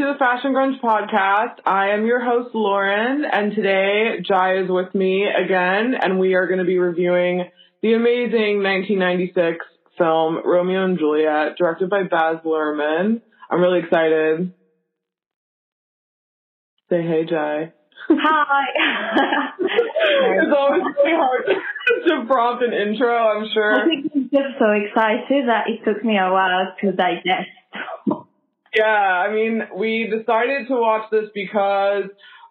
to 0.00 0.06
the 0.06 0.18
Fashion 0.18 0.54
Grunge 0.54 0.80
podcast. 0.80 1.56
I 1.66 1.90
am 1.90 2.06
your 2.06 2.24
host, 2.24 2.54
Lauren, 2.54 3.22
and 3.30 3.54
today 3.54 4.22
Jai 4.26 4.62
is 4.62 4.70
with 4.70 4.94
me 4.94 5.26
again, 5.26 5.92
and 6.00 6.18
we 6.18 6.32
are 6.32 6.46
going 6.46 6.60
to 6.60 6.64
be 6.64 6.78
reviewing 6.78 7.44
the 7.82 7.92
amazing 7.92 8.62
1996 8.62 9.58
film 9.98 10.38
Romeo 10.42 10.86
and 10.86 10.98
Juliet, 10.98 11.58
directed 11.58 11.90
by 11.90 12.04
Baz 12.04 12.38
Luhrmann. 12.46 13.20
I'm 13.50 13.60
really 13.60 13.80
excited. 13.80 14.54
Say 16.88 17.02
hey, 17.02 17.26
Jai. 17.28 17.72
Hi. 18.08 18.64
it's 19.60 20.56
always 20.56 20.82
really 20.96 21.12
hard 21.14 21.44
to 22.08 22.26
prompt 22.26 22.64
an 22.64 22.72
intro, 22.72 23.14
I'm 23.14 23.46
sure. 23.52 23.82
I 23.82 23.84
think 23.84 24.10
I'm 24.14 24.30
just 24.32 24.58
so 24.58 24.70
excited 24.70 25.48
that 25.48 25.64
it 25.68 25.84
took 25.84 26.02
me 26.02 26.16
a 26.16 26.32
while 26.32 26.72
to 26.80 26.92
digest. 26.92 27.50
Yeah, 28.74 28.84
I 28.84 29.32
mean, 29.32 29.62
we 29.76 30.04
decided 30.04 30.68
to 30.68 30.74
watch 30.74 31.10
this 31.10 31.28
because, 31.34 32.04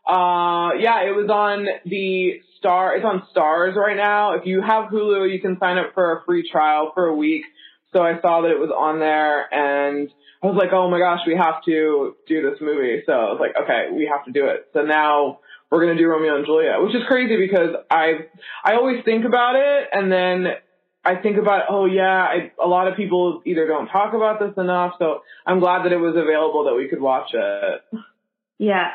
uh, 0.05 0.75
yeah, 0.79 1.03
it 1.07 1.15
was 1.15 1.29
on 1.29 1.65
the 1.85 2.41
Star, 2.57 2.95
it's 2.95 3.05
on 3.05 3.23
Starz 3.33 3.75
right 3.75 3.95
now. 3.95 4.33
If 4.33 4.45
you 4.45 4.61
have 4.61 4.89
Hulu, 4.89 5.31
you 5.31 5.39
can 5.39 5.57
sign 5.59 5.77
up 5.77 5.93
for 5.93 6.17
a 6.17 6.25
free 6.25 6.49
trial 6.49 6.91
for 6.93 7.05
a 7.05 7.15
week. 7.15 7.43
So 7.93 8.01
I 8.01 8.19
saw 8.21 8.41
that 8.41 8.51
it 8.51 8.59
was 8.59 8.69
on 8.69 8.99
there 8.99 9.51
and 9.53 10.09
I 10.43 10.47
was 10.47 10.57
like, 10.57 10.73
oh 10.73 10.89
my 10.89 10.99
gosh, 10.99 11.21
we 11.25 11.35
have 11.35 11.63
to 11.65 12.15
do 12.27 12.41
this 12.41 12.59
movie. 12.61 13.01
So 13.05 13.13
I 13.13 13.31
was 13.31 13.39
like, 13.39 13.55
okay, 13.63 13.87
we 13.95 14.11
have 14.11 14.25
to 14.25 14.31
do 14.31 14.45
it. 14.47 14.67
So 14.73 14.81
now 14.81 15.39
we're 15.71 15.85
to 15.85 15.95
do 15.95 16.07
Romeo 16.07 16.35
and 16.35 16.45
Juliet, 16.45 16.81
which 16.81 16.95
is 16.95 17.01
crazy 17.07 17.37
because 17.37 17.75
I, 17.89 18.27
I 18.63 18.73
always 18.73 19.03
think 19.05 19.25
about 19.25 19.55
it 19.55 19.87
and 19.91 20.11
then 20.11 20.47
I 21.03 21.15
think 21.15 21.37
about, 21.37 21.63
oh 21.69 21.85
yeah, 21.85 22.03
I, 22.03 22.51
a 22.61 22.67
lot 22.67 22.87
of 22.87 22.97
people 22.97 23.41
either 23.45 23.67
don't 23.67 23.87
talk 23.87 24.13
about 24.13 24.39
this 24.39 24.53
enough. 24.57 24.93
So 24.99 25.21
I'm 25.45 25.59
glad 25.59 25.85
that 25.85 25.93
it 25.93 25.97
was 25.97 26.15
available 26.15 26.65
that 26.65 26.75
we 26.75 26.89
could 26.89 27.01
watch 27.01 27.29
it. 27.33 27.81
Yeah, 28.57 28.89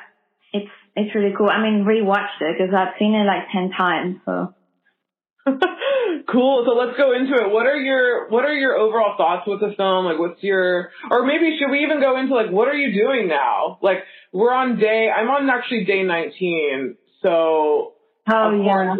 it's 0.53 0.71
it's 0.95 1.15
really 1.15 1.35
cool. 1.37 1.49
I 1.49 1.63
mean, 1.63 1.85
rewatched 1.85 2.41
it 2.41 2.57
because 2.59 2.75
I've 2.75 2.99
seen 2.99 3.15
it 3.15 3.25
like 3.25 3.49
ten 3.51 3.71
times. 3.77 4.17
So 4.27 4.55
cool. 6.31 6.65
So 6.67 6.73
let's 6.73 6.97
go 6.97 7.15
into 7.15 7.35
it. 7.35 7.51
What 7.51 7.67
are 7.67 7.77
your 7.77 8.29
what 8.29 8.45
are 8.45 8.53
your 8.53 8.77
overall 8.77 9.17
thoughts 9.17 9.47
with 9.47 9.61
the 9.61 9.75
film? 9.77 10.05
Like, 10.05 10.19
what's 10.19 10.43
your 10.43 10.91
or 11.11 11.27
maybe 11.27 11.57
should 11.59 11.71
we 11.71 11.81
even 11.81 12.01
go 12.01 12.19
into 12.19 12.35
like 12.35 12.51
what 12.51 12.69
are 12.69 12.75
you 12.75 12.93
doing 12.93 13.29
now? 13.29 13.79
Like, 13.83 14.05
we're 14.33 14.53
on 14.53 14.79
day. 14.79 15.09
I'm 15.11 15.29
on 15.29 15.49
actually 15.51 15.85
day 15.85 16.03
19. 16.03 16.97
So. 17.23 17.95
Oh 18.31 18.63
yeah. 18.65 18.97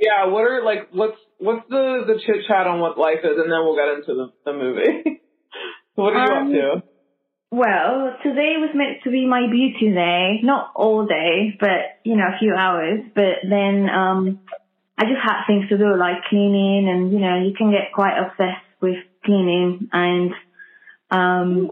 Yeah. 0.00 0.26
What 0.26 0.42
are 0.42 0.64
like 0.64 0.88
what's 0.92 1.18
what's 1.38 1.68
the 1.68 2.04
the 2.06 2.20
chit 2.24 2.44
chat 2.48 2.66
on 2.66 2.80
what 2.80 2.98
life 2.98 3.20
is, 3.24 3.36
and 3.36 3.50
then 3.50 3.60
we'll 3.64 3.76
get 3.76 3.98
into 3.98 4.14
the 4.14 4.32
the 4.44 4.52
movie. 4.52 5.20
what 5.94 6.14
are 6.14 6.26
you 6.26 6.34
um, 6.34 6.46
up 6.46 6.52
to? 6.52 6.82
Well, 7.50 8.16
today 8.22 8.58
was 8.58 8.70
meant 8.74 9.04
to 9.04 9.10
be 9.10 9.26
my 9.26 9.46
beauty 9.50 9.94
day. 9.94 10.40
Not 10.42 10.72
all 10.74 11.06
day, 11.06 11.56
but 11.58 12.00
you 12.04 12.16
know, 12.16 12.26
a 12.34 12.38
few 12.38 12.54
hours. 12.54 13.00
But 13.14 13.48
then 13.48 13.88
um 13.88 14.38
I 14.98 15.04
just 15.04 15.20
had 15.22 15.44
things 15.46 15.68
to 15.68 15.76
do 15.76 15.96
like 15.96 16.24
cleaning 16.28 16.88
and, 16.88 17.12
you 17.12 17.18
know, 17.18 17.36
you 17.36 17.52
can 17.56 17.70
get 17.70 17.92
quite 17.92 18.16
obsessed 18.16 18.64
with 18.80 18.96
cleaning 19.24 19.88
and, 19.92 20.32
um, 21.10 21.70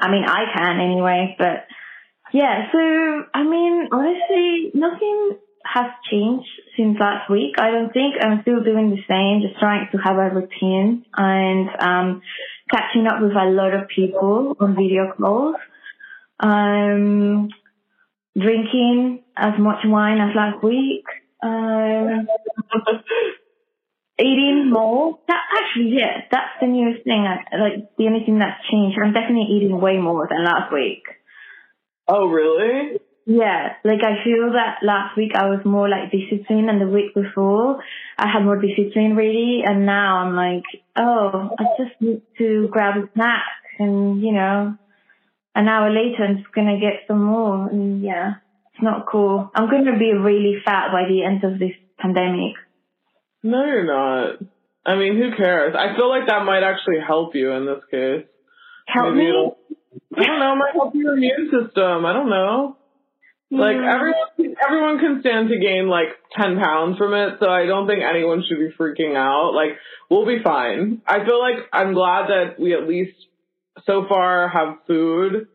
I 0.00 0.10
mean, 0.10 0.24
I 0.26 0.44
can 0.52 0.80
anyway, 0.80 1.36
but 1.38 1.66
yeah, 2.32 2.66
so, 2.72 2.78
I 3.32 3.44
mean, 3.44 3.88
honestly, 3.92 4.72
nothing 4.74 5.38
has 5.72 5.86
changed 6.10 6.48
since 6.76 6.96
last 6.98 7.30
week. 7.30 7.54
I 7.58 7.70
don't 7.70 7.92
think 7.92 8.14
I'm 8.20 8.42
still 8.42 8.62
doing 8.62 8.90
the 8.90 9.02
same, 9.08 9.42
just 9.46 9.58
trying 9.60 9.88
to 9.92 9.98
have 9.98 10.16
a 10.16 10.30
routine 10.34 11.04
and, 11.16 11.68
um, 11.80 12.22
catching 12.70 13.06
up 13.06 13.20
with 13.20 13.32
a 13.32 13.50
lot 13.50 13.74
of 13.74 13.88
people 13.88 14.56
on 14.58 14.74
video 14.74 15.12
calls. 15.16 15.56
Um, 16.40 17.48
drinking 18.38 19.24
as 19.36 19.54
much 19.58 19.78
wine 19.84 20.20
as 20.20 20.34
last 20.36 20.62
week. 20.62 21.04
Um, 21.42 22.26
eating 24.18 24.70
more. 24.70 25.18
That 25.28 25.40
actually, 25.58 25.96
yeah, 25.96 26.22
that's 26.30 26.60
the 26.60 26.66
newest 26.66 27.04
thing. 27.04 27.24
like 27.24 27.96
the 27.96 28.06
only 28.06 28.24
thing 28.24 28.38
that's 28.38 28.60
changed. 28.70 28.98
I'm 29.02 29.12
definitely 29.12 29.48
eating 29.56 29.80
way 29.80 29.98
more 29.98 30.26
than 30.28 30.44
last 30.44 30.72
week. 30.72 31.02
Oh, 32.08 32.26
really? 32.26 32.98
Yeah, 33.26 33.74
like 33.84 34.00
I 34.02 34.22
feel 34.24 34.52
that 34.52 34.78
last 34.82 35.16
week 35.16 35.32
I 35.34 35.46
was 35.46 35.60
more 35.64 35.88
like 35.88 36.12
disciplined, 36.12 36.70
and 36.70 36.80
the 36.80 36.86
week 36.86 37.12
before 37.14 37.82
I 38.16 38.28
had 38.32 38.44
more 38.44 38.60
discipline 38.60 39.16
really, 39.16 39.62
and 39.66 39.84
now 39.84 40.18
I'm 40.18 40.36
like, 40.36 40.64
oh, 40.96 41.50
I 41.58 41.64
just 41.76 42.00
need 42.00 42.22
to 42.38 42.68
grab 42.70 42.96
a 42.96 43.08
snack, 43.14 43.44
and 43.80 44.22
you 44.22 44.32
know, 44.32 44.76
an 45.54 45.68
hour 45.68 45.90
later 45.90 46.24
I'm 46.24 46.36
just 46.38 46.52
gonna 46.54 46.78
get 46.78 47.06
some 47.08 47.22
more, 47.22 47.68
and 47.68 48.02
yeah. 48.02 48.34
It's 48.76 48.82
not 48.82 49.06
cool. 49.10 49.50
I'm 49.54 49.70
going 49.70 49.86
to 49.86 49.98
be 49.98 50.12
really 50.12 50.56
fat 50.62 50.92
by 50.92 51.08
the 51.08 51.24
end 51.24 51.42
of 51.44 51.58
this 51.58 51.72
pandemic. 51.98 52.52
No, 53.42 53.64
you're 53.64 53.86
not. 53.86 54.36
I 54.84 54.96
mean, 54.96 55.16
who 55.16 55.34
cares? 55.34 55.74
I 55.74 55.96
feel 55.96 56.10
like 56.10 56.28
that 56.28 56.44
might 56.44 56.62
actually 56.62 57.00
help 57.00 57.34
you 57.34 57.52
in 57.52 57.64
this 57.64 57.82
case. 57.90 58.26
Help 58.86 59.14
Maybe 59.14 59.32
me? 59.32 59.50
I 60.14 60.24
don't 60.24 60.40
know. 60.40 60.56
Might 60.56 60.74
help 60.74 60.94
your 60.94 61.14
immune 61.14 61.50
system. 61.50 62.04
I 62.04 62.12
don't 62.12 62.28
know. 62.28 62.76
Like 63.48 63.76
everyone, 63.76 64.56
everyone 64.66 64.98
can 64.98 65.20
stand 65.20 65.48
to 65.50 65.58
gain 65.58 65.88
like 65.88 66.08
ten 66.36 66.58
pounds 66.58 66.98
from 66.98 67.14
it, 67.14 67.38
so 67.38 67.48
I 67.48 67.66
don't 67.66 67.86
think 67.86 68.00
anyone 68.02 68.42
should 68.46 68.58
be 68.58 68.74
freaking 68.76 69.16
out. 69.16 69.52
Like 69.54 69.78
we'll 70.10 70.26
be 70.26 70.42
fine. 70.42 71.00
I 71.06 71.24
feel 71.24 71.38
like 71.40 71.66
I'm 71.72 71.94
glad 71.94 72.28
that 72.28 72.58
we 72.58 72.74
at 72.74 72.88
least 72.88 73.14
so 73.86 74.06
far 74.08 74.48
have 74.48 74.78
food 74.86 75.48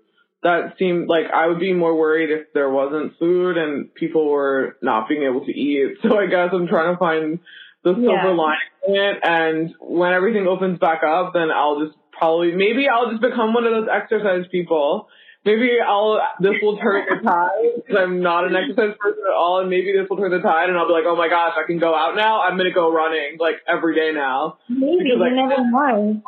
that 0.44 0.76
seemed 0.80 1.08
like 1.08 1.26
I 1.34 1.48
would 1.48 1.60
be 1.60 1.74
more 1.74 1.96
worried 1.96 2.32
if 2.32 2.54
there 2.54 2.70
wasn't 2.70 3.18
food 3.20 3.58
and 3.58 3.94
people 3.94 4.30
were 4.30 4.78
not 4.82 5.08
being 5.08 5.24
able 5.24 5.46
to 5.46 5.52
eat. 5.52 5.98
So 6.02 6.18
I 6.18 6.26
guess 6.26 6.50
I'm 6.52 6.68
trying 6.68 6.94
to 6.94 6.98
find 6.98 7.40
the 7.84 7.94
silver 7.94 8.10
yeah. 8.10 8.30
lining 8.30 8.60
in 8.88 8.96
it. 8.96 9.18
And 9.24 9.76
when 9.80 10.14
everything 10.14 10.48
opens 10.48 10.80
back 10.80 11.02
up, 11.04 11.34
then 11.34 11.52
I'll 11.52 11.86
just 11.86 11.98
probably, 12.12 12.54
maybe 12.54 12.88
I'll 12.92 13.12
just 13.12 13.22
become 13.22 13.54
one 13.54 13.66
of 13.66 13.72
those 13.72 13.88
exercise 13.92 14.46
people. 14.52 15.10
Maybe 15.44 15.78
I'll, 15.82 16.22
this 16.40 16.54
will 16.62 16.78
turn 16.78 17.06
the 17.10 17.24
tide 17.26 17.82
because 17.82 17.98
I'm 17.98 18.22
not 18.22 18.46
an 18.46 18.56
exercise 18.56 18.94
person 19.00 19.24
at 19.26 19.34
all. 19.34 19.62
And 19.62 19.70
maybe 19.70 19.92
this 19.92 20.08
will 20.10 20.18
turn 20.18 20.30
the 20.30 20.40
tide 20.40 20.70
and 20.70 20.78
I'll 20.78 20.88
be 20.88 20.94
like, 20.94 21.08
oh 21.08 21.16
my 21.16 21.30
gosh, 21.30 21.54
I 21.58 21.66
can 21.66 21.80
go 21.80 21.96
out 21.96 22.16
now. 22.16 22.42
I'm 22.42 22.58
to 22.58 22.72
go 22.72 22.94
running 22.94 23.38
like 23.40 23.56
every 23.68 23.96
day 23.96 24.12
now. 24.14 24.60
Maybe, 24.70 25.10
because, 25.10 25.20
like, 25.20 25.32
you 25.32 25.48
never 25.48 25.66
know. 25.66 26.22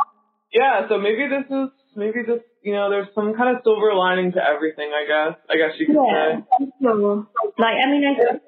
Yeah, 0.52 0.90
so 0.90 0.98
maybe 0.98 1.30
this 1.30 1.46
is, 1.46 1.70
maybe 1.96 2.26
this 2.26 2.42
you 2.64 2.72
know, 2.74 2.90
there's 2.90 3.08
some 3.14 3.36
kind 3.36 3.56
of 3.56 3.62
silver 3.64 3.94
lining 3.94 4.32
to 4.32 4.42
everything, 4.42 4.90
I 4.96 5.04
guess. 5.06 5.40
I 5.52 5.56
guess 5.60 5.76
you 5.78 5.86
could 5.86 6.00
yeah, 6.00 6.40
say. 6.40 6.72
So, 6.82 7.28
like, 7.60 7.76
I 7.84 7.92
mean, 7.92 8.04
I. 8.08 8.40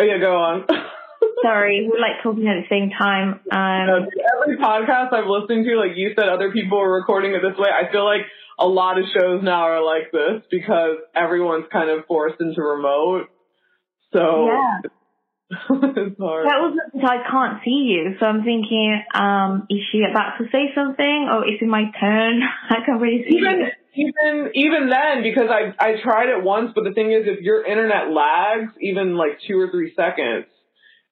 Oh, 0.00 0.04
yeah, 0.04 0.18
go 0.18 0.34
on. 0.34 0.66
Sorry, 1.42 1.88
we're 1.88 2.00
like 2.00 2.22
talking 2.22 2.48
at 2.48 2.58
the 2.58 2.68
same 2.68 2.90
time. 2.90 3.40
Um, 3.48 4.08
every 4.42 4.58
podcast 4.58 5.14
I've 5.14 5.30
listened 5.30 5.64
to, 5.64 5.76
like 5.78 5.96
you 5.96 6.12
said, 6.18 6.28
other 6.28 6.50
people 6.50 6.78
are 6.78 6.92
recording 6.92 7.32
it 7.32 7.40
this 7.40 7.56
way. 7.56 7.70
I 7.70 7.90
feel 7.90 8.04
like 8.04 8.26
a 8.58 8.66
lot 8.66 8.98
of 8.98 9.04
shows 9.12 9.42
now 9.42 9.62
are 9.62 9.84
like 9.84 10.12
this 10.12 10.42
because 10.50 10.98
everyone's 11.14 11.66
kind 11.72 11.90
of 11.90 12.06
forced 12.06 12.40
into 12.40 12.62
remote. 12.62 13.28
So 14.12 14.46
yeah. 14.46 14.90
it's 15.50 16.18
hard. 16.18 16.46
That 16.46 16.60
was 16.62 16.78
I 17.02 17.30
can't 17.30 17.60
see 17.64 17.92
you, 17.92 18.16
so 18.18 18.26
I'm 18.26 18.44
thinking, 18.44 19.02
um, 19.14 19.66
is 19.68 19.80
she 19.92 20.02
about 20.08 20.38
to 20.38 20.44
say 20.50 20.72
something, 20.74 21.28
or 21.30 21.46
is 21.46 21.60
it 21.60 21.68
my 21.68 21.84
turn? 22.00 22.40
I 22.70 22.76
can't 22.86 23.00
really 23.00 23.24
see. 23.28 23.36
Even 23.36 23.68
even 23.94 24.50
even 24.54 24.88
then, 24.88 25.22
because 25.22 25.50
I 25.50 25.74
I 25.78 26.02
tried 26.02 26.30
it 26.30 26.42
once, 26.42 26.72
but 26.74 26.84
the 26.84 26.92
thing 26.92 27.12
is, 27.12 27.26
if 27.26 27.40
your 27.40 27.64
internet 27.64 28.10
lags 28.10 28.72
even 28.80 29.16
like 29.16 29.38
two 29.46 29.58
or 29.58 29.70
three 29.70 29.92
seconds, 29.94 30.46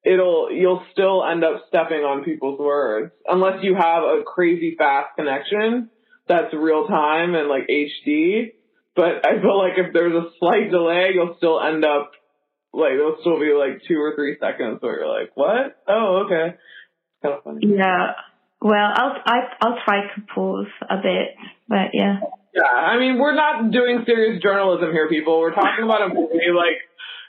it'll 0.05 0.51
you'll 0.51 0.85
still 0.93 1.25
end 1.25 1.45
up 1.45 1.65
stepping 1.69 2.01
on 2.01 2.25
people's 2.25 2.59
words 2.59 3.13
unless 3.27 3.63
you 3.63 3.75
have 3.75 4.03
a 4.03 4.23
crazy 4.25 4.75
fast 4.77 5.15
connection 5.17 5.91
that's 6.33 6.55
real 6.55 6.87
time 6.87 7.35
and 7.35 7.49
like 7.49 7.69
HD. 7.69 8.53
But 8.97 9.27
I 9.27 9.41
feel 9.41 9.59
like 9.59 9.77
if 9.77 9.93
there's 9.93 10.15
a 10.15 10.31
slight 10.39 10.71
delay, 10.71 11.11
you'll 11.15 11.37
still 11.37 11.61
end 11.61 11.85
up 11.85 12.13
like 12.73 12.93
it'll 12.93 13.19
still 13.21 13.39
be 13.39 13.53
like 13.53 13.83
two 13.87 14.01
or 14.01 14.15
three 14.17 14.37
seconds 14.41 14.81
where 14.81 15.01
you're 15.01 15.21
like, 15.21 15.31
what? 15.35 15.77
Oh, 15.89 16.25
okay. 16.27 16.57
Kind 17.23 17.35
of 17.37 17.45
funny. 17.45 17.77
Yeah. 17.77 18.13
Well, 18.61 18.93
I'll 18.95 19.17
I, 19.27 19.39
I'll 19.61 19.79
try 19.85 20.03
to 20.15 20.23
pause 20.35 20.71
a 20.89 20.97
bit, 20.97 21.37
but 21.69 21.93
yeah. 21.93 22.21
Yeah, 22.55 22.69
I 22.69 22.99
mean, 22.99 23.19
we're 23.19 23.35
not 23.35 23.71
doing 23.71 24.05
serious 24.05 24.43
journalism 24.43 24.93
here, 24.93 25.09
people. 25.09 25.41
We're 25.41 25.55
talking 25.55 25.85
about 25.85 26.11
a 26.11 26.15
movie. 26.15 26.53
Like, 26.55 26.77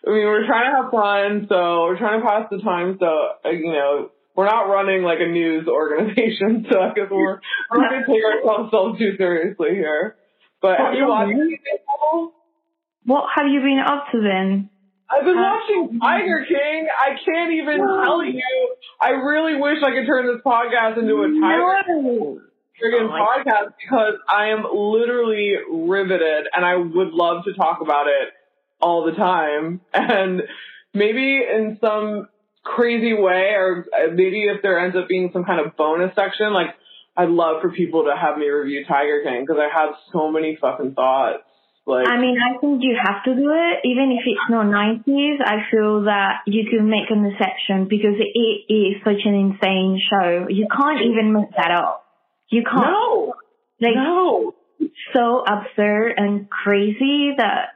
I 0.06 0.12
mean, 0.12 0.26
we're 0.26 0.46
trying 0.46 0.70
to 0.70 0.84
have 0.84 0.92
fun, 0.92 1.48
so 1.48 1.88
we're 1.88 1.98
trying 1.98 2.20
to 2.20 2.28
pass 2.28 2.48
the 2.52 2.60
time. 2.60 2.98
So, 3.00 3.08
uh, 3.08 3.50
you 3.50 3.72
know, 3.72 4.12
we're 4.36 4.46
not 4.46 4.64
running 4.64 5.04
like 5.04 5.20
a 5.20 5.28
news 5.28 5.68
organization, 5.68 6.66
so 6.72 6.80
I 6.80 6.94
guess 6.94 7.08
we're 7.12 7.40
we're 7.72 7.82
not 7.82 7.92
going 7.92 8.04
to 8.06 8.12
take 8.12 8.24
ourselves 8.24 9.00
too 9.00 9.16
seriously 9.18 9.72
here. 9.72 10.16
But 10.62 10.78
have 10.80 10.94
you 10.94 11.08
watched? 11.08 11.34
What 13.06 13.26
have 13.36 13.48
you 13.48 13.60
been 13.60 13.84
up 13.86 14.06
to 14.12 14.22
then? 14.22 14.70
I've 15.12 15.26
been 15.26 15.38
uh, 15.38 15.42
watching 15.42 15.88
mm-hmm. 15.88 16.00
Tiger 16.00 16.46
King. 16.48 16.88
I 16.88 17.10
can't 17.20 17.52
even 17.54 17.78
tell 17.78 18.24
you. 18.24 18.42
I 19.00 19.10
really 19.10 19.60
wish 19.60 19.78
I 19.84 19.92
could 19.92 20.08
turn 20.08 20.26
this 20.26 20.42
podcast 20.44 20.98
into 20.98 21.22
a 21.22 21.28
Tiger. 21.28 21.84
No. 21.88 22.40
Oh 22.40 22.42
podcast 22.82 23.74
because 23.82 24.16
I 24.28 24.48
am 24.48 24.64
literally 24.74 25.54
riveted 25.72 26.48
and 26.54 26.66
I 26.66 26.76
would 26.76 27.14
love 27.14 27.46
to 27.46 27.54
talk 27.54 27.80
about 27.82 28.08
it 28.08 28.34
all 28.82 29.06
the 29.06 29.14
time. 29.14 29.82
And 29.94 30.42
maybe 30.94 31.42
in 31.44 31.78
some 31.82 32.28
crazy 32.64 33.14
way, 33.14 33.54
or 33.56 33.86
uh, 33.94 34.12
maybe 34.14 34.44
if 34.44 34.62
there 34.62 34.80
ends 34.80 34.96
up 34.96 35.08
being 35.08 35.30
some 35.34 35.44
kind 35.44 35.66
of 35.66 35.76
bonus 35.76 36.16
section, 36.16 36.54
like 36.54 36.76
I'd 37.16 37.30
love 37.30 37.62
for 37.62 37.72
people 37.72 38.06
to 38.06 38.16
have 38.20 38.38
me 38.38 38.48
review 38.50 38.86
Tiger 38.88 39.22
King 39.24 39.46
because 39.46 39.62
I 39.62 39.70
have 39.74 39.96
so 40.12 40.32
many 40.32 40.58
fucking 40.60 40.94
thoughts. 40.94 41.44
Like, 41.86 42.08
I 42.08 42.18
mean, 42.18 42.38
I 42.40 42.58
think 42.60 42.82
you 42.82 42.96
have 42.96 43.26
to 43.26 43.36
do 43.36 43.52
it, 43.52 43.80
even 43.84 44.16
if 44.18 44.24
it's 44.26 44.50
not 44.50 44.68
90s. 44.68 45.38
I 45.44 45.70
feel 45.70 46.04
that 46.06 46.40
you 46.48 46.64
can 46.70 46.90
make 46.90 47.10
an 47.10 47.26
exception 47.26 47.88
because 47.90 48.16
it 48.18 48.74
is 48.74 49.04
such 49.04 49.20
an 49.26 49.36
insane 49.36 50.00
show. 50.10 50.48
You 50.50 50.68
can't 50.72 51.02
even 51.02 51.34
make 51.34 51.52
that 51.58 51.72
up. 51.72 52.06
You 52.50 52.64
can't. 52.64 52.88
no, 52.88 53.34
like, 53.82 53.96
no. 53.96 54.56
so 55.14 55.44
absurd 55.44 56.14
and 56.16 56.50
crazy 56.50 57.34
that 57.38 57.73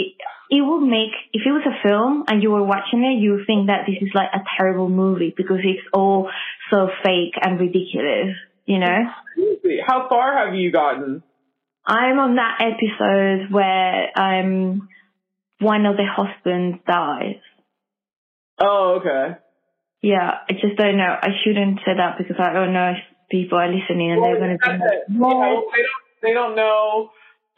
it, 0.00 0.14
it 0.50 0.62
would 0.62 0.82
make, 0.82 1.12
if 1.32 1.42
it 1.46 1.52
was 1.52 1.66
a 1.66 1.82
film 1.86 2.24
and 2.28 2.42
you 2.42 2.50
were 2.50 2.64
watching 2.64 3.04
it, 3.04 3.22
you 3.22 3.32
would 3.32 3.46
think 3.46 3.68
that 3.68 3.86
this 3.86 3.96
is 4.00 4.10
like 4.14 4.30
a 4.34 4.42
terrible 4.56 4.88
movie 4.88 5.32
because 5.36 5.58
it's 5.62 5.86
all 5.92 6.28
so 6.70 6.88
fake 7.04 7.34
and 7.40 7.60
ridiculous, 7.60 8.34
you 8.66 8.78
know? 8.78 8.98
How 9.86 10.08
far 10.08 10.44
have 10.44 10.54
you 10.54 10.72
gotten? 10.72 11.22
I'm 11.86 12.18
on 12.18 12.36
that 12.36 12.60
episode 12.60 13.50
where 13.50 14.10
um 14.14 14.88
one 15.60 15.86
of 15.86 15.96
the 15.96 16.06
husbands 16.06 16.78
dies. 16.86 17.40
Oh, 18.60 19.00
okay. 19.00 19.38
Yeah, 20.02 20.30
I 20.48 20.52
just 20.54 20.76
don't 20.76 20.96
know. 20.96 21.14
I 21.20 21.28
shouldn't 21.44 21.78
say 21.84 21.92
that 21.96 22.16
because 22.18 22.36
I 22.38 22.52
don't 22.52 22.72
know 22.72 22.92
if 22.92 22.98
people 23.30 23.58
are 23.58 23.68
listening 23.68 24.12
and 24.12 24.22
they're 24.22 24.38
going 24.38 24.56
to 24.56 24.64
be 24.64 24.72
like, 24.72 25.04
well, 25.10 25.64
they 25.72 25.82
don't. 25.82 26.04
They 26.22 26.32
don't 26.32 26.54
know 26.56 27.10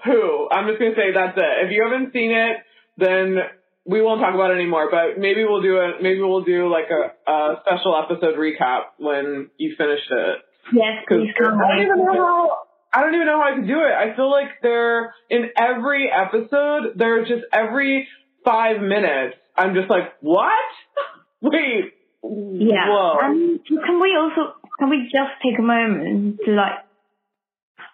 who. 0.05 0.49
I'm 0.51 0.67
just 0.69 0.79
gonna 0.79 0.95
say 0.97 1.13
that's 1.15 1.37
it. 1.37 1.67
If 1.67 1.73
you 1.73 1.85
haven't 1.85 2.13
seen 2.13 2.31
it, 2.31 2.57
then 2.97 3.37
we 3.85 4.03
won't 4.03 4.21
talk 4.21 4.35
about 4.35 4.51
it 4.51 4.55
anymore. 4.55 4.89
But 4.91 5.21
maybe 5.21 5.45
we'll 5.45 5.63
do 5.63 5.77
a 5.77 6.03
maybe 6.03 6.21
we'll 6.21 6.45
do 6.45 6.71
like 6.71 6.91
a, 6.91 7.31
a 7.31 7.57
special 7.63 7.97
episode 7.97 8.37
recap 8.37 8.99
when 8.99 9.51
you 9.57 9.75
finish 9.77 10.01
it. 10.11 10.39
Yes, 10.73 11.05
please 11.09 11.33
come 11.39 11.59
I 11.59 11.77
don't 11.77 11.85
even 11.85 12.05
know 12.05 12.15
how. 12.15 12.59
I 12.95 13.01
don't 13.01 13.15
even 13.15 13.27
know 13.27 13.41
how 13.41 13.53
I 13.53 13.57
could 13.57 13.67
do 13.67 13.81
it. 13.81 13.93
I 13.93 14.15
feel 14.15 14.31
like 14.31 14.61
they're 14.63 15.15
in 15.31 15.49
every 15.57 16.11
episode. 16.13 16.93
They're 16.97 17.25
just 17.25 17.45
every 17.53 18.07
five 18.45 18.83
minutes. 18.83 19.37
I'm 19.57 19.75
just 19.75 19.89
like, 19.89 20.13
what? 20.21 20.53
Wait. 21.41 21.95
Yeah. 22.23 22.89
Whoa. 22.89 23.19
Um, 23.19 23.61
can 23.67 24.01
we 24.01 24.17
also 24.17 24.55
can 24.79 24.91
we 24.91 25.05
just 25.05 25.41
take 25.43 25.59
a 25.59 25.63
moment 25.63 26.39
to 26.45 26.53
like 26.53 26.85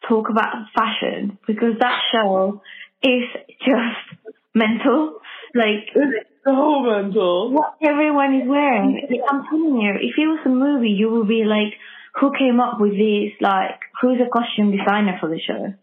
talk 0.09 0.29
about 0.31 0.67
fashion 0.75 1.39
because 1.47 1.75
that 1.81 1.99
show 2.13 2.63
is 3.03 3.25
just 3.61 4.33
mental. 4.55 5.21
Like 5.55 5.89
it's 5.95 6.29
so 6.45 6.81
mental. 6.81 7.53
what 7.53 7.75
everyone 7.83 8.35
is 8.41 8.49
wearing. 8.49 9.07
I'm 9.29 9.45
telling 9.45 9.81
you, 9.81 9.93
if 10.01 10.15
it 10.17 10.27
was 10.27 10.41
a 10.47 10.49
movie, 10.49 10.91
you 10.91 11.11
would 11.11 11.29
be 11.29 11.45
like, 11.45 11.75
who 12.21 12.33
came 12.37 12.59
up 12.61 12.81
with 12.81 12.93
this? 12.93 13.33
Like, 13.41 13.81
who's 14.01 14.19
the 14.19 14.29
costume 14.33 14.71
designer 14.77 15.17
for 15.21 15.29
the 15.29 15.39
show? 15.41 15.75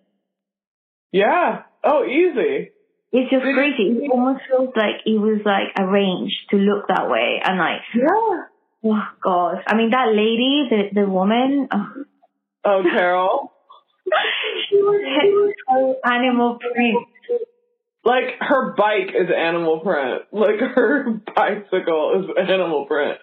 Yeah. 1.11 1.63
Oh, 1.83 2.03
easy. 2.05 2.71
It's 3.11 3.31
just 3.31 3.45
it- 3.45 3.53
crazy. 3.55 4.05
It 4.05 4.11
almost 4.11 4.41
feels 4.49 4.69
like 4.75 5.05
it 5.05 5.19
was 5.19 5.41
like 5.45 5.71
arranged 5.77 6.35
to 6.51 6.57
look 6.57 6.87
that 6.89 7.09
way, 7.09 7.39
and 7.43 7.57
like, 7.57 7.81
Yeah. 7.95 8.43
oh 8.83 9.07
god. 9.23 9.63
I 9.67 9.75
mean, 9.75 9.91
that 9.91 10.09
lady, 10.09 10.67
the 10.69 11.01
the 11.01 11.07
woman, 11.09 11.67
oh, 11.71 11.87
Oh, 12.67 12.81
Carol. 12.83 13.51
She 14.69 14.75
was 14.77 15.01
head 15.01 15.53
so 15.67 15.95
animal 16.09 16.59
print. 16.59 17.07
like 18.03 18.37
her 18.39 18.73
bike 18.75 19.09
is 19.15 19.29
animal 19.35 19.79
print. 19.79 20.23
Like 20.31 20.59
her 20.59 21.21
bicycle 21.35 22.23
is 22.23 22.49
animal 22.49 22.85
print. 22.85 23.17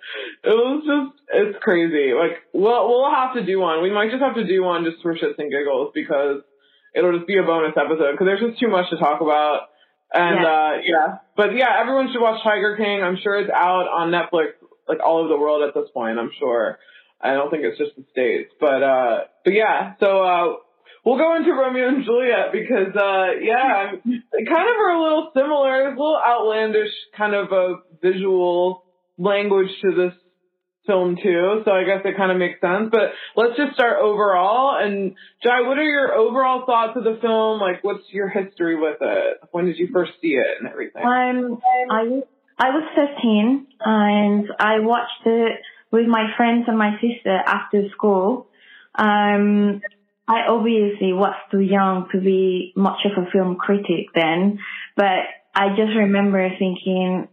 It 0.44 0.48
was 0.50 0.82
just 0.84 1.22
it's 1.32 1.58
crazy. 1.62 2.12
Like 2.14 2.42
we'll 2.52 2.88
we'll 2.88 3.10
have 3.10 3.34
to 3.34 3.44
do 3.44 3.60
one. 3.60 3.82
We 3.82 3.92
might 3.92 4.10
just 4.10 4.22
have 4.22 4.34
to 4.34 4.46
do 4.46 4.62
one 4.62 4.84
just 4.84 5.02
for 5.02 5.14
shits 5.14 5.38
and 5.38 5.50
giggles 5.50 5.92
because 5.94 6.42
it'll 6.94 7.14
just 7.16 7.26
be 7.28 7.38
a 7.38 7.42
bonus 7.42 7.74
episode 7.76 8.12
because 8.12 8.26
there's 8.26 8.40
just 8.50 8.60
too 8.60 8.68
much 8.68 8.90
to 8.90 8.96
talk 8.98 9.20
about. 9.20 9.68
And 10.12 10.40
Yeah. 10.42 10.48
uh 10.50 10.72
yeah. 10.82 11.16
But 11.36 11.54
yeah, 11.54 11.78
everyone 11.80 12.08
should 12.12 12.20
watch 12.20 12.42
Tiger 12.42 12.76
King. 12.76 13.02
I'm 13.02 13.16
sure 13.22 13.38
it's 13.38 13.50
out 13.50 13.86
on 13.88 14.10
Netflix 14.10 14.58
like 14.88 14.98
all 15.02 15.18
over 15.20 15.28
the 15.28 15.38
world 15.38 15.62
at 15.66 15.74
this 15.74 15.88
point, 15.94 16.18
I'm 16.18 16.32
sure. 16.38 16.78
I 17.20 17.34
don't 17.34 17.50
think 17.50 17.62
it's 17.62 17.78
just 17.78 17.94
the 17.96 18.04
States. 18.10 18.50
But 18.60 18.82
uh 18.82 19.18
but 19.44 19.54
yeah, 19.54 19.94
so 20.00 20.22
uh 20.22 20.56
We'll 21.04 21.18
go 21.18 21.34
into 21.36 21.50
Romeo 21.52 21.88
and 21.88 22.04
Juliet 22.04 22.52
because, 22.52 22.94
uh, 22.94 23.34
yeah, 23.40 23.90
kind 23.90 24.68
of 24.70 24.76
are 24.78 24.94
a 24.94 25.02
little 25.02 25.30
similar. 25.34 25.82
There's 25.82 25.98
a 25.98 26.00
little 26.00 26.20
outlandish 26.24 26.92
kind 27.16 27.34
of 27.34 27.50
a 27.50 27.74
visual 28.00 28.84
language 29.18 29.70
to 29.82 29.90
this 29.96 30.12
film 30.86 31.16
too, 31.22 31.62
so 31.64 31.70
I 31.70 31.84
guess 31.84 32.02
it 32.04 32.16
kind 32.16 32.30
of 32.30 32.38
makes 32.38 32.60
sense. 32.60 32.88
But 32.90 33.12
let's 33.36 33.56
just 33.56 33.74
start 33.74 33.98
overall. 34.00 34.78
And 34.80 35.14
Jai, 35.42 35.62
what 35.62 35.78
are 35.78 35.84
your 35.84 36.14
overall 36.14 36.66
thoughts 36.66 36.96
of 36.96 37.04
the 37.04 37.18
film? 37.20 37.60
Like, 37.60 37.82
what's 37.82 38.04
your 38.10 38.28
history 38.28 38.78
with 38.78 38.98
it? 39.00 39.38
When 39.50 39.66
did 39.66 39.78
you 39.78 39.88
first 39.92 40.12
see 40.20 40.34
it 40.34 40.58
and 40.60 40.68
everything? 40.68 41.02
Um, 41.02 41.60
I 41.90 42.02
was 42.04 42.22
I 42.58 42.70
was 42.70 42.84
13 42.94 43.66
and 43.80 44.46
I 44.58 44.80
watched 44.80 45.26
it 45.26 45.58
with 45.90 46.06
my 46.06 46.28
friends 46.36 46.64
and 46.68 46.78
my 46.78 46.92
sister 47.00 47.36
after 47.36 47.88
school. 47.90 48.46
Um, 48.94 49.80
I 50.32 50.38
obviously 50.48 51.12
was 51.12 51.34
too 51.50 51.60
young 51.60 52.08
to 52.12 52.18
be 52.20 52.72
much 52.76 53.00
of 53.04 53.22
a 53.22 53.30
film 53.30 53.56
critic 53.56 54.06
then, 54.14 54.58
but 54.96 55.20
I 55.54 55.64
just 55.76 55.94
remember 56.04 56.48
thinking, 56.58 57.28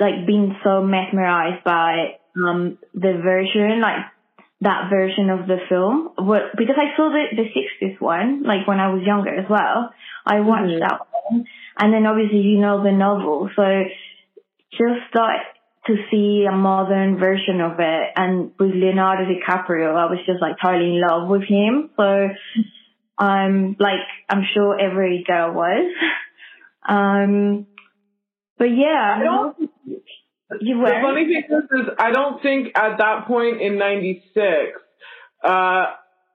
like 0.00 0.26
being 0.26 0.56
so 0.64 0.82
mesmerized 0.82 1.64
by 1.64 2.18
um 2.36 2.78
the 2.94 3.12
version, 3.22 3.80
like 3.80 4.02
that 4.60 4.90
version 4.90 5.30
of 5.30 5.46
the 5.46 5.58
film. 5.68 6.10
What 6.16 6.42
because 6.56 6.76
I 6.84 6.96
saw 6.96 7.10
the 7.16 7.24
the 7.40 7.46
60s 7.58 8.00
one, 8.00 8.42
like 8.42 8.66
when 8.66 8.80
I 8.80 8.92
was 8.94 9.02
younger 9.04 9.34
as 9.34 9.48
well. 9.48 9.92
I 10.26 10.40
watched 10.40 10.74
Mhm. 10.74 10.80
that 10.80 11.00
one, 11.22 11.44
and 11.78 11.92
then 11.92 12.04
obviously 12.06 12.40
you 12.40 12.58
know 12.58 12.82
the 12.82 12.92
novel, 12.92 13.50
so 13.56 13.64
just 14.72 15.14
like 15.14 15.46
to 15.88 15.96
see 16.10 16.46
a 16.48 16.54
modern 16.54 17.18
version 17.18 17.60
of 17.60 17.80
it 17.80 18.10
and 18.14 18.52
with 18.58 18.70
Leonardo 18.70 19.24
DiCaprio, 19.24 19.94
I 19.96 20.06
was 20.06 20.18
just 20.26 20.40
like 20.40 20.56
totally 20.62 20.96
in 20.96 21.00
love 21.00 21.28
with 21.28 21.42
him. 21.42 21.90
So, 21.96 22.28
I'm 23.18 23.54
um, 23.54 23.76
like 23.80 24.06
I'm 24.28 24.44
sure 24.54 24.78
every 24.78 25.24
girl 25.26 25.52
was. 25.52 25.92
Um, 26.88 27.66
but 28.56 28.64
yeah, 28.66 29.16
I 29.18 29.22
don't 29.22 29.70
you 30.60 30.78
The 30.80 30.92
funny 31.02 31.26
thing 31.26 31.42
is, 31.48 31.64
is 31.64 31.94
I 31.98 32.10
don't 32.10 32.42
think 32.42 32.68
at 32.74 32.98
that 32.98 33.26
point 33.26 33.60
in 33.60 33.78
'96, 33.78 34.80
uh, 35.44 35.84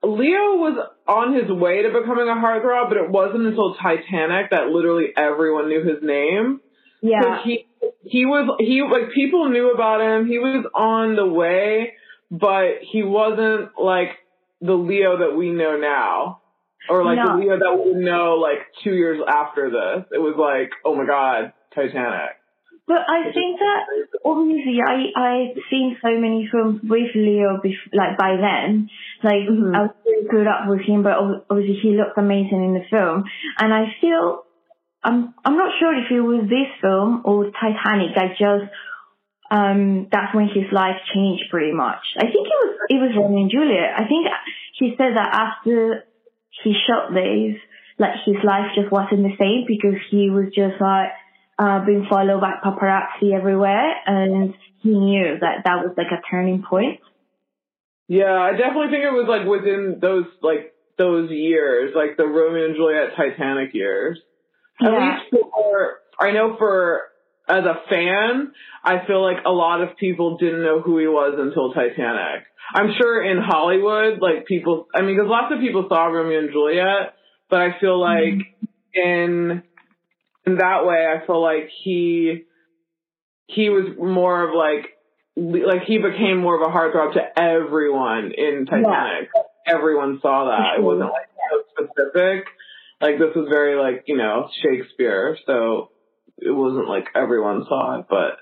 Leo 0.04 0.56
was 0.56 0.78
on 1.08 1.34
his 1.34 1.50
way 1.50 1.82
to 1.82 1.88
becoming 1.88 2.28
a 2.28 2.36
heartthrob, 2.36 2.88
but 2.88 2.98
it 2.98 3.10
wasn't 3.10 3.46
until 3.46 3.74
Titanic 3.74 4.50
that 4.50 4.68
literally 4.68 5.08
everyone 5.16 5.68
knew 5.68 5.82
his 5.82 6.02
name. 6.02 6.60
Yeah, 7.02 7.20
Because 7.20 7.38
he 7.44 7.66
he 8.04 8.24
was 8.26 8.56
he 8.60 8.82
like 8.82 9.12
people 9.14 9.48
knew 9.48 9.72
about 9.72 10.00
him. 10.00 10.26
He 10.26 10.38
was 10.38 10.64
on 10.74 11.16
the 11.16 11.26
way, 11.26 11.94
but 12.30 12.78
he 12.92 13.02
wasn't 13.02 13.70
like 13.78 14.10
the 14.60 14.74
Leo 14.74 15.18
that 15.18 15.36
we 15.36 15.50
know 15.50 15.76
now, 15.76 16.40
or 16.88 17.04
like 17.04 17.18
No. 17.18 17.36
the 17.36 17.44
Leo 17.44 17.58
that 17.58 17.82
we 17.84 17.92
know 18.04 18.34
like 18.40 18.60
two 18.82 18.92
years 18.94 19.20
after 19.26 19.70
this. 19.70 20.06
It 20.12 20.18
was 20.18 20.34
like, 20.38 20.70
oh 20.84 20.94
my 20.94 21.06
god, 21.06 21.52
Titanic. 21.74 22.36
But 22.86 23.00
I 23.08 23.32
think 23.32 23.58
that 23.60 23.80
obviously 24.26 24.76
I 24.86 25.08
I've 25.16 25.56
seen 25.70 25.96
so 26.02 26.10
many 26.20 26.46
films 26.52 26.80
with 26.84 27.14
Leo 27.14 27.56
bef- 27.64 27.92
like 27.94 28.18
by 28.18 28.36
then. 28.36 28.90
Like 29.22 29.48
Mhm. 29.48 29.74
I 29.74 29.82
was 29.88 29.90
really 30.04 30.28
good 30.28 30.46
up 30.46 30.68
with 30.68 30.80
him, 30.82 31.02
but 31.02 31.16
obviously 31.48 31.76
he 31.80 31.96
looked 31.96 32.18
amazing 32.18 32.62
in 32.62 32.74
the 32.74 32.84
film. 32.90 33.24
And 33.58 33.72
I 33.72 33.94
feel 34.02 34.44
I'm 35.04 35.34
I'm 35.44 35.56
not 35.56 35.70
sure 35.78 35.92
if 35.94 36.10
it 36.10 36.20
was 36.20 36.48
this 36.48 36.72
film 36.80 37.22
or 37.24 37.50
Titanic 37.52 38.16
that 38.16 38.40
just 38.40 38.72
um 39.50 40.08
that's 40.10 40.34
when 40.34 40.48
his 40.48 40.72
life 40.72 40.96
changed 41.14 41.44
pretty 41.50 41.72
much. 41.72 42.00
I 42.16 42.24
think 42.24 42.48
it 42.48 42.58
was 42.64 42.72
it 42.88 42.98
was 42.98 43.12
Romeo 43.16 43.42
and 43.42 43.50
Juliet. 43.50 43.92
I 43.94 44.08
think 44.08 44.26
he 44.78 44.94
said 44.96 45.14
that 45.14 45.30
after 45.30 46.04
he 46.62 46.74
shot 46.88 47.12
these, 47.12 47.56
like 47.98 48.24
his 48.24 48.36
life 48.42 48.72
just 48.74 48.90
wasn't 48.90 49.22
the 49.22 49.36
same 49.38 49.64
because 49.68 50.00
he 50.10 50.30
was 50.30 50.46
just 50.54 50.80
like 50.80 51.12
uh, 51.58 51.84
being 51.84 52.06
followed 52.08 52.40
by 52.40 52.54
paparazzi 52.64 53.36
everywhere, 53.36 53.94
and 54.06 54.54
he 54.82 54.90
knew 54.90 55.38
that 55.40 55.62
that 55.64 55.84
was 55.84 55.94
like 55.96 56.10
a 56.10 56.22
turning 56.30 56.64
point. 56.68 57.00
Yeah, 58.08 58.34
I 58.34 58.52
definitely 58.52 58.90
think 58.90 59.04
it 59.04 59.12
was 59.12 59.26
like 59.28 59.46
within 59.46 59.98
those 60.00 60.24
like 60.42 60.72
those 60.98 61.30
years, 61.30 61.92
like 61.94 62.16
the 62.16 62.26
Romeo 62.26 62.66
and 62.66 62.76
Juliet 62.76 63.16
Titanic 63.16 63.74
years. 63.74 64.18
At 64.80 64.92
Yeah. 64.92 65.20
least 65.30 65.44
for 65.52 66.00
I 66.20 66.30
know 66.30 66.56
for 66.56 67.02
as 67.48 67.64
a 67.64 67.82
fan, 67.88 68.52
I 68.82 69.04
feel 69.06 69.22
like 69.22 69.44
a 69.44 69.52
lot 69.52 69.82
of 69.82 69.96
people 69.96 70.38
didn't 70.38 70.62
know 70.62 70.80
who 70.80 70.98
he 70.98 71.06
was 71.06 71.34
until 71.38 71.72
Titanic. 71.72 72.44
I'm 72.72 72.94
sure 72.94 73.22
in 73.22 73.38
Hollywood, 73.38 74.20
like 74.20 74.46
people, 74.46 74.88
I 74.94 75.02
mean, 75.02 75.16
because 75.16 75.28
lots 75.28 75.52
of 75.52 75.60
people 75.60 75.86
saw 75.88 76.06
Romeo 76.06 76.38
and 76.38 76.50
Juliet, 76.50 77.14
but 77.50 77.60
I 77.60 77.78
feel 77.78 78.00
like 78.00 78.34
mm-hmm. 78.34 78.64
in 78.94 79.62
in 80.46 80.56
that 80.56 80.86
way, 80.86 81.06
I 81.06 81.26
feel 81.26 81.42
like 81.42 81.68
he 81.82 82.44
he 83.46 83.68
was 83.68 83.94
more 83.98 84.48
of 84.48 84.54
like 84.54 84.90
like 85.36 85.82
he 85.86 85.98
became 85.98 86.38
more 86.38 86.54
of 86.54 86.62
a 86.62 86.72
heartthrob 86.72 87.14
to 87.14 87.38
everyone 87.38 88.32
in 88.36 88.66
Titanic. 88.66 89.28
Yeah. 89.34 89.42
Everyone 89.66 90.18
saw 90.22 90.46
that. 90.46 90.78
It 90.78 90.82
wasn't 90.82 91.10
like 91.10 91.28
so 91.50 91.84
specific. 91.84 92.46
Like 93.04 93.18
this 93.18 93.36
was 93.36 93.48
very 93.50 93.76
like 93.76 94.04
you 94.06 94.16
know 94.16 94.48
Shakespeare, 94.62 95.36
so 95.44 95.90
it 96.38 96.50
wasn't 96.50 96.88
like 96.88 97.08
everyone 97.14 97.66
saw 97.68 97.98
it, 97.98 98.06
but 98.08 98.38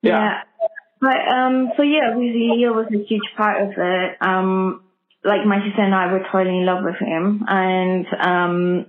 yeah. 0.00 0.12
yeah. 0.12 0.66
But 1.00 1.18
um, 1.26 1.72
so 1.76 1.82
yeah, 1.82 2.12
obviously 2.12 2.50
Leo 2.54 2.72
was 2.72 2.86
a 2.94 3.02
huge 3.02 3.28
part 3.36 3.64
of 3.64 3.70
it. 3.76 4.16
Um, 4.20 4.84
like 5.24 5.44
my 5.44 5.58
sister 5.58 5.82
and 5.82 5.92
I 5.92 6.12
were 6.12 6.22
totally 6.30 6.58
in 6.58 6.66
love 6.66 6.84
with 6.84 7.00
him, 7.02 7.42
and 7.48 8.06
um, 8.22 8.86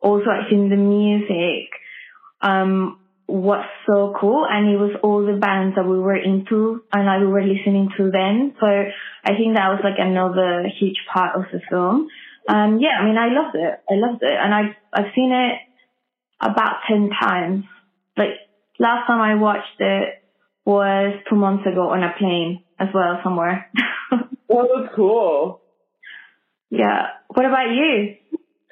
also 0.00 0.26
I 0.26 0.50
think 0.50 0.70
the 0.70 0.76
music 0.76 1.70
um 2.42 2.98
was 3.28 3.64
so 3.86 4.16
cool, 4.20 4.48
and 4.50 4.68
it 4.68 4.78
was 4.78 4.98
all 5.04 5.24
the 5.24 5.38
bands 5.38 5.76
that 5.76 5.86
we 5.86 6.00
were 6.00 6.16
into 6.16 6.82
and 6.92 7.06
like 7.06 7.20
we 7.20 7.28
were 7.28 7.46
listening 7.46 7.88
to 7.98 8.10
then. 8.10 8.56
So 8.58 8.66
I 8.66 9.36
think 9.38 9.54
that 9.54 9.70
was 9.70 9.80
like 9.84 9.98
another 9.98 10.66
huge 10.80 10.98
part 11.14 11.36
of 11.36 11.44
the 11.52 11.60
film. 11.70 12.08
Um, 12.50 12.78
yeah, 12.80 12.98
I 13.00 13.04
mean, 13.04 13.16
I 13.16 13.28
loved 13.28 13.54
it. 13.54 13.80
I 13.88 13.94
loved 13.94 14.22
it, 14.22 14.32
and 14.32 14.52
I've 14.52 14.74
I've 14.92 15.12
seen 15.14 15.30
it 15.32 15.58
about 16.40 16.80
ten 16.88 17.10
times. 17.10 17.64
Like 18.16 18.30
last 18.78 19.06
time 19.06 19.20
I 19.20 19.36
watched 19.36 19.78
it 19.78 20.22
was 20.64 21.14
two 21.28 21.36
months 21.36 21.64
ago 21.66 21.90
on 21.90 22.02
a 22.02 22.12
plane 22.18 22.64
as 22.78 22.88
well 22.92 23.20
somewhere. 23.22 23.70
well, 24.48 24.68
that's 24.74 24.94
cool. 24.96 25.60
Yeah. 26.70 27.06
What 27.28 27.46
about 27.46 27.70
you? 27.70 28.16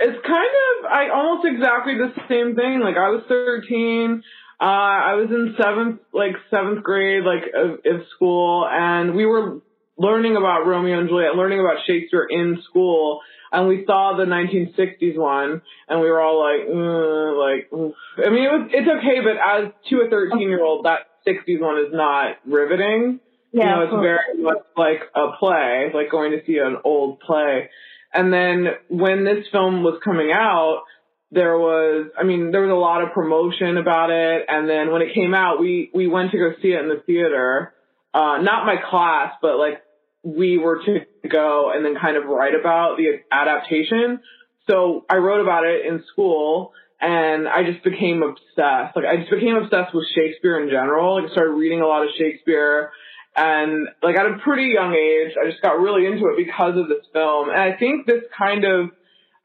It's 0.00 0.26
kind 0.26 0.50
of 0.50 0.90
I 0.90 1.10
almost 1.14 1.46
exactly 1.46 1.94
the 1.94 2.12
same 2.28 2.56
thing. 2.56 2.80
Like 2.80 2.96
I 2.96 3.10
was 3.10 3.22
13. 3.28 4.22
Uh, 4.60 4.64
I 4.64 5.14
was 5.14 5.30
in 5.30 5.54
seventh, 5.56 6.00
like 6.12 6.34
seventh 6.50 6.82
grade, 6.82 7.22
like 7.22 7.44
of, 7.54 7.78
of 7.86 8.06
school, 8.16 8.66
and 8.68 9.14
we 9.14 9.24
were 9.24 9.60
learning 9.96 10.36
about 10.36 10.66
Romeo 10.66 10.98
and 10.98 11.08
Juliet, 11.08 11.36
learning 11.36 11.60
about 11.60 11.76
Shakespeare 11.86 12.26
in 12.28 12.58
school, 12.68 13.20
and 13.52 13.68
we 13.68 13.84
saw 13.86 14.16
the 14.16 14.24
1960s 14.24 15.16
one, 15.16 15.62
and 15.88 16.00
we 16.00 16.10
were 16.10 16.20
all 16.20 16.38
like, 16.38 16.68
mm, 16.68 17.38
like, 17.38 17.72
oof. 17.72 17.94
I 18.18 18.30
mean, 18.30 18.44
it 18.44 18.52
was 18.52 18.70
it's 18.72 18.88
okay, 18.88 19.20
but 19.22 19.36
as 19.36 19.72
to 19.90 20.06
a 20.06 20.10
13 20.10 20.40
year 20.40 20.64
old, 20.64 20.84
that 20.84 21.00
60s 21.26 21.60
one 21.60 21.78
is 21.78 21.92
not 21.92 22.36
riveting. 22.46 23.20
Yeah, 23.52 23.62
you 23.62 23.70
know, 23.70 23.82
it's 23.82 24.02
very 24.02 24.42
much 24.42 24.58
like 24.76 25.00
a 25.14 25.36
play, 25.38 25.90
like 25.94 26.10
going 26.10 26.32
to 26.32 26.44
see 26.46 26.58
an 26.58 26.76
old 26.84 27.20
play. 27.20 27.70
And 28.12 28.32
then 28.32 28.66
when 28.88 29.24
this 29.24 29.46
film 29.52 29.82
was 29.82 30.00
coming 30.04 30.30
out, 30.32 30.82
there 31.30 31.58
was, 31.58 32.10
I 32.18 32.24
mean, 32.24 32.50
there 32.52 32.62
was 32.62 32.70
a 32.70 32.74
lot 32.74 33.02
of 33.02 33.12
promotion 33.12 33.76
about 33.76 34.10
it. 34.10 34.46
And 34.48 34.68
then 34.68 34.92
when 34.92 35.02
it 35.02 35.14
came 35.14 35.34
out, 35.34 35.60
we, 35.60 35.90
we 35.94 36.06
went 36.06 36.30
to 36.32 36.38
go 36.38 36.52
see 36.62 36.68
it 36.68 36.80
in 36.80 36.88
the 36.88 37.02
theater. 37.04 37.74
Uh, 38.14 38.38
not 38.40 38.64
my 38.64 38.76
class, 38.90 39.34
but 39.42 39.56
like 39.56 39.82
we 40.22 40.58
were 40.58 40.82
to 40.84 41.00
go 41.28 41.70
and 41.74 41.84
then 41.84 41.96
kind 42.00 42.16
of 42.16 42.24
write 42.26 42.54
about 42.58 42.96
the 42.96 43.20
adaptation. 43.30 44.20
So 44.68 45.04
I 45.08 45.16
wrote 45.16 45.40
about 45.40 45.64
it 45.64 45.86
in 45.86 46.04
school 46.12 46.72
and 47.00 47.48
I 47.48 47.64
just 47.64 47.84
became 47.84 48.22
obsessed. 48.22 48.96
Like 48.96 49.06
I 49.06 49.18
just 49.18 49.30
became 49.30 49.56
obsessed 49.56 49.94
with 49.94 50.06
Shakespeare 50.14 50.60
in 50.62 50.68
general. 50.68 51.20
Like 51.20 51.30
I 51.30 51.32
started 51.32 51.52
reading 51.52 51.80
a 51.80 51.86
lot 51.86 52.02
of 52.02 52.10
Shakespeare 52.18 52.90
and 53.36 53.88
like 54.02 54.16
at 54.16 54.26
a 54.26 54.38
pretty 54.42 54.72
young 54.74 54.94
age, 54.94 55.36
I 55.40 55.48
just 55.48 55.62
got 55.62 55.78
really 55.78 56.06
into 56.06 56.26
it 56.26 56.36
because 56.36 56.76
of 56.76 56.88
this 56.88 57.06
film. 57.12 57.50
And 57.50 57.58
I 57.60 57.76
think 57.76 58.06
this 58.06 58.24
kind 58.36 58.64
of, 58.64 58.90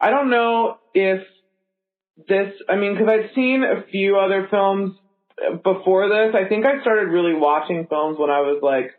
I 0.02 0.10
don't 0.10 0.32
know 0.32 0.78
if 0.94 1.22
this, 2.28 2.54
I 2.68 2.76
mean, 2.76 2.98
cause 2.98 3.08
I'd 3.08 3.36
seen 3.36 3.64
a 3.64 3.84
few 3.92 4.18
other 4.18 4.48
films 4.50 4.98
before 5.64 6.10
this. 6.10 6.36
I 6.36 6.48
think 6.50 6.66
I 6.66 6.82
started 6.82 7.10
really 7.10 7.34
watching 7.34 7.86
films 7.88 8.18
when 8.18 8.30
I 8.30 8.42
was 8.42 8.60
like 8.64 8.92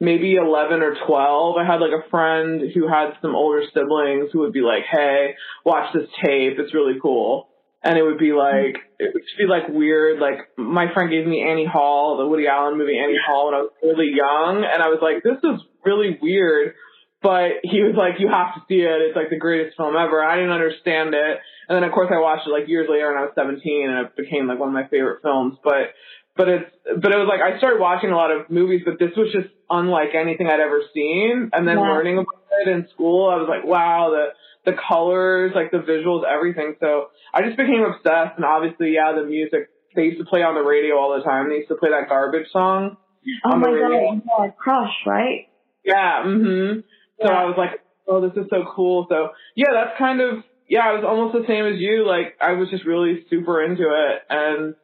maybe 0.00 0.34
11 0.36 0.82
or 0.82 0.96
12. 1.06 1.56
I 1.56 1.64
had 1.64 1.80
like 1.80 1.92
a 1.92 2.08
friend 2.10 2.62
who 2.74 2.88
had 2.88 3.12
some 3.22 3.34
older 3.34 3.62
siblings 3.72 4.30
who 4.32 4.40
would 4.40 4.52
be 4.52 4.60
like, 4.60 4.84
Hey, 4.90 5.34
watch 5.64 5.92
this 5.94 6.08
tape. 6.24 6.58
It's 6.58 6.74
really 6.74 6.98
cool 7.00 7.48
and 7.84 7.98
it 7.98 8.02
would 8.02 8.18
be 8.18 8.32
like 8.32 8.80
it 8.98 9.12
would 9.12 9.22
just 9.22 9.36
be 9.36 9.46
like 9.46 9.68
weird. 9.68 10.18
Like 10.18 10.48
my 10.56 10.92
friend 10.92 11.10
gave 11.10 11.26
me 11.26 11.44
Annie 11.46 11.68
Hall, 11.70 12.16
the 12.16 12.26
Woody 12.26 12.48
Allen 12.48 12.78
movie 12.78 12.98
Annie 12.98 13.20
Hall, 13.20 13.46
when 13.46 13.54
I 13.54 13.60
was 13.60 13.72
really 13.82 14.10
young, 14.16 14.64
and 14.64 14.82
I 14.82 14.88
was 14.88 14.98
like, 15.04 15.22
this 15.22 15.38
is 15.44 15.60
really 15.84 16.18
weird. 16.20 16.74
But 17.22 17.64
he 17.64 17.80
was 17.80 17.96
like, 17.96 18.20
you 18.20 18.28
have 18.28 18.52
to 18.52 18.60
see 18.68 18.84
it. 18.84 19.00
It's 19.00 19.16
like 19.16 19.30
the 19.30 19.40
greatest 19.40 19.76
film 19.76 19.96
ever. 19.96 20.20
I 20.20 20.36
didn't 20.36 20.52
understand 20.52 21.12
it, 21.14 21.38
and 21.68 21.76
then 21.76 21.84
of 21.84 21.92
course 21.92 22.08
I 22.08 22.20
watched 22.20 22.48
it 22.48 22.56
like 22.56 22.68
years 22.68 22.88
later, 22.88 23.12
and 23.12 23.20
I 23.20 23.28
was 23.28 23.36
17, 23.36 23.60
and 23.60 24.08
it 24.08 24.16
became 24.16 24.48
like 24.48 24.58
one 24.58 24.72
of 24.72 24.74
my 24.74 24.88
favorite 24.88 25.20
films. 25.20 25.60
But 25.62 25.92
but 26.36 26.48
it's 26.48 26.70
but 26.84 27.12
it 27.12 27.18
was 27.18 27.28
like 27.28 27.40
I 27.40 27.58
started 27.58 27.80
watching 27.80 28.10
a 28.10 28.16
lot 28.16 28.30
of 28.30 28.50
movies, 28.50 28.82
but 28.84 28.98
this 28.98 29.10
was 29.16 29.30
just 29.32 29.48
unlike 29.70 30.14
anything 30.14 30.48
I'd 30.48 30.60
ever 30.60 30.82
seen. 30.92 31.50
And 31.52 31.66
then 31.66 31.78
yeah. 31.78 31.90
learning 31.90 32.18
about 32.18 32.42
it 32.66 32.68
in 32.68 32.88
school, 32.92 33.30
I 33.30 33.36
was 33.36 33.48
like, 33.48 33.64
wow, 33.64 34.10
the 34.10 34.34
the 34.70 34.76
colors, 34.88 35.52
like 35.54 35.70
the 35.70 35.78
visuals, 35.78 36.24
everything. 36.24 36.74
So 36.80 37.08
I 37.32 37.42
just 37.42 37.56
became 37.56 37.84
obsessed. 37.84 38.36
And 38.36 38.44
obviously, 38.44 38.94
yeah, 38.94 39.12
the 39.14 39.24
music, 39.24 39.68
they 39.94 40.10
used 40.10 40.18
to 40.18 40.24
play 40.24 40.42
on 40.42 40.54
the 40.54 40.62
radio 40.62 40.98
all 40.98 41.16
the 41.16 41.22
time. 41.22 41.50
They 41.50 41.56
used 41.56 41.68
to 41.68 41.76
play 41.76 41.90
that 41.90 42.08
garbage 42.08 42.50
song. 42.52 42.96
Oh 43.44 43.56
my 43.56 43.70
god, 43.70 44.22
yeah, 44.26 44.50
Crush, 44.58 44.92
right? 45.06 45.48
Yeah, 45.84 46.24
mhm. 46.26 46.82
So 47.20 47.30
yeah. 47.30 47.32
I 47.32 47.44
was 47.44 47.54
like, 47.56 47.80
oh, 48.08 48.20
this 48.20 48.36
is 48.36 48.50
so 48.50 48.64
cool. 48.74 49.06
So 49.08 49.28
yeah, 49.54 49.70
that's 49.72 49.98
kind 49.98 50.20
of, 50.20 50.42
yeah, 50.68 50.80
I 50.80 50.92
was 50.92 51.04
almost 51.06 51.34
the 51.34 51.46
same 51.46 51.64
as 51.66 51.80
you. 51.80 52.06
Like, 52.06 52.36
I 52.40 52.52
was 52.52 52.68
just 52.70 52.84
really 52.84 53.24
super 53.30 53.62
into 53.62 53.84
it. 53.84 54.22
And 54.28 54.74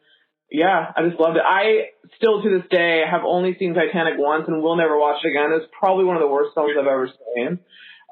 yeah, 0.50 0.92
I 0.96 1.08
just 1.08 1.20
loved 1.20 1.36
it. 1.36 1.42
I 1.46 1.90
still 2.16 2.42
to 2.42 2.58
this 2.58 2.68
day 2.70 3.02
have 3.08 3.22
only 3.24 3.56
seen 3.58 3.74
Titanic 3.74 4.14
once 4.18 4.44
and 4.48 4.62
will 4.62 4.76
never 4.76 4.98
watch 4.98 5.24
it 5.24 5.28
again. 5.28 5.50
It's 5.52 5.70
probably 5.78 6.04
one 6.04 6.16
of 6.16 6.22
the 6.22 6.28
worst 6.28 6.50
films 6.54 6.72
I've 6.78 6.86
ever 6.86 7.08
seen. 7.34 7.58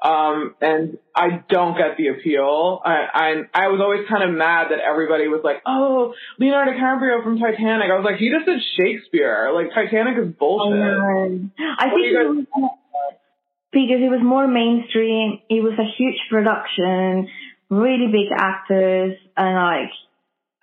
Um, 0.01 0.55
and 0.61 0.97
I 1.13 1.43
don't 1.49 1.75
get 1.75 1.97
the 1.97 2.07
appeal. 2.07 2.79
I, 2.85 2.95
I, 3.13 3.65
I 3.65 3.67
was 3.67 3.81
always 3.83 4.07
kind 4.07 4.23
of 4.23 4.31
mad 4.33 4.67
that 4.71 4.79
everybody 4.79 5.27
was 5.27 5.41
like, 5.43 5.61
oh, 5.65 6.13
Leonardo 6.39 6.71
DiCaprio 6.71 7.21
from 7.21 7.37
Titanic. 7.37 7.91
I 7.91 7.99
was 7.99 8.05
like, 8.05 8.15
he 8.15 8.31
just 8.31 8.45
did 8.45 8.61
Shakespeare. 8.77 9.51
Like, 9.53 9.75
Titanic 9.75 10.15
is 10.17 10.31
bullshit. 10.39 10.79
I 11.59 11.91
think 11.91 12.15
guys- 12.15 12.71
because 13.71 13.99
it 14.01 14.09
was 14.09 14.21
more 14.23 14.47
mainstream. 14.47 15.39
It 15.49 15.61
was 15.61 15.77
a 15.77 15.85
huge 15.97 16.17
production, 16.31 17.27
really 17.69 18.07
big 18.07 18.31
actors, 18.33 19.17
and 19.37 19.53
like, 19.55 19.91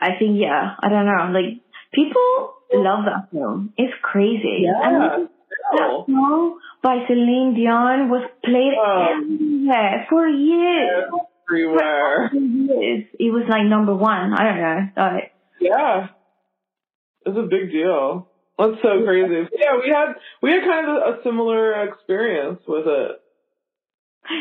I 0.00 0.18
think, 0.18 0.40
yeah, 0.40 0.74
I 0.80 0.88
don't 0.88 1.06
know, 1.06 1.30
like, 1.30 1.60
people 1.94 2.54
love 2.72 3.04
that 3.06 3.30
film. 3.32 3.72
It's 3.76 3.94
crazy. 4.02 4.64
Yeah. 4.64 4.80
And 4.82 5.28
that 5.78 6.06
song 6.06 6.58
by 6.82 7.04
Celine 7.08 7.54
Dion 7.54 8.08
was 8.08 8.28
played 8.44 8.74
oh. 8.78 9.06
everywhere 9.10 10.06
for 10.08 10.28
years. 10.28 11.10
Everywhere. 11.48 12.30
For 12.30 12.36
years. 12.36 13.04
It 13.18 13.32
was 13.32 13.44
like 13.48 13.64
number 13.64 13.94
one. 13.94 14.34
I 14.34 14.44
don't 14.44 14.60
know. 14.60 14.88
Like, 14.96 15.32
yeah. 15.60 16.08
It's 17.24 17.36
a 17.36 17.48
big 17.48 17.72
deal. 17.72 18.28
That's 18.58 18.80
so 18.82 19.04
crazy. 19.04 19.48
Yeah, 19.52 19.76
we 19.82 19.92
had 19.92 20.14
we 20.42 20.50
had 20.50 20.64
kind 20.64 20.86
of 20.88 20.96
a 20.96 21.22
similar 21.22 21.82
experience 21.88 22.60
with 22.66 22.86
it. 22.86 23.20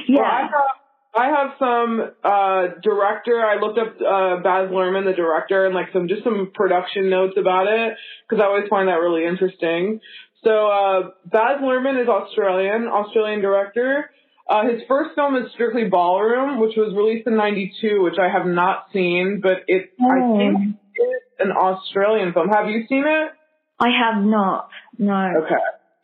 Yeah. 0.08 0.48
Well, 0.52 0.66
I 1.16 1.28
have 1.28 1.52
some 1.58 2.12
uh 2.24 2.80
director. 2.84 3.40
I 3.40 3.60
looked 3.60 3.80
up 3.80 3.96
uh 4.02 4.44
Baz 4.44 4.70
Luhrmann, 4.70 5.06
the 5.06 5.14
director, 5.14 5.66
and 5.66 5.74
like 5.74 5.88
some 5.94 6.08
just 6.08 6.24
some 6.24 6.52
production 6.54 7.10
notes 7.10 7.36
about 7.38 7.68
it 7.68 7.96
because 8.28 8.42
I 8.42 8.48
always 8.48 8.68
find 8.70 8.90
that 8.90 8.96
really 8.96 9.26
interesting. 9.26 10.02
So 10.46 10.68
uh, 10.68 11.10
Baz 11.26 11.60
Luhrmann 11.62 12.02
is 12.02 12.08
Australian, 12.08 12.88
Australian 12.88 13.42
director. 13.42 14.12
Uh, 14.48 14.68
his 14.68 14.82
first 14.88 15.16
film 15.16 15.36
is 15.36 15.52
Strictly 15.54 15.90
Ballroom, 15.90 16.60
which 16.60 16.76
was 16.78 16.94
released 16.96 17.26
in 17.26 17.36
'92, 17.36 18.04
which 18.04 18.20
I 18.20 18.30
have 18.30 18.46
not 18.46 18.86
seen, 18.94 19.40
but 19.42 19.64
it 19.68 19.90
oh. 20.00 20.06
I 20.06 20.38
think 20.38 20.76
it's 20.94 21.26
an 21.40 21.52
Australian 21.52 22.32
film. 22.34 22.50
Have 22.50 22.70
you 22.70 22.86
seen 22.88 23.06
it? 23.08 23.32
I 23.80 23.88
have 23.90 24.24
not. 24.24 24.70
No. 25.00 25.32
Okay. 25.44 25.56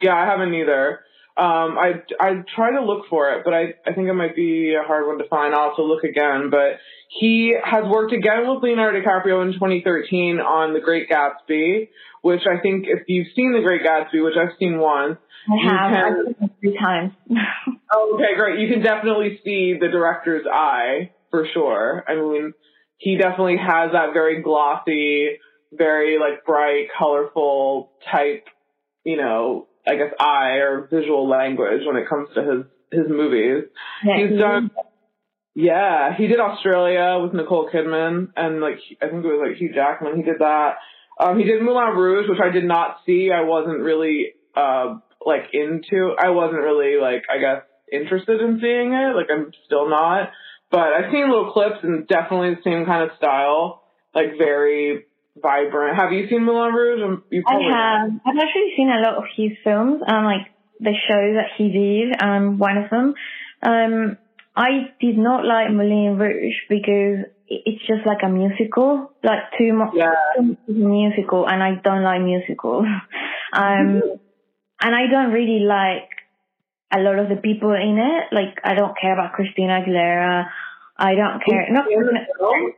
Yeah, 0.02 0.16
I 0.16 0.26
haven't 0.26 0.54
either. 0.56 1.02
Um, 1.42 1.76
I 1.76 2.04
I 2.20 2.44
try 2.56 2.74
to 2.74 2.86
look 2.86 3.08
for 3.10 3.34
it, 3.34 3.42
but 3.44 3.52
I 3.52 3.74
I 3.84 3.94
think 3.94 4.08
it 4.08 4.14
might 4.14 4.36
be 4.36 4.76
a 4.76 4.86
hard 4.86 5.08
one 5.08 5.18
to 5.18 5.28
find. 5.28 5.56
I'll 5.56 5.70
have 5.70 5.76
to 5.78 5.84
look 5.84 6.04
again. 6.04 6.52
But 6.52 6.78
he 7.10 7.56
has 7.64 7.84
worked 7.90 8.14
again 8.14 8.48
with 8.48 8.62
Leonardo 8.62 9.02
DiCaprio 9.02 9.42
in 9.42 9.54
2013 9.54 10.40
on 10.40 10.74
The 10.74 10.80
Great 10.80 11.10
Gatsby, 11.10 11.90
which 12.22 12.42
I 12.46 12.62
think 12.62 12.86
if 12.88 13.06
you've 13.08 13.28
seen 13.36 13.54
The 13.54 13.62
Great 13.62 13.82
Gatsby, 13.82 14.24
which 14.24 14.36
I've 14.38 14.56
seen 14.60 14.78
once, 14.78 15.18
I 15.50 15.66
have. 15.66 15.90
Can, 15.90 16.04
I've 16.04 16.26
seen 16.26 16.36
it 16.46 16.52
three 16.60 16.78
times. 16.78 17.14
oh, 17.92 18.14
okay, 18.14 18.36
great. 18.38 18.60
You 18.60 18.72
can 18.72 18.84
definitely 18.84 19.40
see 19.44 19.78
the 19.82 19.88
director's 19.88 20.46
eye 20.46 21.10
for 21.32 21.48
sure. 21.52 22.04
I 22.08 22.16
mean, 22.18 22.54
he 22.98 23.18
definitely 23.18 23.58
has 23.58 23.94
that 23.94 24.14
very 24.14 24.44
glossy, 24.44 25.40
very 25.74 26.20
like 26.20 26.46
bright, 26.46 26.90
colorful 26.96 27.94
type, 28.12 28.46
you 29.04 29.18
know, 29.18 29.66
I 29.88 29.96
guess 29.96 30.14
eye 30.20 30.58
or 30.60 30.88
visual 30.92 31.28
language 31.28 31.82
when 31.86 31.98
it 31.98 32.08
comes 32.08 32.30
to 32.36 32.42
his 32.42 32.66
his 32.92 33.10
movies. 33.10 33.66
Yeah, 34.06 34.18
He's 34.18 34.32
he 34.32 34.38
done 34.38 34.72
yeah, 35.54 36.16
he 36.18 36.28
did 36.28 36.40
Australia 36.40 37.20
with 37.22 37.34
Nicole 37.34 37.70
Kidman 37.70 38.30
and 38.36 38.62
like 38.62 38.80
I 39.02 39.08
think 39.08 39.26
it 39.26 39.28
was 39.28 39.46
like 39.50 39.58
Hugh 39.58 39.74
Jackman. 39.74 40.16
He 40.16 40.24
did 40.24 40.40
that. 40.40 40.76
Um, 41.20 41.38
he 41.38 41.44
did 41.44 41.62
Moulin 41.62 41.96
Rouge, 41.96 42.30
which 42.30 42.40
I 42.42 42.52
did 42.52 42.64
not 42.64 42.98
see. 43.06 43.32
I 43.36 43.44
wasn't 43.44 43.82
really 43.82 44.34
uh 44.56 44.96
like 45.26 45.50
into. 45.54 46.16
I 46.18 46.30
wasn't 46.30 46.62
really 46.62 47.00
like 47.02 47.24
I 47.30 47.40
guess 47.40 47.64
interested 47.92 48.40
in 48.40 48.60
seeing 48.62 48.94
it. 48.94 49.16
Like 49.16 49.28
I'm 49.30 49.52
still 49.66 49.90
not. 49.90 50.30
But 50.72 50.94
I've 50.94 51.12
seen 51.12 51.30
little 51.30 51.52
clips 51.52 51.84
and 51.84 52.08
definitely 52.08 52.56
the 52.56 52.62
same 52.64 52.86
kind 52.86 53.04
of 53.10 53.18
style, 53.18 53.84
like 54.16 54.38
very 54.38 55.06
vibrant. 55.38 55.98
Have 55.98 56.12
you 56.12 56.28
seen 56.30 56.44
Moulin 56.46 56.74
Rouge? 56.74 57.02
Um, 57.04 57.24
You 57.30 57.44
I 57.48 57.52
probably 57.52 57.68
have. 57.72 58.10
I've 58.26 58.42
actually 58.44 58.74
seen 58.76 58.90
a 58.90 59.02
lot 59.02 59.16
of 59.16 59.24
his 59.36 59.52
films, 59.64 60.02
um, 60.08 60.26
like 60.26 60.48
the 60.80 60.94
show 61.08 61.34
that 61.36 61.50
he 61.58 61.72
did, 61.72 62.22
um, 62.22 62.58
one 62.58 62.78
of 62.78 62.90
them. 62.90 63.14
Um, 63.64 64.18
I 64.56 64.92
did 65.00 65.18
not 65.18 65.46
like 65.46 65.72
Moulin 65.72 66.18
Rouge 66.18 66.56
because 66.68 67.26
it's 67.48 67.86
just 67.88 68.06
like 68.06 68.20
a 68.24 68.30
musical, 68.30 69.12
like 69.24 69.52
too 69.58 69.74
much 69.74 69.94
Yeah. 69.94 70.14
too 70.36 70.44
much 70.44 70.58
musical, 70.68 71.48
and 71.48 71.62
I 71.64 71.76
don't 71.84 72.04
like 72.04 72.22
musicals. 72.22 72.86
um, 73.54 74.02
and 74.82 74.96
I 74.96 75.08
don't 75.08 75.32
really 75.32 75.60
like 75.64 76.10
a 76.94 77.00
lot 77.00 77.20
of 77.20 77.30
the 77.30 77.38
people 77.38 77.72
in 77.72 77.98
it. 77.98 78.34
Like 78.36 78.60
I 78.64 78.74
don't 78.74 78.98
care 79.00 79.14
about 79.14 79.34
Christina 79.34 79.82
Aguilera. 79.82 80.50
I 80.98 81.16
don't 81.16 81.44
care. 81.44 81.68
Not 81.72 81.90
in 81.90 82.00
the 82.02 82.26
film? 82.38 82.74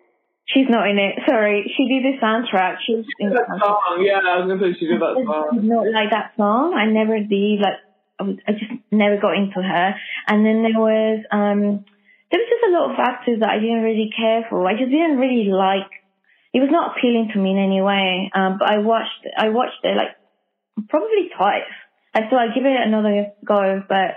She's 0.46 0.68
not 0.70 0.90
in 0.90 1.00
it. 1.00 1.16
Sorry, 1.28 1.72
she 1.76 1.88
did 1.88 2.04
the 2.04 2.20
soundtrack. 2.22 2.76
She's 2.86 3.06
in 3.20 3.30
That 3.30 3.48
soundtrack. 3.50 3.60
song, 3.60 4.04
yeah, 4.06 4.20
I 4.20 4.38
was 4.44 4.48
gonna 4.48 4.60
say 4.60 4.78
she 4.78 4.88
did 4.88 5.00
that 5.02 5.16
I 5.18 5.24
song. 5.24 5.50
did 5.56 5.64
not 5.64 5.88
like 5.88 6.12
that 6.12 6.34
song. 6.36 6.74
I 6.76 6.86
never 6.86 7.18
did. 7.20 7.62
Like 7.62 7.80
I, 8.20 8.24
was, 8.24 8.36
I 8.48 8.52
just 8.52 8.72
never 8.92 9.18
got 9.18 9.36
into 9.38 9.62
her. 9.64 9.96
And 10.28 10.46
then 10.46 10.62
there 10.64 10.78
was 10.80 11.24
um 11.32 11.86
there 12.30 12.40
was 12.42 12.50
just 12.50 12.68
a 12.68 12.74
lot 12.76 12.92
of 12.92 13.00
actors 13.00 13.40
that 13.40 13.50
I 13.50 13.60
didn't 13.60 13.84
really 13.84 14.10
care 14.16 14.46
for. 14.50 14.68
I 14.68 14.74
just 14.78 14.92
didn't 14.92 15.18
really 15.18 15.48
like. 15.50 15.88
It 16.54 16.60
was 16.60 16.70
not 16.70 16.98
appealing 16.98 17.30
to 17.34 17.40
me 17.40 17.52
in 17.52 17.58
any 17.58 17.82
way. 17.82 18.30
Um, 18.36 18.58
but 18.60 18.70
I 18.70 18.78
watched 18.80 19.26
I 19.38 19.50
watched 19.50 19.80
it 19.84 19.96
like 19.96 20.12
probably 20.90 21.30
twice. 21.38 21.72
I 22.14 22.28
thought 22.30 22.50
I'd 22.50 22.54
give 22.56 22.66
it 22.66 22.78
another 22.86 23.32
go, 23.46 23.82
but 23.88 24.16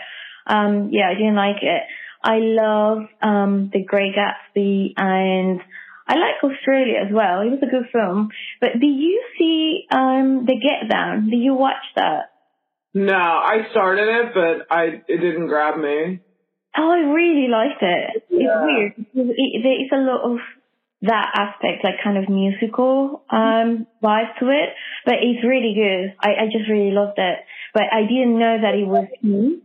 um 0.53 0.91
yeah, 0.91 1.09
I 1.09 1.15
didn't 1.15 1.37
like 1.37 1.63
it. 1.63 1.83
I 2.23 2.39
love 2.43 3.07
um 3.23 3.71
The 3.73 3.85
Great 3.85 4.15
Gatsby 4.17 4.95
and 4.97 5.61
I 6.09 6.15
like 6.15 6.43
Australia 6.43 6.99
as 7.05 7.13
well. 7.13 7.41
It 7.41 7.51
was 7.51 7.59
a 7.63 7.67
good 7.71 7.91
film. 7.93 8.31
But 8.61 8.79
do 8.81 8.87
you 8.87 9.23
see 9.39 9.87
um 9.91 10.47
The 10.47 10.55
Get 10.57 10.89
Down? 10.91 11.29
Did 11.31 11.39
you 11.41 11.55
watch 11.55 11.83
that? 11.97 12.31
No, 12.95 13.15
I 13.15 13.67
started 13.73 14.09
it, 14.09 14.33
but 14.35 14.67
I 14.75 15.03
it 15.09 15.21
didn't 15.21 15.49
grab 15.49 15.79
me. 15.79 16.21
Oh, 16.79 16.91
I 16.91 17.11
really 17.11 17.49
liked 17.49 17.83
it. 17.83 18.23
It's 18.31 18.31
weird. 18.31 18.93
because 18.97 19.31
It, 19.37 19.63
there 19.63 19.83
is 19.83 19.91
a 19.93 20.11
lot 20.11 20.31
of 20.33 20.39
that 21.03 21.29
aspect, 21.35 21.85
like 21.85 21.97
kind 22.03 22.19
of 22.19 22.29
musical 22.29 23.23
um 23.31 23.87
vibe 24.03 24.39
to 24.41 24.49
it, 24.49 24.71
but 25.05 25.15
it's 25.21 25.45
really 25.45 25.75
good. 25.75 26.15
I, 26.21 26.45
I 26.45 26.47
just 26.47 26.71
really 26.71 26.93
loved 26.93 27.19
it. 27.19 27.39
But 27.75 27.85
I 27.93 28.03
didn't 28.03 28.39
know 28.39 28.57
that 28.63 28.75
it 28.75 28.87
was 28.87 29.09
him. 29.23 29.63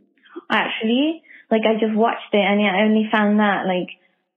Actually, 0.50 1.22
like 1.52 1.62
I 1.68 1.80
just 1.80 1.96
watched 1.96 2.34
it 2.34 2.44
and 2.44 2.60
I 2.66 2.84
only 2.84 3.08
found 3.12 3.40
that 3.40 3.66
like 3.68 3.90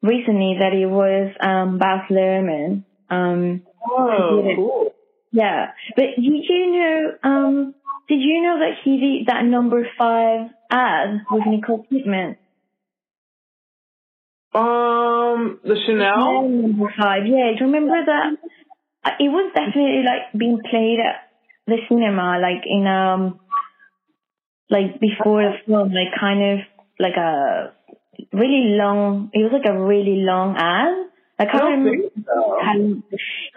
recently 0.04 0.56
that 0.60 0.72
it 0.72 0.86
was 0.86 1.32
um 1.40 1.78
Baz 1.78 2.02
Luhrmann. 2.10 2.84
Um, 3.10 3.62
Oh, 3.86 4.42
cool. 4.56 4.94
Yeah, 5.30 5.72
but 5.96 6.16
did 6.16 6.24
you 6.24 6.72
know? 6.72 7.12
Um, 7.22 7.74
did 8.08 8.20
you 8.20 8.42
know 8.42 8.58
that 8.60 8.78
he 8.84 9.00
did 9.00 9.26
that 9.26 9.44
number 9.44 9.86
five 9.98 10.50
ad 10.70 11.20
with 11.30 11.42
Nicole 11.46 11.86
Kidman? 11.90 12.36
Um, 14.54 15.58
the 15.64 15.76
Chanel. 15.84 16.48
Number 16.48 16.92
five. 16.96 17.26
Yeah, 17.26 17.50
do 17.58 17.64
you 17.64 17.66
remember 17.72 17.98
that? 18.06 18.36
Uh, 19.04 19.10
It 19.18 19.28
was 19.28 19.52
definitely 19.54 20.02
like 20.04 20.32
being 20.38 20.60
played 20.70 20.98
at 21.00 21.28
the 21.66 21.78
cinema, 21.88 22.38
like 22.40 22.62
in 22.64 22.86
um, 22.86 23.40
like 24.70 25.00
before 25.00 25.42
the 25.42 25.58
film, 25.66 25.92
like 25.92 26.14
kind 26.18 26.42
of 26.52 26.66
like 26.98 27.16
a 27.16 27.73
really 28.32 28.76
long. 28.76 29.30
It 29.32 29.42
was 29.42 29.52
like 29.52 29.68
a 29.68 29.78
really 29.78 30.24
long 30.24 30.56
ad. 30.56 31.10
I 31.38 31.46
can't 31.46 31.64
remember. 31.64 32.08
so. 32.24 32.58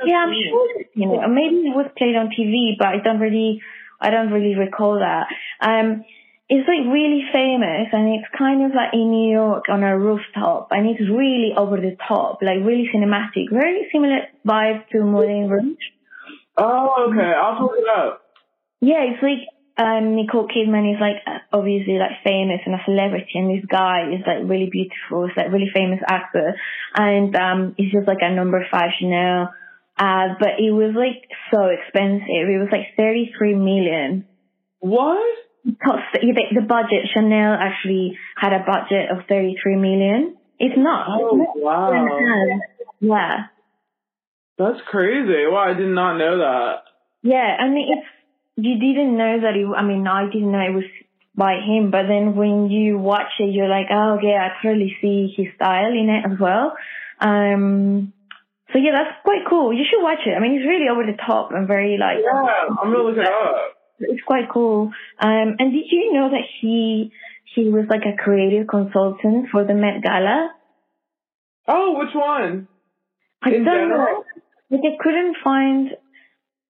Yeah, 0.06 0.26
I'm 0.26 0.34
sure 0.34 0.82
you 0.96 1.06
know, 1.06 1.28
maybe 1.28 1.70
it 1.70 1.76
was 1.76 1.90
played 1.98 2.16
on 2.16 2.30
TV, 2.30 2.74
but 2.78 2.88
I 2.88 2.98
don't 3.04 3.20
really, 3.20 3.62
I 4.02 4.10
don't 4.10 4.32
really 4.32 4.56
recall 4.56 5.00
that. 5.00 5.28
Um, 5.62 6.04
it's 6.50 6.68
like 6.68 6.92
really 6.92 7.24
famous, 7.34 7.88
and 7.92 8.16
it's 8.16 8.28
kind 8.38 8.64
of 8.66 8.72
like 8.74 8.94
in 8.94 9.12
New 9.12 9.32
York 9.32 9.66
on 9.70 9.84
a 9.84 9.98
rooftop, 10.00 10.70
and 10.72 10.88
it's 10.90 11.02
really 11.02 11.52
over 11.56 11.78
the 11.78 11.98
top, 12.08 12.40
like 12.42 12.64
really 12.64 12.90
cinematic, 12.94 13.52
very 13.52 13.88
similar 13.92 14.22
vibe 14.46 14.88
to 14.92 15.04
Moulin 15.04 15.50
Rouge. 15.50 15.78
Oh, 16.58 17.10
okay. 17.10 17.34
I'll 17.36 17.62
look 17.62 17.78
it 17.78 17.86
up. 17.96 18.22
Yeah, 18.80 19.04
it's 19.12 19.22
like 19.22 19.46
um, 19.78 20.16
Nicole 20.16 20.48
Kidman 20.48 20.94
is 20.94 21.00
like 21.00 21.22
obviously 21.54 21.98
like 22.00 22.24
famous 22.24 22.62
and 22.66 22.76
a 22.76 22.82
celebrity, 22.86 23.34
and 23.36 23.50
this 23.50 23.66
guy 23.70 24.10
is 24.14 24.22
like 24.26 24.50
really 24.50 24.70
beautiful. 24.72 25.26
It's 25.26 25.38
like 25.38 25.52
really 25.52 25.70
famous 25.74 26.00
actor, 26.08 26.56
and 26.96 27.36
um, 27.36 27.76
it's 27.78 27.94
just 27.94 28.08
like 28.08 28.22
a 28.22 28.34
number 28.34 28.66
five 28.72 28.90
Chanel. 29.00 29.54
Uh, 30.00 30.38
but 30.40 30.60
it 30.60 30.72
was 30.72 30.94
like 30.98 31.30
so 31.54 31.70
expensive. 31.70 32.50
It 32.50 32.60
was 32.60 32.70
like 32.72 32.98
thirty 32.98 33.32
three 33.38 33.56
million. 33.56 34.26
What? 34.80 35.22
Cost 35.84 36.04
the, 36.14 36.34
the 36.54 36.66
budget. 36.66 37.10
Chanel 37.14 37.54
actually 37.60 38.18
had 38.36 38.54
a 38.54 38.64
budget 38.66 39.12
of 39.12 39.26
thirty 39.30 39.56
three 39.62 39.76
million. 39.76 40.38
It's 40.60 40.78
not. 40.78 41.08
Oh, 41.10 41.40
It's 41.40 41.50
not 41.56 41.58
wow. 41.58 42.60
Yeah. 43.00 43.38
That's 44.58 44.80
crazy. 44.90 45.46
Wow, 45.46 45.70
I 45.70 45.78
did 45.78 45.90
not 45.90 46.18
know 46.18 46.40
that. 46.40 46.82
Yeah, 47.22 47.58
I 47.60 47.70
mean, 47.70 47.90
it's 47.94 48.08
you 48.58 48.80
didn't 48.80 49.16
know 49.18 49.40
that 49.42 49.56
it. 49.56 49.66
I 49.76 49.84
mean, 49.84 50.06
I 50.08 50.26
didn't 50.26 50.52
know 50.52 50.60
it 50.60 50.74
was 50.74 50.84
by 51.36 51.62
him, 51.62 51.92
but 51.92 52.08
then 52.08 52.36
when 52.36 52.70
you 52.70 52.98
watch 52.98 53.32
it, 53.40 53.54
you're 53.54 53.70
like, 53.70 53.88
oh 53.92 54.18
yeah, 54.22 54.50
I 54.50 54.62
totally 54.62 54.96
see 55.02 55.34
his 55.38 55.48
style 55.56 55.92
in 55.94 56.10
it 56.10 56.32
as 56.32 56.40
well. 56.40 56.76
Um, 57.22 58.14
so 58.74 58.80
yeah, 58.80 58.92
that's 58.92 59.22
quite 59.24 59.46
cool. 59.50 59.72
You 59.72 59.86
should 59.90 60.04
watch 60.04 60.20
it. 60.26 60.36
I 60.36 60.40
mean, 60.40 60.60
it's 60.60 60.68
really 60.68 60.90
over 60.90 61.06
the 61.06 61.18
top 61.26 61.52
and 61.52 61.68
very 61.68 61.98
like. 61.98 62.18
Yeah, 62.24 62.76
I'm 62.82 62.92
gonna 62.92 63.04
look 63.04 63.18
it 63.18 63.26
up. 63.26 63.78
It's 64.00 64.24
quite 64.26 64.50
cool. 64.52 64.92
Um, 65.20 65.56
and 65.60 65.72
did 65.72 65.86
you 65.90 66.14
know 66.14 66.30
that 66.30 66.46
he 66.62 67.12
he 67.56 67.70
was 67.70 67.86
like 67.90 68.04
a 68.06 68.22
creative 68.22 68.68
consultant 68.68 69.50
for 69.52 69.64
the 69.64 69.74
Met 69.74 70.04
Gala? 70.04 70.52
Oh, 71.68 71.98
which 72.00 72.14
one? 72.14 72.68
I 73.44 73.50
In 73.50 73.64
don't 73.64 73.74
general? 73.74 73.98
know. 73.98 74.24
Like 74.70 74.82
I 74.84 75.02
couldn't 75.02 75.38
find, 75.44 75.90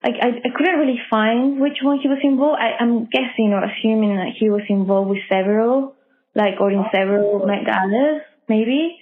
like 0.04 0.16
I, 0.22 0.28
I 0.28 0.50
couldn't 0.56 0.80
really 0.80 1.00
find 1.10 1.60
which 1.60 1.78
one 1.82 2.00
he 2.00 2.08
was 2.08 2.20
involved. 2.24 2.60
I, 2.62 2.82
I'm 2.82 3.06
guessing 3.06 3.52
or 3.54 3.64
assuming 3.64 4.16
that 4.18 4.34
he 4.40 4.50
was 4.50 4.62
involved 4.70 5.10
with 5.10 5.20
several, 5.30 5.96
like 6.36 6.60
or 6.60 6.72
in 6.72 6.86
several 6.94 7.46
Met 7.46 7.66
Galas, 7.66 8.22
maybe. 8.48 8.98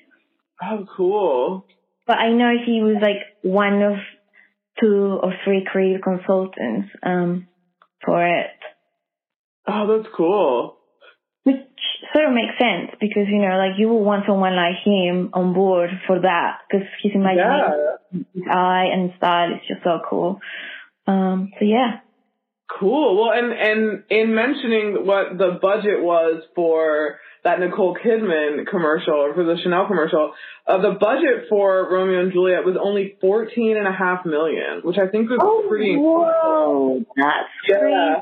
Oh, 0.61 0.85
cool. 0.95 1.65
But 2.07 2.17
I 2.19 2.31
know 2.31 2.51
he 2.65 2.81
was 2.81 2.97
like 3.01 3.17
one 3.41 3.81
of 3.81 3.95
two 4.79 5.19
or 5.21 5.33
three 5.43 5.65
creative 5.69 6.01
consultants 6.01 6.89
um 7.03 7.47
for 8.05 8.25
it, 8.25 8.51
Oh, 9.67 9.87
that's 9.97 10.13
cool. 10.15 10.77
which 11.43 11.55
sort 12.13 12.25
of 12.27 12.33
makes 12.33 12.53
sense 12.59 12.91
because 12.99 13.27
you 13.27 13.39
know 13.41 13.57
like 13.57 13.79
you 13.79 13.89
would 13.89 14.03
want 14.03 14.25
someone 14.27 14.55
like 14.55 14.75
him 14.85 15.29
on 15.33 15.53
board 15.53 15.89
for 16.07 16.19
that 16.21 16.59
because 16.69 16.85
his 17.01 17.13
imagination, 17.15 17.97
Yeah. 18.11 18.21
his 18.33 18.43
eye 18.51 18.87
and 18.93 19.11
style 19.17 19.53
is 19.53 19.61
just 19.67 19.83
so 19.83 19.99
cool. 20.09 20.39
Um, 21.07 21.51
so 21.59 21.65
yeah. 21.65 21.99
Cool. 22.79 23.15
Well, 23.21 23.31
and 23.31 23.53
and 23.53 24.03
in 24.09 24.33
mentioning 24.35 25.05
what 25.05 25.37
the 25.37 25.59
budget 25.61 26.01
was 26.01 26.41
for 26.55 27.19
that 27.43 27.59
Nicole 27.59 27.95
Kidman 27.95 28.65
commercial 28.67 29.13
or 29.13 29.35
for 29.35 29.43
the 29.43 29.55
Chanel 29.61 29.85
commercial, 29.85 30.33
uh, 30.67 30.81
the 30.81 30.97
budget 30.99 31.45
for 31.47 31.87
Romeo 31.91 32.21
and 32.23 32.31
Juliet 32.33 32.65
was 32.65 32.75
only 32.81 33.17
fourteen 33.21 33.77
and 33.77 33.87
a 33.87 33.91
half 33.93 34.25
million, 34.25 34.81
which 34.83 34.97
I 34.97 35.07
think 35.07 35.29
was 35.29 35.39
pretty. 35.69 35.95
whoa, 35.95 37.05
that's 37.15 37.49
Yeah. 37.69 37.77
crazy. 37.79 38.21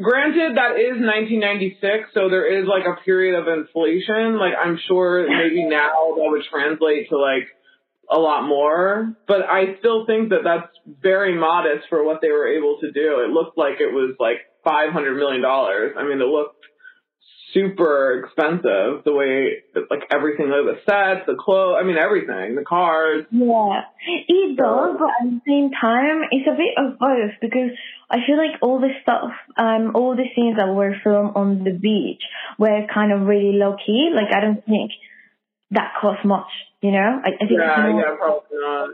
Granted, 0.00 0.56
that 0.56 0.80
is 0.80 0.98
1996, 0.98 2.10
so 2.14 2.28
there 2.28 2.46
is 2.60 2.66
like 2.66 2.86
a 2.86 2.98
period 3.04 3.38
of 3.38 3.46
inflation. 3.46 4.38
Like 4.38 4.54
I'm 4.58 4.78
sure 4.88 5.26
maybe 5.28 5.64
now 5.66 6.14
that 6.16 6.26
would 6.30 6.42
translate 6.50 7.08
to 7.10 7.18
like 7.18 7.46
a 8.10 8.18
lot 8.18 8.46
more, 8.46 9.14
but 9.26 9.42
I 9.42 9.78
still 9.78 10.06
think 10.06 10.30
that 10.30 10.44
that's 10.44 10.68
very 11.00 11.38
modest 11.38 11.88
for 11.88 12.04
what 12.04 12.20
they 12.20 12.30
were 12.30 12.46
able 12.46 12.78
to 12.80 12.90
do. 12.92 13.20
It 13.24 13.30
looked 13.30 13.56
like 13.56 13.80
it 13.80 13.92
was 13.92 14.16
like 14.18 14.38
500 14.64 15.16
million 15.16 15.42
dollars. 15.42 15.94
I 15.98 16.02
mean, 16.04 16.20
it 16.20 16.26
looked 16.26 16.62
super 17.54 18.24
expensive. 18.24 19.04
The 19.04 19.12
way 19.12 19.62
like 19.90 20.08
everything, 20.10 20.48
like 20.48 20.64
the 20.64 20.80
sets, 20.84 21.26
the 21.26 21.36
clothes, 21.38 21.76
I 21.80 21.84
mean 21.84 21.96
everything, 21.96 22.56
the 22.56 22.64
cars. 22.64 23.24
Yeah, 23.30 23.82
it 24.06 24.56
does, 24.56 24.96
but 24.98 25.10
at 25.20 25.30
the 25.30 25.40
same 25.46 25.70
time, 25.78 26.22
it's 26.30 26.48
a 26.48 26.56
bit 26.56 26.74
of 26.76 26.98
both 26.98 27.32
because 27.40 27.70
I 28.10 28.18
feel 28.26 28.36
like 28.36 28.60
all 28.62 28.80
the 28.80 28.92
stuff, 29.02 29.32
um, 29.56 29.92
all 29.94 30.16
the 30.16 30.28
scenes 30.34 30.56
that 30.56 30.68
were 30.68 30.94
filmed 31.02 31.32
on 31.34 31.64
the 31.64 31.72
beach 31.72 32.22
were 32.58 32.86
kind 32.92 33.12
of 33.12 33.26
really 33.26 33.56
low 33.56 33.76
key. 33.84 34.10
Like 34.14 34.34
I 34.34 34.40
don't 34.40 34.64
think 34.64 34.92
that 35.72 35.94
cost 36.00 36.24
much, 36.24 36.48
you 36.80 36.90
know. 36.92 37.20
I, 37.24 37.28
I 37.28 37.46
think 37.46 37.58
Yeah, 37.60 37.88
yeah, 37.96 38.16
probably 38.18 38.58
not. 38.60 38.90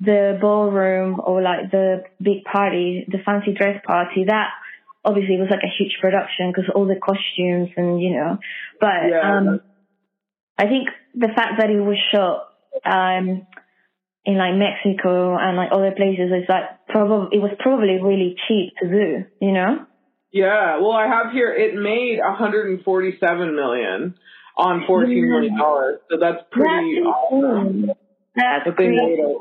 the 0.00 0.38
ballroom 0.40 1.20
or 1.24 1.40
like 1.42 1.70
the 1.70 2.02
big 2.20 2.44
party, 2.44 3.06
the 3.08 3.18
fancy 3.24 3.52
dress 3.54 3.80
party. 3.86 4.24
That 4.26 4.48
obviously 5.04 5.36
was 5.36 5.48
like 5.50 5.62
a 5.62 5.72
huge 5.78 5.96
production 6.00 6.50
because 6.50 6.70
all 6.74 6.86
the 6.86 6.96
costumes 7.00 7.70
and 7.76 8.00
you 8.00 8.10
know. 8.16 8.38
But 8.80 9.08
Yeah. 9.10 9.36
um, 9.36 9.60
I 10.58 10.66
think 10.66 10.88
the 11.14 11.28
fact 11.34 11.58
that 11.58 11.70
it 11.70 11.80
was 11.80 11.98
shot 12.12 12.48
um 12.84 13.46
in 14.24 14.38
like 14.38 14.54
Mexico 14.54 15.36
and 15.36 15.56
like 15.56 15.70
other 15.72 15.92
places 15.96 16.30
is 16.30 16.48
like 16.48 16.64
probably 16.88 17.36
it 17.36 17.42
was 17.42 17.52
probably 17.58 17.98
really 18.00 18.36
cheap 18.48 18.72
to 18.80 18.88
do, 18.88 19.24
you 19.40 19.52
know. 19.52 19.86
Yeah, 20.30 20.78
well, 20.78 20.92
I 20.92 21.08
have 21.08 21.32
here 21.32 21.52
it 21.52 21.74
made 21.74 22.18
147 22.18 23.54
million 23.54 24.14
on 24.56 24.84
14 24.86 25.28
million 25.28 25.56
dollars, 25.58 26.00
so 26.10 26.18
that's 26.20 26.44
pretty 26.50 26.96
That's 27.02 27.06
awesome. 27.06 27.86
That's 28.34 28.64
But 28.64 28.76
they 28.76 28.86
crazy. 28.86 28.96
made 29.06 29.18
a 29.20 29.34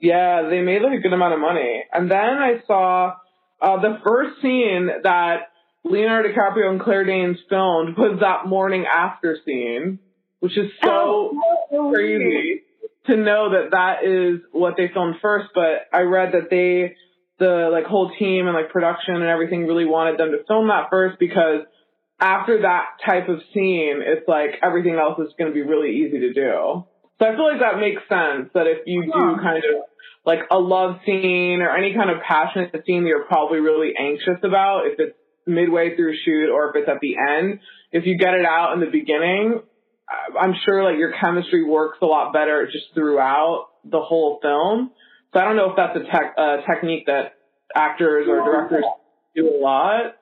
yeah, 0.00 0.48
they 0.50 0.60
made 0.60 0.82
like 0.82 0.98
a 0.98 1.00
good 1.00 1.12
amount 1.12 1.34
of 1.34 1.40
money. 1.40 1.82
And 1.92 2.10
then 2.10 2.18
I 2.18 2.62
saw 2.66 3.14
uh, 3.60 3.80
the 3.80 3.98
first 4.04 4.42
scene 4.42 4.88
that 5.02 5.48
Leonardo 5.82 6.28
DiCaprio 6.30 6.70
and 6.70 6.80
Claire 6.80 7.04
Danes 7.04 7.38
filmed 7.48 7.96
was 7.96 8.18
that 8.20 8.46
morning 8.46 8.84
after 8.86 9.38
scene, 9.46 9.98
which 10.40 10.58
is 10.58 10.70
so 10.82 10.90
Oh, 10.90 11.66
so 11.70 11.90
crazy 11.92 12.62
to 13.06 13.16
know 13.16 13.50
that 13.52 13.70
that 13.70 14.04
is 14.04 14.40
what 14.52 14.76
they 14.76 14.88
filmed 14.92 15.16
first. 15.22 15.48
But 15.54 15.88
I 15.92 16.00
read 16.02 16.32
that 16.32 16.50
they, 16.50 16.96
the 17.38 17.70
like 17.72 17.84
whole 17.84 18.10
team 18.18 18.46
and 18.46 18.54
like 18.54 18.70
production 18.70 19.14
and 19.14 19.24
everything 19.24 19.66
really 19.66 19.84
wanted 19.86 20.18
them 20.18 20.32
to 20.32 20.44
film 20.46 20.68
that 20.68 20.90
first 20.90 21.18
because 21.18 21.62
after 22.24 22.62
that 22.62 22.84
type 23.04 23.28
of 23.28 23.40
scene, 23.52 24.00
it's 24.00 24.26
like 24.26 24.56
everything 24.62 24.94
else 24.96 25.18
is 25.20 25.32
going 25.38 25.50
to 25.50 25.54
be 25.54 25.60
really 25.62 25.90
easy 26.04 26.20
to 26.20 26.32
do. 26.32 26.84
So 27.18 27.26
I 27.26 27.36
feel 27.36 27.46
like 27.52 27.60
that 27.60 27.78
makes 27.78 28.00
sense 28.08 28.50
that 28.54 28.66
if 28.66 28.78
you 28.86 29.04
do 29.04 29.36
kind 29.42 29.58
of 29.58 29.84
like 30.24 30.40
a 30.50 30.58
love 30.58 30.96
scene 31.04 31.60
or 31.60 31.76
any 31.76 31.94
kind 31.94 32.08
of 32.10 32.22
passionate 32.26 32.72
scene 32.86 33.02
that 33.04 33.08
you're 33.08 33.24
probably 33.26 33.60
really 33.60 33.92
anxious 33.98 34.40
about, 34.42 34.86
if 34.86 34.98
it's 34.98 35.16
midway 35.46 35.94
through 35.96 36.14
shoot 36.24 36.48
or 36.50 36.70
if 36.70 36.76
it's 36.76 36.88
at 36.88 37.00
the 37.00 37.14
end, 37.18 37.60
if 37.92 38.06
you 38.06 38.16
get 38.16 38.32
it 38.34 38.46
out 38.46 38.72
in 38.72 38.80
the 38.80 38.90
beginning, 38.90 39.60
I- 40.08 40.38
I'm 40.40 40.54
sure 40.64 40.82
like 40.82 40.98
your 40.98 41.12
chemistry 41.20 41.62
works 41.62 41.98
a 42.00 42.06
lot 42.06 42.32
better 42.32 42.66
just 42.66 42.94
throughout 42.94 43.68
the 43.84 44.00
whole 44.00 44.38
film. 44.40 44.90
So 45.34 45.40
I 45.40 45.44
don't 45.44 45.56
know 45.56 45.70
if 45.70 45.76
that's 45.76 45.96
a 45.96 46.04
tech, 46.10 46.34
uh, 46.38 46.56
technique 46.62 47.06
that 47.06 47.34
actors 47.74 48.26
or 48.28 48.36
directors 48.44 48.84
do 49.36 49.50
a 49.54 49.58
lot. 49.60 50.16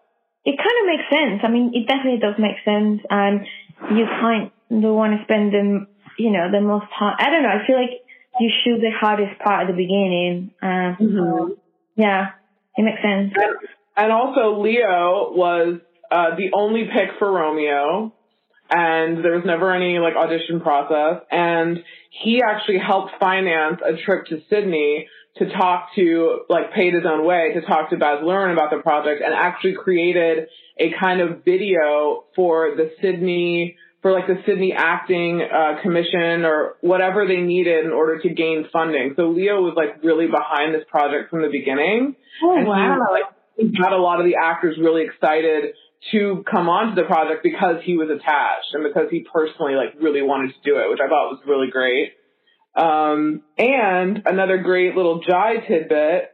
It 0.44 0.56
kind 0.58 0.76
of 0.80 0.86
makes 0.86 1.06
sense. 1.10 1.40
I 1.44 1.48
mean, 1.48 1.70
it 1.74 1.86
definitely 1.86 2.18
does 2.20 2.34
make 2.38 2.56
sense. 2.64 3.00
And 3.08 3.46
you 3.96 4.06
kind 4.06 4.50
of 4.70 4.94
want 4.94 5.16
to 5.18 5.24
spend 5.24 5.52
the, 5.52 5.86
you 6.18 6.30
know, 6.30 6.50
the 6.50 6.60
most 6.60 6.86
time. 6.98 7.14
I 7.18 7.30
don't 7.30 7.42
know. 7.42 7.50
I 7.50 7.66
feel 7.66 7.76
like 7.76 8.02
you 8.40 8.50
shoot 8.64 8.80
the 8.80 8.90
hardest 8.90 9.38
part 9.40 9.62
at 9.62 9.66
the 9.68 9.76
beginning. 9.76 10.50
Uh, 10.60 10.96
Mhm. 10.98 11.56
Yeah, 11.94 12.30
it 12.76 12.82
makes 12.82 13.02
sense. 13.02 13.32
And, 13.36 13.54
and 13.96 14.12
also 14.12 14.60
Leo 14.60 15.32
was 15.32 15.80
uh, 16.10 16.34
the 16.36 16.50
only 16.54 16.84
pick 16.84 17.18
for 17.18 17.30
Romeo, 17.30 18.12
and 18.70 19.22
there 19.22 19.32
was 19.32 19.44
never 19.44 19.72
any 19.74 19.98
like 19.98 20.16
audition 20.16 20.60
process. 20.60 21.22
And 21.30 21.84
he 22.10 22.42
actually 22.42 22.78
helped 22.78 23.12
finance 23.20 23.80
a 23.84 23.96
trip 24.02 24.26
to 24.26 24.40
Sydney 24.48 25.08
to 25.38 25.50
talk 25.50 25.88
to 25.96 26.40
like 26.48 26.72
paid 26.74 26.94
his 26.94 27.04
own 27.06 27.24
way 27.24 27.52
to 27.54 27.62
talk 27.62 27.90
to 27.90 27.96
Baz 27.96 28.22
Luhrmann 28.22 28.52
about 28.52 28.70
the 28.70 28.82
project, 28.82 29.22
and 29.24 29.34
actually 29.34 29.74
created 29.74 30.48
a 30.78 30.92
kind 30.98 31.20
of 31.20 31.44
video 31.44 32.24
for 32.34 32.74
the 32.76 32.92
Sydney 33.00 33.76
for 34.02 34.12
like 34.12 34.26
the 34.26 34.42
Sydney 34.44 34.74
Acting 34.76 35.40
uh, 35.40 35.80
Commission 35.80 36.44
or 36.44 36.74
whatever 36.80 37.26
they 37.26 37.36
needed 37.36 37.86
in 37.86 37.92
order 37.92 38.20
to 38.20 38.28
gain 38.28 38.66
funding. 38.72 39.14
So 39.16 39.30
Leo 39.30 39.62
was 39.62 39.74
like 39.76 40.02
really 40.02 40.26
behind 40.26 40.74
this 40.74 40.82
project 40.90 41.30
from 41.30 41.42
the 41.42 41.48
beginning. 41.48 42.16
Oh, 42.42 42.56
And 42.56 42.66
he, 42.66 42.72
like, 42.72 43.30
he 43.56 43.78
got 43.80 43.92
a 43.92 44.02
lot 44.02 44.18
of 44.18 44.26
the 44.26 44.36
actors 44.42 44.76
really 44.78 45.04
excited 45.04 45.74
to 46.10 46.44
come 46.50 46.68
onto 46.68 47.00
the 47.00 47.06
project 47.06 47.44
because 47.44 47.76
he 47.84 47.96
was 47.96 48.10
attached 48.10 48.74
and 48.74 48.82
because 48.82 49.06
he 49.08 49.24
personally 49.32 49.74
like 49.74 49.94
really 50.02 50.20
wanted 50.20 50.50
to 50.50 50.60
do 50.64 50.78
it, 50.82 50.90
which 50.90 50.98
I 50.98 51.06
thought 51.06 51.30
was 51.30 51.40
really 51.46 51.70
great. 51.70 52.18
Um, 52.74 53.42
and 53.58 54.22
another 54.26 54.58
great 54.58 54.94
little 54.96 55.20
Jai 55.20 55.56
tidbit. 55.66 56.30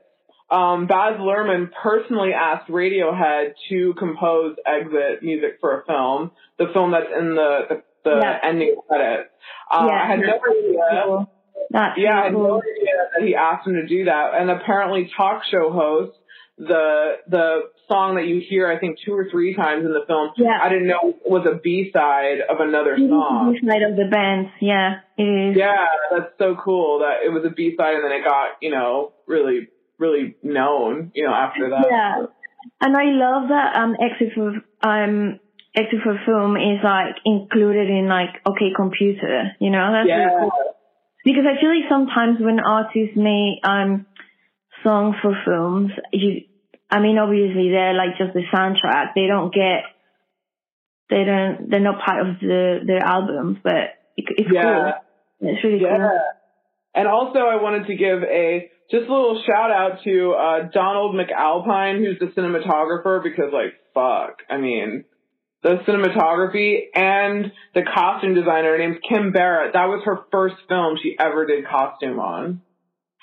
Um, 0.50 0.86
Baz 0.86 1.18
Luhrmann 1.20 1.70
personally 1.82 2.32
asked 2.32 2.70
Radiohead 2.70 3.52
to 3.68 3.94
compose 3.98 4.56
exit 4.64 5.22
music 5.22 5.58
for 5.60 5.80
a 5.80 5.84
film, 5.84 6.30
the 6.58 6.66
film 6.72 6.92
that's 6.92 7.10
in 7.18 7.34
the 7.34 7.60
the, 7.68 7.82
the 8.04 8.20
Yeah. 8.22 8.38
ending 8.42 8.76
credits. 8.88 9.28
Uh, 9.70 9.86
Yeah. 9.90 10.02
I 10.02 10.06
had 10.06 10.20
no 10.20 10.40
idea. 10.48 11.02
Cool. 11.04 11.32
That's 11.70 11.98
Yeah, 11.98 12.18
I 12.20 12.24
had 12.24 12.32
no 12.32 12.62
idea 12.62 12.94
that 13.14 13.26
he 13.26 13.34
asked 13.34 13.66
him 13.66 13.74
to 13.74 13.86
do 13.86 14.06
that. 14.06 14.32
And 14.40 14.50
apparently, 14.50 15.10
talk 15.14 15.42
show 15.50 15.70
host 15.70 16.16
the 16.56 17.16
the 17.28 17.60
song 17.88 18.16
that 18.16 18.26
you 18.26 18.40
hear, 18.46 18.70
I 18.70 18.78
think 18.78 18.98
two 19.04 19.14
or 19.14 19.28
three 19.30 19.54
times 19.54 19.84
in 19.84 19.92
the 19.92 20.04
film. 20.06 20.30
Yeah. 20.36 20.58
I 20.62 20.68
didn't 20.68 20.86
know 20.86 21.14
was 21.24 21.46
a 21.46 21.58
B 21.58 21.90
side 21.92 22.38
of 22.48 22.60
another 22.60 22.96
song. 22.96 23.56
the 23.60 23.66
side 23.66 23.82
of 23.82 23.96
the 23.96 24.06
band. 24.10 24.48
Yeah, 24.60 25.00
it 25.16 25.22
is. 25.22 25.56
Yeah, 25.56 25.86
that's 26.10 26.32
so 26.38 26.56
cool 26.62 27.00
that 27.00 27.24
it 27.24 27.30
was 27.30 27.44
a 27.44 27.50
B 27.50 27.74
side 27.76 27.94
and 27.94 28.04
then 28.04 28.12
it 28.12 28.24
got 28.24 28.60
you 28.60 28.70
know 28.70 29.12
really 29.26 29.68
really 29.98 30.36
known 30.42 31.10
you 31.14 31.26
know 31.26 31.32
after 31.34 31.70
that. 31.70 31.86
Yeah. 31.90 32.26
And 32.80 32.96
I 32.96 33.04
love 33.04 33.48
that 33.48 33.76
um 33.76 33.96
exit 33.98 34.34
for 34.34 34.52
um 34.86 35.40
exit 35.74 36.00
for 36.02 36.20
film 36.26 36.56
is 36.56 36.80
like 36.84 37.16
included 37.24 37.88
in 37.88 38.08
like 38.08 38.40
OK 38.44 38.72
Computer, 38.76 39.56
you 39.60 39.70
know, 39.70 39.92
that's 39.92 40.08
really 40.08 40.50
cool. 40.50 40.74
Because 41.24 41.44
I 41.44 41.60
feel 41.60 41.70
like 41.70 41.88
sometimes 41.88 42.38
when 42.40 42.60
artists 42.60 43.16
make 43.16 43.64
um 43.64 44.06
songs 44.82 45.16
for 45.22 45.36
films, 45.44 45.90
you 46.12 46.42
I 46.90 47.00
mean 47.00 47.18
obviously 47.18 47.70
they're 47.70 47.94
like 47.94 48.16
just 48.18 48.34
the 48.34 48.42
soundtrack. 48.54 49.14
They 49.14 49.26
don't 49.26 49.52
get 49.52 49.84
they 51.10 51.24
don't 51.24 51.70
they're 51.70 51.80
not 51.80 52.00
part 52.04 52.26
of 52.26 52.40
the 52.40 52.80
their 52.86 53.02
albums, 53.02 53.58
but 53.62 53.96
it, 54.16 54.24
it's 54.36 54.50
Yeah. 54.52 54.92
cool. 55.40 55.50
It's 55.50 55.64
really 55.64 55.80
Yeah. 55.82 55.96
cool. 55.96 56.20
And 56.94 57.06
also, 57.06 57.38
I 57.40 57.62
wanted 57.62 57.86
to 57.86 57.94
give 57.94 58.22
a 58.24 58.70
just 58.90 59.06
a 59.06 59.12
little 59.12 59.40
shout 59.46 59.70
out 59.70 60.02
to 60.02 60.32
uh, 60.32 60.68
Donald 60.72 61.14
McAlpine, 61.14 61.98
who's 61.98 62.18
the 62.18 62.26
cinematographer, 62.40 63.22
because 63.22 63.52
like 63.52 63.74
fuck, 63.94 64.42
I 64.48 64.56
mean, 64.56 65.04
the 65.62 65.76
cinematography 65.86 66.86
and 66.94 67.52
the 67.74 67.82
costume 67.82 68.34
designer 68.34 68.72
her 68.72 68.78
name's 68.78 68.96
Kim 69.08 69.32
Barrett. 69.32 69.74
That 69.74 69.86
was 69.86 70.02
her 70.06 70.20
first 70.32 70.56
film 70.68 70.96
she 71.02 71.16
ever 71.18 71.46
did 71.46 71.66
costume 71.66 72.18
on. 72.18 72.62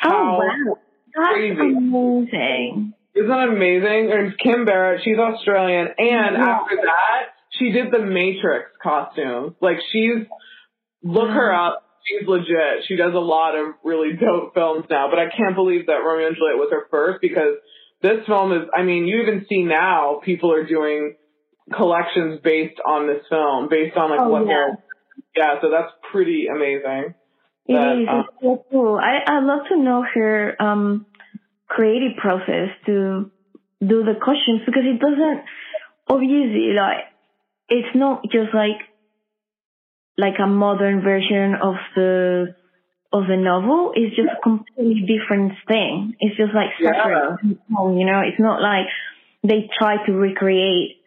Oh 0.03 0.09
wow. 0.39 0.77
That's 1.15 1.27
crazy. 1.33 1.59
amazing. 1.59 2.93
Isn't 3.15 3.29
that 3.29 3.47
amazing? 3.49 4.09
Name's 4.09 4.33
Kim 4.43 4.65
Barrett. 4.65 5.01
She's 5.03 5.17
Australian, 5.17 5.87
and 5.97 6.35
Yeah. 6.37 6.59
after 6.59 6.75
that, 6.75 7.21
she 7.57 7.71
did 7.71 7.91
the 7.91 7.99
Matrix 7.99 8.71
costumes. 8.83 9.53
Like 9.61 9.77
she's 9.91 10.25
look 11.03 11.29
her 11.29 11.53
up. 11.53 11.81
She's 12.05 12.27
legit. 12.27 12.83
She 12.87 12.97
does 12.97 13.13
a 13.15 13.19
lot 13.19 13.55
of 13.55 13.67
really 13.83 14.13
dope 14.13 14.53
films 14.53 14.85
now. 14.89 15.09
But 15.09 15.17
I 15.19 15.29
can't 15.35 15.55
believe 15.55 15.87
that 15.87 16.03
Romeo 16.05 16.27
and 16.27 16.35
Juliet 16.35 16.57
was 16.57 16.69
her 16.71 16.87
first 16.91 17.19
because 17.21 17.55
this 18.01 18.25
film 18.27 18.51
is. 18.51 18.67
I 18.75 18.83
mean, 18.83 19.05
you 19.07 19.21
even 19.21 19.45
see 19.49 19.63
now 19.63 20.19
people 20.23 20.51
are 20.51 20.65
doing 20.65 21.15
collections 21.75 22.39
based 22.43 22.79
on 22.85 23.07
this 23.07 23.23
film, 23.29 23.69
based 23.69 23.95
on 23.97 24.09
like 24.11 24.19
Oh, 24.19 24.29
what 24.29 24.41
yeah. 24.41 24.47
they're. 24.53 24.77
Yeah, 25.35 25.61
so 25.61 25.69
that's 25.71 25.91
pretty 26.11 26.47
amazing. 26.47 27.15
It 27.67 27.73
That, 27.73 27.97
is. 28.01 28.07
um, 28.09 28.25
It's 28.29 28.41
so 28.43 28.65
cool. 28.69 28.97
I 28.99 29.19
I'd 29.25 29.43
love 29.43 29.67
to 29.69 29.77
know 29.77 30.03
her 30.13 30.55
um 30.61 31.05
creative 31.67 32.17
process 32.17 32.69
to 32.85 33.31
do 33.81 34.03
the 34.03 34.15
costumes 34.23 34.61
because 34.65 34.83
it 34.85 34.99
doesn't 34.99 35.43
obviously 36.07 36.73
like 36.75 37.05
it's 37.69 37.95
not 37.95 38.23
just 38.31 38.53
like 38.53 38.79
like 40.17 40.35
a 40.41 40.47
modern 40.47 41.01
version 41.01 41.55
of 41.61 41.75
the 41.95 42.55
of 43.11 43.27
the 43.27 43.37
novel. 43.37 43.91
It's 43.95 44.15
just 44.15 44.29
a 44.29 44.41
completely 44.41 45.07
different 45.07 45.53
thing. 45.67 46.15
It's 46.19 46.37
just 46.37 46.53
like 46.53 46.69
separate. 46.81 47.39
You 47.43 48.05
know, 48.05 48.21
it's 48.21 48.39
not 48.39 48.61
like 48.61 48.87
they 49.43 49.69
try 49.77 50.05
to 50.05 50.11
recreate 50.11 50.97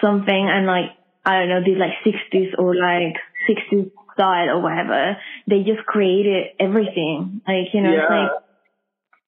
something 0.00 0.48
and 0.50 0.66
like 0.66 0.90
I 1.24 1.40
don't 1.40 1.48
know, 1.48 1.62
did 1.64 1.78
like 1.78 1.92
sixties 2.04 2.52
or 2.58 2.74
like 2.74 3.16
sixties 3.46 3.90
style 4.14 4.50
or 4.50 4.60
whatever. 4.62 5.16
They 5.46 5.62
just 5.62 5.84
created 5.86 6.48
everything. 6.58 7.42
Like, 7.46 7.72
you 7.72 7.80
know, 7.82 7.92
it's 7.92 8.10
like 8.10 8.30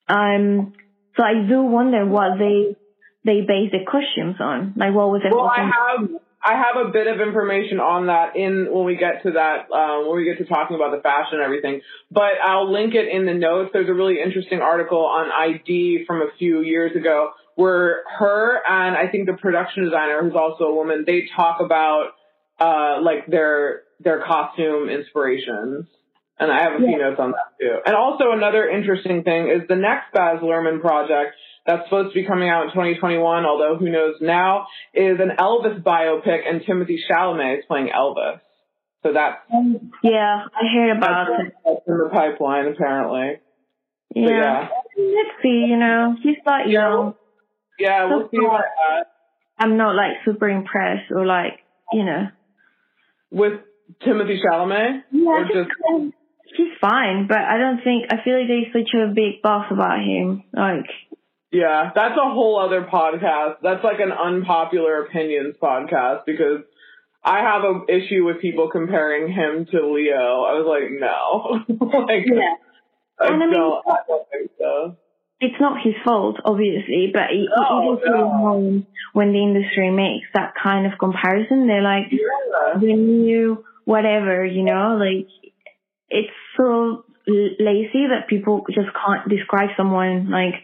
um 0.08 0.72
so 1.16 1.22
I 1.22 1.46
do 1.48 1.62
wonder 1.62 2.04
what 2.06 2.38
they 2.38 2.76
they 3.24 3.40
base 3.40 3.72
the 3.72 3.84
costumes 3.90 4.36
on. 4.40 4.74
Like 4.76 4.94
what 4.94 5.08
was 5.08 5.22
it? 5.24 5.32
Well, 5.34 5.46
I 5.46 5.70
have 5.70 6.10
I 6.44 6.56
have 6.56 6.86
a 6.86 6.90
bit 6.90 7.06
of 7.06 7.20
information 7.20 7.80
on 7.80 8.08
that 8.08 8.36
in 8.36 8.68
when 8.70 8.84
we 8.84 8.96
get 8.96 9.22
to 9.22 9.32
that 9.32 9.72
um, 9.72 10.06
when 10.06 10.16
we 10.16 10.24
get 10.24 10.38
to 10.38 10.44
talking 10.44 10.76
about 10.76 10.94
the 10.94 11.00
fashion 11.00 11.38
and 11.38 11.42
everything. 11.42 11.80
But 12.10 12.36
I'll 12.44 12.70
link 12.70 12.94
it 12.94 13.08
in 13.08 13.24
the 13.24 13.32
notes. 13.32 13.70
There's 13.72 13.88
a 13.88 13.94
really 13.94 14.20
interesting 14.20 14.60
article 14.60 15.06
on 15.06 15.30
ID 15.32 16.04
from 16.06 16.20
a 16.20 16.28
few 16.38 16.60
years 16.60 16.94
ago 16.94 17.30
where 17.54 18.02
her 18.18 18.60
and 18.68 18.94
I 18.96 19.08
think 19.10 19.26
the 19.26 19.34
production 19.34 19.84
designer, 19.84 20.22
who's 20.22 20.36
also 20.36 20.64
a 20.64 20.74
woman, 20.74 21.04
they 21.06 21.28
talk 21.34 21.60
about 21.60 22.10
uh, 22.60 23.00
like 23.00 23.26
their 23.26 23.82
their 24.00 24.22
costume 24.26 24.90
inspirations. 24.90 25.86
And 26.38 26.50
I 26.50 26.62
have 26.62 26.72
a 26.74 26.78
few 26.78 26.98
notes 26.98 27.16
on 27.20 27.30
that 27.30 27.54
too. 27.60 27.78
And 27.86 27.94
also 27.94 28.32
another 28.32 28.68
interesting 28.68 29.22
thing 29.22 29.48
is 29.48 29.68
the 29.68 29.76
next 29.76 30.12
Baz 30.12 30.40
Luhrmann 30.42 30.80
project 30.80 31.36
that's 31.64 31.84
supposed 31.84 32.12
to 32.12 32.20
be 32.20 32.26
coming 32.26 32.48
out 32.48 32.64
in 32.64 32.68
2021, 32.70 33.46
although 33.46 33.76
who 33.78 33.88
knows 33.88 34.16
now, 34.20 34.66
is 34.92 35.18
an 35.20 35.30
Elvis 35.38 35.80
biopic 35.82 36.40
and 36.48 36.62
Timothée 36.62 36.98
Chalamet 37.08 37.58
is 37.58 37.64
playing 37.66 37.88
Elvis. 37.94 38.40
So 39.04 39.12
that's 39.12 39.36
yeah, 40.02 40.44
I 40.54 40.62
heard 40.74 40.96
about 40.96 41.28
it. 41.28 41.52
That's 41.64 41.80
in 41.86 41.98
the 41.98 42.08
pipeline 42.10 42.66
apparently. 42.66 43.40
Yeah. 44.14 44.28
yeah. 44.28 44.68
Let's 44.96 45.42
see, 45.42 45.66
you 45.68 45.76
know, 45.76 46.16
he's 46.22 46.36
not 46.44 46.68
young. 46.68 47.14
Yeah, 47.78 48.08
we'll 48.08 48.28
see 48.30 48.38
about 48.38 48.62
that. 48.62 49.00
Uh, 49.00 49.04
I'm 49.58 49.76
not 49.76 49.94
like 49.94 50.24
super 50.24 50.48
impressed 50.48 51.10
or 51.14 51.26
like, 51.26 51.60
you 51.92 52.04
know. 52.04 52.28
With 53.30 53.60
Timothée 54.06 54.38
Chalamet? 54.40 55.02
Yeah, 55.10 55.28
or 55.28 55.44
just, 55.44 55.70
of- 55.88 56.12
he's 56.56 56.72
fine, 56.80 57.26
but 57.28 57.38
I 57.38 57.58
don't 57.58 57.82
think 57.82 58.06
I 58.10 58.22
feel 58.24 58.38
like 58.38 58.48
they 58.48 58.70
there's 58.72 58.86
such 58.86 58.94
a 58.94 59.12
big 59.12 59.42
boss 59.42 59.66
about 59.70 59.98
him. 60.00 60.44
Like 60.52 60.86
Yeah, 61.52 61.90
that's 61.94 62.16
a 62.16 62.30
whole 62.32 62.58
other 62.58 62.82
podcast. 62.90 63.56
That's 63.62 63.84
like 63.84 64.00
an 64.00 64.12
unpopular 64.12 65.04
opinions 65.04 65.56
podcast 65.62 66.24
because 66.26 66.62
I 67.24 67.38
have 67.40 67.64
an 67.64 67.86
issue 67.88 68.24
with 68.24 68.40
people 68.40 68.68
comparing 68.70 69.32
him 69.32 69.66
to 69.70 69.92
Leo. 69.92 70.44
I 70.44 70.52
was 70.60 70.66
like, 70.68 70.90
no. 70.90 71.86
like, 72.06 72.24
Yeah. 72.26 72.54
I, 73.20 73.26
And 73.32 73.42
I 73.42 73.46
mean- 73.46 73.54
don't, 73.54 73.82
I 73.88 73.96
don't 74.08 74.28
think 74.30 74.50
so. 74.58 74.96
it's 75.40 75.60
not 75.60 75.80
his 75.82 75.94
fault, 76.04 76.36
obviously, 76.44 77.10
but 77.12 77.30
it, 77.30 77.48
No, 77.56 77.92
it 77.94 77.96
is 77.98 78.02
no. 78.06 78.82
when 79.14 79.32
the 79.32 79.42
industry 79.42 79.90
makes 79.90 80.26
that 80.34 80.52
kind 80.60 80.84
of 80.90 80.98
comparison. 80.98 81.66
They're 81.66 81.80
like 81.82 82.10
Yeah. 82.10 82.78
the 82.80 82.92
new 82.94 83.64
whatever, 83.84 84.44
you 84.44 84.62
know, 84.64 84.96
like 84.98 85.28
it's 86.14 86.36
so 86.56 87.04
lazy 87.26 88.06
that 88.12 88.28
people 88.28 88.64
just 88.68 88.88
can't 88.94 89.28
describe 89.28 89.70
someone 89.76 90.30
like 90.30 90.54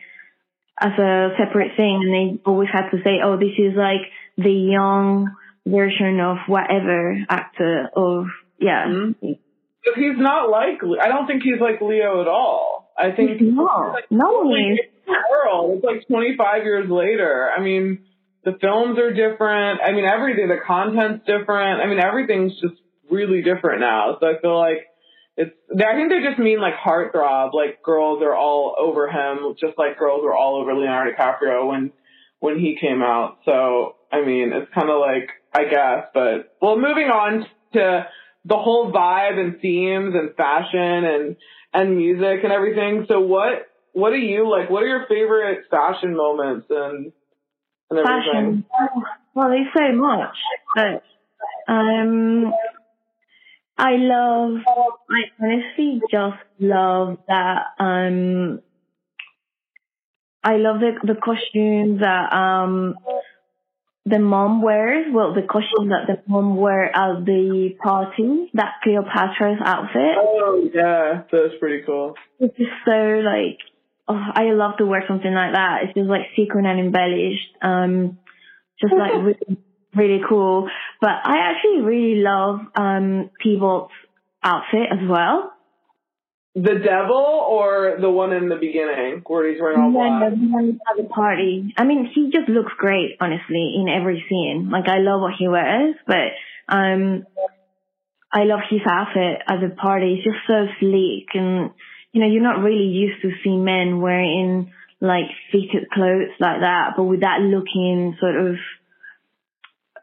as 0.80 0.92
a 0.98 1.30
separate 1.38 1.72
thing, 1.76 2.00
and 2.04 2.12
they 2.14 2.42
always 2.44 2.68
have 2.72 2.90
to 2.90 2.98
say, 3.04 3.20
"Oh, 3.22 3.36
this 3.36 3.56
is 3.58 3.74
like 3.76 4.00
the 4.38 4.52
young 4.52 5.34
version 5.66 6.20
of 6.20 6.38
whatever 6.46 7.18
actor 7.28 7.90
of 7.94 8.26
yeah." 8.58 8.86
Mhm. 8.86 9.38
But 9.84 9.94
he's 9.96 10.18
not 10.18 10.50
like, 10.50 10.82
I 11.00 11.08
don't 11.08 11.26
think 11.26 11.42
he's 11.42 11.60
like 11.60 11.80
Leo 11.80 12.20
at 12.20 12.28
all. 12.28 12.92
I 12.98 13.12
think 13.12 13.40
He's 13.40 13.54
not. 13.54 13.92
like, 13.94 14.10
No, 14.10 14.44
like, 14.44 14.60
he's 14.60 15.16
world. 15.30 15.76
It's 15.76 15.84
like 15.84 16.06
25 16.06 16.64
years 16.64 16.90
later. 16.90 17.50
I 17.56 17.62
mean, 17.62 18.00
the 18.44 18.58
films 18.60 18.98
are 18.98 19.10
different. 19.12 19.80
I 19.82 19.92
mean, 19.92 20.04
everything, 20.04 20.48
the 20.48 20.60
content's 20.66 21.24
different. 21.24 21.80
I 21.80 21.86
mean, 21.86 21.98
everything's 21.98 22.52
just 22.60 22.74
really 23.10 23.40
different 23.42 23.80
now. 23.80 24.18
So 24.20 24.26
I 24.26 24.38
feel 24.40 24.58
like 24.58 24.86
it's, 25.36 25.54
I 25.72 25.94
think 25.94 26.10
they 26.10 26.22
just 26.28 26.38
mean 26.38 26.60
like 26.60 26.74
heartthrob, 26.74 27.54
like 27.54 27.82
girls 27.82 28.22
are 28.22 28.34
all 28.34 28.74
over 28.78 29.08
him, 29.08 29.54
just 29.58 29.78
like 29.78 29.98
girls 29.98 30.22
were 30.22 30.34
all 30.34 30.60
over 30.60 30.74
Leonardo 30.74 31.12
DiCaprio 31.12 31.68
when, 31.68 31.92
when 32.40 32.58
he 32.58 32.76
came 32.80 33.02
out. 33.02 33.38
So, 33.44 33.96
I 34.12 34.24
mean, 34.24 34.52
it's 34.52 34.72
kind 34.74 34.90
of 34.90 35.00
like, 35.00 35.30
I 35.54 35.64
guess, 35.64 36.08
but, 36.12 36.56
well, 36.60 36.76
moving 36.76 37.08
on 37.08 37.46
to 37.74 38.06
the 38.44 38.56
whole 38.56 38.92
vibe 38.92 39.38
and 39.38 39.60
themes 39.60 40.14
and 40.14 40.34
fashion 40.36 41.04
and, 41.04 41.36
and 41.72 41.96
music 41.96 42.42
and 42.42 42.52
everything. 42.52 43.06
So 43.08 43.20
what, 43.20 43.66
what 43.92 44.10
do 44.10 44.16
you 44.16 44.50
like? 44.50 44.70
What 44.70 44.82
are 44.82 44.88
your 44.88 45.06
favorite 45.08 45.64
fashion 45.70 46.16
moments 46.16 46.66
and, 46.70 47.12
and 47.90 47.98
everything? 47.98 48.64
fashion. 48.76 49.04
Well, 49.34 49.48
there's 49.48 49.66
so 49.76 49.96
much, 49.96 50.36
but 50.74 51.72
um, 51.72 52.52
I 53.80 53.96
love. 53.96 54.58
I 55.08 55.42
honestly 55.42 56.02
just 56.10 56.36
love 56.58 57.16
that. 57.28 57.62
Um, 57.78 58.60
I 60.44 60.56
love 60.56 60.80
the 60.80 60.92
the 61.02 61.18
costumes 61.18 62.00
that 62.00 62.30
um 62.30 62.94
the 64.04 64.18
mom 64.18 64.60
wears. 64.60 65.06
Well, 65.10 65.32
the 65.32 65.42
costume 65.42 65.88
that 65.88 66.06
the 66.06 66.22
mom 66.26 66.56
wear 66.56 66.94
at 66.94 67.24
the 67.24 67.70
party. 67.82 68.50
That 68.52 68.74
Cleopatra's 68.82 69.60
outfit. 69.64 70.16
Oh 70.18 70.68
yeah, 70.74 71.22
that's 71.32 71.54
pretty 71.58 71.82
cool. 71.86 72.16
It's 72.38 72.56
just 72.58 72.70
so 72.84 72.90
like, 72.90 73.56
oh, 74.08 74.22
I 74.34 74.52
love 74.52 74.76
to 74.78 74.84
wear 74.84 75.04
something 75.08 75.32
like 75.32 75.54
that. 75.54 75.84
It's 75.84 75.94
just 75.94 76.10
like 76.10 76.28
sequin 76.36 76.66
and 76.66 76.80
embellished. 76.80 77.56
Um, 77.62 78.18
just 78.78 78.92
like 78.92 79.12
really, 79.22 79.58
really 79.96 80.20
cool. 80.28 80.68
But 81.00 81.10
I 81.24 81.50
actually 81.50 81.82
really 81.82 82.22
love 82.22 82.60
um 82.74 83.30
Tybalt's 83.44 83.92
outfit 84.42 84.88
as 84.92 85.08
well. 85.08 85.52
The 86.54 86.80
devil 86.84 87.16
or 87.16 87.98
the 88.00 88.10
one 88.10 88.32
in 88.32 88.48
the 88.48 88.56
beginning 88.56 89.22
where 89.24 89.48
he's 89.50 89.60
wearing 89.60 89.78
all 89.80 89.92
Yeah, 89.92 90.18
black? 90.18 90.30
the 90.32 90.46
one 90.46 90.80
at 90.90 90.96
the 91.02 91.08
party. 91.08 91.72
I 91.76 91.84
mean, 91.84 92.10
he 92.12 92.30
just 92.32 92.48
looks 92.48 92.72
great, 92.76 93.16
honestly, 93.20 93.74
in 93.78 93.88
every 93.88 94.24
scene. 94.28 94.68
Like, 94.68 94.88
I 94.88 94.98
love 94.98 95.20
what 95.20 95.34
he 95.38 95.46
wears, 95.46 95.94
but 96.08 96.34
um, 96.68 97.24
I 98.32 98.44
love 98.44 98.60
his 98.68 98.80
outfit 98.84 99.42
at 99.46 99.60
the 99.60 99.74
party. 99.76 100.14
It's 100.14 100.24
just 100.24 100.44
so 100.48 100.66
sleek, 100.80 101.28
and 101.34 101.70
you 102.12 102.20
know, 102.20 102.26
you're 102.26 102.42
not 102.42 102.62
really 102.64 102.88
used 102.88 103.22
to 103.22 103.30
see 103.44 103.56
men 103.56 104.00
wearing 104.00 104.72
like 105.00 105.30
fitted 105.52 105.88
clothes 105.92 106.34
like 106.40 106.60
that, 106.62 106.94
but 106.96 107.04
with 107.04 107.20
that 107.20 107.40
looking 107.40 108.16
sort 108.20 108.34
of, 108.34 108.56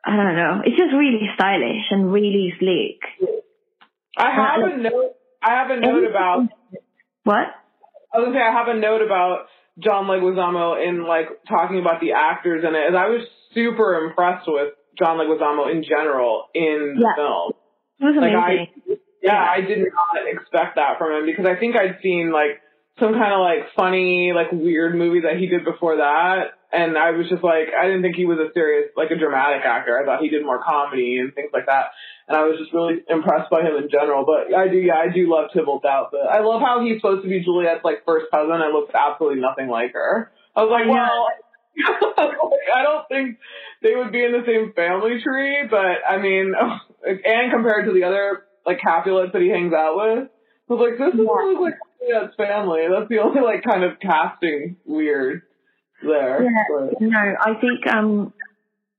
I 0.08 0.15
don't 0.15 0.36
know, 0.36 0.62
it's 0.65 0.78
just 0.78 0.93
really 0.93 1.28
stylish 1.36 1.86
and 1.91 2.12
really 2.12 2.54
sleek. 2.60 3.02
I 4.17 4.32
have 4.34 4.72
a 4.72 4.78
note. 4.78 5.13
I 5.43 5.52
have 5.52 5.70
a 5.70 5.80
note 5.80 6.04
about. 6.10 6.48
What? 7.24 7.48
I 8.13 8.17
was 8.17 8.26
gonna 8.28 8.38
say 8.38 8.41
I 8.41 8.54
have 8.54 8.67
a 8.70 8.80
note 8.80 9.02
about 9.02 9.48
John 9.80 10.06
Leguizamo 10.06 10.82
in 10.88 11.04
like 11.06 11.28
talking 11.48 11.80
about 11.80 12.00
the 12.02 12.13
actors 12.13 12.63
in 12.67 12.74
it. 12.74 12.88
As 12.89 12.96
I 12.96 13.08
was 13.10 13.28
super 13.54 14.06
impressed 14.08 14.48
with 14.48 14.74
John 14.98 15.17
Leguizamo 15.17 15.72
in 15.72 15.84
general 15.84 16.46
in 16.56 16.96
the 16.98 17.02
Yeah. 17.04 17.15
film. 17.15 17.52
It 18.00 18.06
was 18.06 18.15
Like 18.15 18.34
I, 18.34 18.52
amazing. 18.54 18.98
yeah, 19.22 19.43
I 19.43 19.62
did 19.62 19.80
not 19.80 20.26
expect 20.26 20.76
that 20.78 20.98
from 20.98 21.12
him 21.20 21.26
because 21.26 21.46
I 21.46 21.56
think 21.60 21.76
I'd 21.76 22.00
seen 22.02 22.32
like 22.32 22.62
some 23.00 23.13
kind 23.13 23.34
of 23.34 23.39
like 23.41 23.70
funny, 23.76 24.32
like 24.34 24.52
weird 24.52 24.96
movie 24.96 25.22
that 25.22 25.38
he 25.38 25.48
did 25.48 25.63
before 25.65 25.98
that, 25.98 26.57
and 26.71 26.97
I 26.97 27.12
was 27.12 27.30
just 27.30 27.43
like, 27.43 27.71
I 27.71 27.88
didn't 27.88 28.01
think 28.01 28.15
he 28.15 28.25
was 28.25 28.39
a 28.39 28.51
serious, 28.53 28.91
like 28.97 29.12
a 29.12 29.15
dramatic 29.15 29.63
actor. 29.63 29.97
I 29.97 30.03
thought 30.03 30.21
he 30.21 30.30
did 30.30 30.43
more 30.43 30.62
comedy 30.62 31.17
and 31.17 31.34
things 31.34 31.51
like 31.53 31.67
that, 31.67 31.95
and 32.27 32.36
I 32.36 32.43
was 32.43 32.60
just 32.60 32.73
really 32.73 32.99
impressed 33.08 33.49
by 33.49 33.62
him 33.62 33.80
in 33.80 33.89
general. 33.89 34.25
But 34.25 34.51
I 34.53 34.67
do, 34.67 34.77
yeah, 34.77 34.99
I 34.99 35.08
do 35.08 35.32
love 35.32 35.51
Tybalt 35.53 35.86
Out. 35.86 36.12
But 36.12 36.27
I 36.27 36.43
love 36.43 36.62
how 36.62 36.84
he's 36.84 36.99
supposed 36.99 37.23
to 37.23 37.30
be 37.30 37.43
Juliet's 37.43 37.84
like 37.84 38.03
first 38.06 38.27
cousin 38.32 38.60
and 38.60 38.73
looks 38.73 38.93
absolutely 38.93 39.39
nothing 39.39 39.69
like 39.69 39.93
her. 39.93 40.32
I 40.56 40.63
was 40.63 40.71
like, 40.71 40.88
Yeah. 40.88 41.08
well. 42.17 42.51
I 42.73 42.84
don't 42.84 43.08
think 43.08 43.38
they 43.82 43.95
would 43.95 44.12
be 44.12 44.23
in 44.23 44.32
the 44.32 44.43
same 44.45 44.73
family 44.73 45.21
tree, 45.23 45.67
but 45.69 46.03
I 46.03 46.17
mean, 46.17 46.53
and 47.06 47.51
compared 47.51 47.86
to 47.86 47.93
the 47.93 48.03
other 48.03 48.43
like 48.65 48.80
Capulets 48.82 49.32
that 49.34 49.41
he 49.41 49.49
hangs 49.49 49.73
out 49.73 49.95
with, 49.95 50.27
I 50.27 50.73
was 50.73 50.82
like, 50.84 50.99
this 50.99 51.15
doesn't 51.15 51.23
look 51.23 51.62
like 51.62 51.80
Juliet's 52.01 52.36
family. 52.36 52.88
That's 52.91 53.08
the 53.08 53.19
only 53.19 53.41
like 53.41 53.63
kind 53.63 53.84
of 53.84 53.99
casting 53.99 54.75
weird 54.86 55.43
there. 56.03 56.43
Yeah. 56.43 56.63
But- 56.69 57.01
No, 57.01 57.19
I 57.41 57.53
think 57.60 57.88
um 57.88 58.33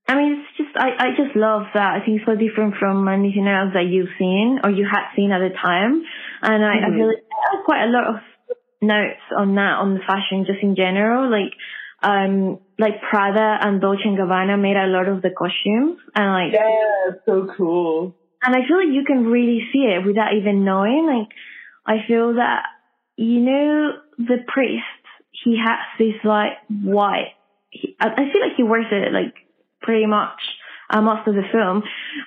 I 0.09 0.15
mean 0.17 0.41
it's 0.41 0.57
just 0.57 0.77
I, 0.77 0.91
I 0.99 1.09
just 1.17 1.37
love 1.37 1.63
that. 1.75 2.01
I 2.01 2.05
think 2.05 2.21
it's 2.21 2.27
so 2.27 2.35
different 2.37 2.75
from 2.81 3.07
anything 3.09 3.47
else 3.47 3.73
that 3.75 3.87
you've 3.87 4.13
seen 4.19 4.61
or 4.65 4.71
you 4.71 4.87
had 4.91 5.13
seen 5.17 5.33
at 5.33 5.39
the 5.41 5.51
time. 5.55 6.03
And 6.43 6.65
I, 6.65 6.75
I 6.87 6.89
Mhm. 6.91 6.97
feel 6.97 7.07
like 7.09 7.25
I 7.31 7.57
have 7.57 7.65
quite 7.65 7.85
a 7.85 7.91
lot 7.91 8.07
of 8.13 8.17
notes 8.81 9.21
on 9.37 9.55
that, 9.57 9.75
on 9.83 9.95
the 9.95 10.01
fashion 10.01 10.45
just 10.47 10.63
in 10.63 10.77
general. 10.77 11.29
Like 11.31 11.53
um 12.03 12.59
like 12.79 13.03
Prada 13.11 13.59
and 13.67 13.81
Dolce 13.81 14.03
and 14.05 14.17
Gabbana 14.17 14.57
made 14.61 14.77
a 14.77 14.87
lot 14.87 15.09
of 15.09 15.21
the 15.21 15.31
costumes 15.31 15.99
and 16.15 16.33
like 16.33 16.53
yeah, 16.53 17.19
so 17.27 17.49
cool. 17.57 18.15
and 18.45 18.55
I 18.55 18.61
feel 18.67 18.77
like 18.79 18.95
you 18.95 19.05
can 19.05 19.27
really 19.27 19.67
see 19.73 19.83
it 19.95 20.07
without 20.07 20.33
even 20.35 20.65
knowing. 20.65 21.07
Like, 21.07 21.29
I 21.85 22.07
feel 22.07 22.35
that, 22.35 22.63
you 23.17 23.41
know, 23.41 23.93
the 24.17 24.39
priest, 24.47 24.98
he 25.31 25.59
has 25.59 25.79
this 25.99 26.15
like 26.25 26.53
white, 26.69 27.33
he, 27.71 27.97
I 28.01 28.09
I 28.09 28.17
feel 28.33 28.41
like 28.41 28.57
he 28.57 28.63
wears 28.63 28.87
it 28.91 29.13
like 29.13 29.35
pretty 29.83 30.07
much 30.07 30.39
uh, 30.91 31.01
most 31.01 31.27
of 31.29 31.35
the 31.35 31.43
film. 31.53 31.83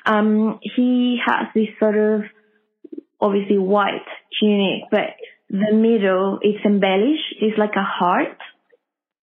Um, 0.05 0.59
he 0.61 1.19
has 1.25 1.47
this 1.53 1.69
sort 1.79 1.97
of 1.97 2.21
obviously 3.19 3.57
white 3.57 4.05
tunic, 4.39 4.83
but 4.91 5.15
the 5.49 5.73
middle 5.73 6.39
is 6.41 6.55
embellished. 6.65 7.35
It's 7.41 7.57
like 7.57 7.75
a 7.75 7.83
heart. 7.83 8.37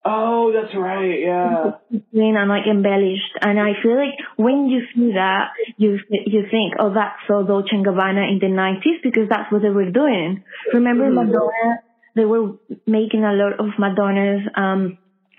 Oh, 0.05 0.53
that's 0.53 0.75
right. 0.77 1.21
Yeah. 1.21 1.73
Clean 2.13 2.37
and 2.37 2.49
like 2.49 2.67
embellished, 2.71 3.35
and 3.43 3.59
I 3.61 3.73
feel 3.83 3.97
like 3.97 4.15
when 4.37 4.67
you 4.69 4.81
see 4.95 5.13
that, 5.15 5.51
you 5.77 5.99
you 6.09 6.43
think, 6.51 6.75
oh, 6.79 6.95
that's 6.95 7.19
so 7.27 7.43
Dolce 7.43 7.69
and 7.73 7.85
Gabbana 7.85 8.31
in 8.31 8.39
the 8.41 8.47
'90s 8.47 9.03
because 9.03 9.29
that's 9.29 9.51
what 9.53 9.63
they 9.63 9.69
were 9.71 9.91
doing. 9.91 10.45
Remember 10.73 11.11
Mhm. 11.11 11.15
Madonna? 11.15 11.83
They 12.19 12.25
were 12.35 12.47
making 12.87 13.23
a 13.25 13.33
lot 13.43 13.55
of 13.63 13.69
Madonna's 13.79 14.45
um 14.65 14.99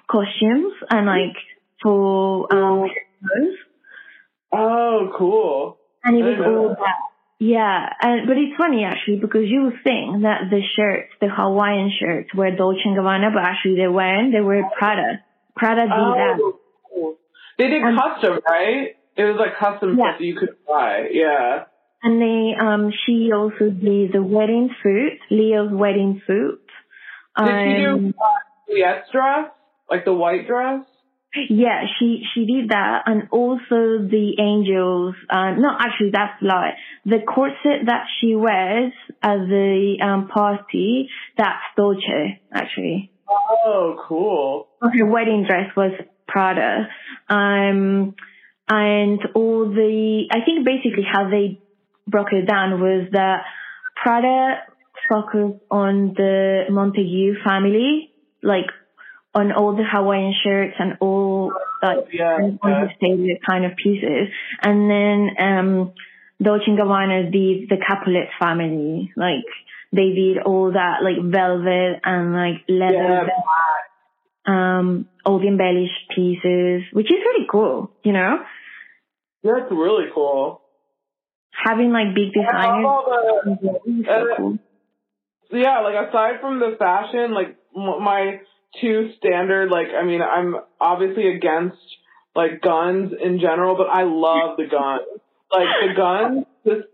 costumes 0.10 0.74
and 0.90 1.06
like 1.06 1.38
for 1.84 2.48
um 2.54 2.88
shows. 3.22 3.56
Oh, 4.52 5.12
cool. 5.18 5.78
and 6.04 6.18
it 6.18 6.24
was 6.24 6.40
all 6.46 6.70
that. 6.70 6.78
that. 6.80 6.96
Yeah, 7.42 7.88
and 8.02 8.28
but 8.28 8.36
it's 8.38 8.58
funny 8.58 8.84
actually 8.84 9.18
because 9.26 9.46
you 9.48 9.64
would 9.64 9.80
think 9.84 10.24
that 10.24 10.50
the 10.50 10.62
shirts, 10.76 11.12
the 11.22 11.30
Hawaiian 11.30 11.92
shirts, 11.98 12.34
were 12.36 12.52
Dolce 12.52 12.82
and 12.84 12.98
Gabbana, 12.98 13.34
but 13.34 13.44
actually 13.44 13.76
they 13.78 13.88
weren't. 13.88 14.34
They 14.34 14.42
were 14.42 14.64
Prada. 14.78 15.24
Prada 15.56 15.82
did 15.84 15.90
that. 15.92 16.36
Oh, 16.42 16.60
cool. 16.94 17.16
They 17.58 17.68
did 17.68 17.84
Um, 17.84 17.98
custom, 17.98 18.40
right? 18.50 18.96
It 19.16 19.24
was 19.24 19.38
like 19.40 19.56
custom 19.58 19.98
Yeah. 19.98 20.04
stuff 20.12 20.20
that 20.20 20.26
you 20.26 20.36
could 20.36 20.56
buy. 20.68 21.08
Yeah. 21.12 21.64
And 22.02 22.22
they, 22.22 22.56
um, 22.60 22.92
she 23.06 23.32
also 23.34 23.70
did 23.70 24.14
the 24.14 24.24
wedding 24.24 24.70
suit, 24.82 25.20
Leo's 25.30 25.72
wedding 25.72 26.22
suit. 26.28 26.62
Did 27.38 27.46
she 27.46 27.86
Um, 27.86 28.02
do 28.02 28.14
Juliet's 28.68 29.10
dress? 29.12 29.52
Like 29.90 30.06
the 30.06 30.14
white 30.14 30.48
dress? 30.48 30.86
Yeah, 31.50 31.84
she 32.00 32.24
she 32.34 32.46
did 32.46 32.70
that, 32.70 33.04
and 33.06 33.28
also 33.32 34.02
the 34.10 34.34
angels. 34.40 35.16
Uh, 35.30 35.52
no, 35.52 35.70
actually, 35.78 36.10
that's 36.12 36.42
lie. 36.42 36.74
The 37.06 37.20
corset 37.20 37.86
that 37.86 38.06
she 38.20 38.36
wears 38.36 38.94
at 39.22 39.38
the 39.38 39.98
um, 40.04 40.28
party, 40.28 41.08
that's 41.38 41.62
Dolce, 41.78 42.42
actually. 42.52 43.12
Oh, 43.30 44.00
cool. 44.08 44.68
her 44.82 45.06
wedding 45.06 45.46
dress 45.48 45.70
was 45.76 45.92
Prada. 46.28 46.88
Um, 47.30 48.16
and 48.68 49.20
all 49.36 49.70
the, 49.70 50.26
I 50.32 50.46
think 50.46 50.66
basically 50.66 51.06
how 51.12 51.30
they 51.30 51.60
broke 52.08 52.32
it 52.32 52.48
down 52.48 52.80
was 52.80 53.08
that 53.12 53.44
Prada 54.02 54.62
focused 55.10 55.64
on 55.72 56.14
the 56.16 56.66
Montague 56.70 57.36
family, 57.44 58.12
like 58.44 58.68
on 59.34 59.52
all 59.52 59.76
the 59.76 59.84
Hawaiian 59.92 60.34
shirts 60.44 60.76
and 60.80 60.98
all 61.02 61.52
like 61.84 62.08
Yeah. 62.12 62.38
the 62.40 63.38
kind 63.48 63.66
of 63.66 63.72
pieces. 63.76 64.30
And 64.64 64.90
then 64.90 65.30
um 65.40 65.94
Dolce 66.42 66.64
and 66.68 66.80
Gabbana 66.80 67.32
did 67.32 67.70
the 67.70 67.78
Capulet 67.86 68.30
family. 68.40 69.12
Like 69.16 69.46
they 69.92 70.14
did 70.14 70.38
all 70.46 70.72
that 70.72 71.04
like 71.04 71.18
velvet 71.22 72.00
and 72.04 72.34
like 72.34 72.64
leather 72.70 73.28
Yeah. 73.28 74.80
um, 74.80 75.08
all 75.26 75.40
the 75.40 75.48
embellished 75.48 76.10
pieces, 76.16 76.84
which 76.94 77.08
is 77.08 77.20
really 77.26 77.46
cool, 77.52 77.92
you 78.04 78.14
know? 78.14 78.40
That's 79.44 79.72
really 79.72 80.06
cool. 80.14 80.62
Having 81.66 81.92
like 81.92 82.16
big 82.16 82.30
love 82.36 82.86
all 82.86 83.06
the, 83.46 84.04
so 84.06 84.28
cool. 84.38 84.60
Yeah, 85.52 85.80
like 85.82 85.96
aside 86.10 86.42
from 86.42 86.60
the 86.60 86.76
fashion, 86.78 87.34
like 87.34 87.56
my 87.76 88.40
two 88.82 89.12
standard, 89.18 89.70
like 89.70 89.88
I 90.00 90.04
mean, 90.06 90.22
I'm 90.22 90.56
obviously 90.80 91.28
against 91.36 91.78
like 92.36 92.62
guns 92.62 93.12
in 93.22 93.40
general, 93.40 93.76
but 93.76 93.88
I 93.88 94.04
love 94.04 94.58
the 94.58 94.66
guns. 94.70 95.22
Like 95.52 95.68
the 95.82 95.94
guns, 95.96 96.46
just 96.66 96.88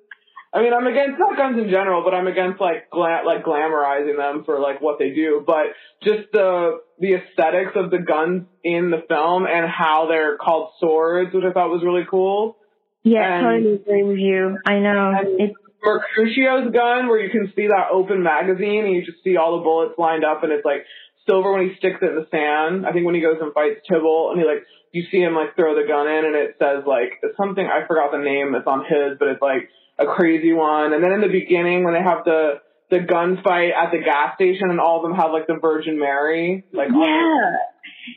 I 0.54 0.62
mean, 0.62 0.72
I'm 0.74 0.88
against 0.88 1.20
not 1.20 1.36
guns 1.36 1.58
in 1.62 1.70
general, 1.70 2.04
but 2.06 2.13
I'm 2.13 2.28
against 2.28 2.62
like 2.62 2.89
gla- 2.89 3.24
like 3.26 3.44
glamorizing 3.44 4.15
them 4.15 4.44
for 4.46 4.60
like 4.62 4.80
what 4.80 4.98
they 5.00 5.10
do. 5.10 5.44
But 5.46 5.65
just 6.04 6.32
the 6.32 6.80
the 7.00 7.15
aesthetics 7.15 7.74
of 7.76 7.91
the 7.91 7.98
guns 8.00 8.44
in 8.63 8.89
the 8.91 9.04
film 9.10 9.46
and 9.46 9.70
how 9.70 10.08
they're 10.08 10.38
called 10.38 10.70
swords, 10.80 11.34
which 11.34 11.44
I 11.44 11.52
thought 11.52 11.70
was 11.70 11.84
really 11.84 12.06
cool. 12.10 12.56
Yeah, 13.04 13.39
and- 13.39 13.46
totally 13.46 13.76
agree 13.76 14.04
with 14.04 14.18
you. 14.18 14.58
I 14.65 14.80
know. 14.80 15.12
and- 15.12 15.41
It's 15.41 15.56
Mercutio's 15.86 16.74
gun, 16.74 17.08
where 17.08 17.19
you 17.19 17.30
can 17.30 17.54
see 17.56 17.67
that 17.67 17.93
open 17.93 18.24
magazine 18.24 18.86
and 18.86 18.95
you 18.95 19.06
just 19.06 19.24
see 19.24 19.38
all 19.38 19.58
the 19.58 19.63
bullets 19.63 19.95
lined 19.98 20.26
up, 20.26 20.43
and 20.43 20.52
it's 20.52 20.65
like 20.65 20.86
silver 21.26 21.54
when 21.54 21.69
he 21.69 21.76
sticks 21.78 22.00
it 22.02 22.10
in 22.10 22.15
the 22.15 22.28
sand. 22.30 22.86
I 22.86 22.91
think 22.91 23.06
when 23.06 23.15
he 23.15 23.21
goes 23.21 23.38
and 23.41 23.54
fights 23.54 23.82
Tybalt, 23.89 24.34
and 24.34 24.41
he 24.41 24.48
like 24.48 24.65
you 24.91 25.04
see 25.12 25.19
him 25.19 25.36
like 25.36 25.56
throw 25.56 25.76
the 25.76 25.88
gun 25.88 26.08
in, 26.08 26.26
and 26.26 26.36
it 26.36 26.56
says 26.58 26.84
like 26.88 27.21
something 27.38 27.65
I 27.65 27.86
forgot 27.88 28.12
the 28.12 28.24
name 28.24 28.54
that's 28.54 28.67
on 28.67 28.86
his, 28.86 29.17
but 29.19 29.28
it's 29.30 29.41
like 29.41 29.69
a 30.00 30.06
crazy 30.06 30.54
one. 30.54 30.93
And 30.93 31.04
then 31.04 31.12
in 31.12 31.21
the 31.21 31.32
beginning 31.32 31.84
when 31.84 31.93
they 31.93 32.04
have 32.04 32.24
the 32.26 32.62
the 32.89 33.00
gunfight 33.00 33.74
at 33.74 33.91
the 33.91 34.00
gas 34.00 34.36
station, 34.36 34.69
and 34.69 34.80
all 34.80 34.98
of 34.98 35.04
them 35.04 35.17
have 35.17 35.32
like 35.32 35.48
the 35.48 35.58
Virgin 35.62 36.00
Mary 36.00 36.63
like 36.71 36.89
on 36.89 37.02
yeah. 37.02 37.58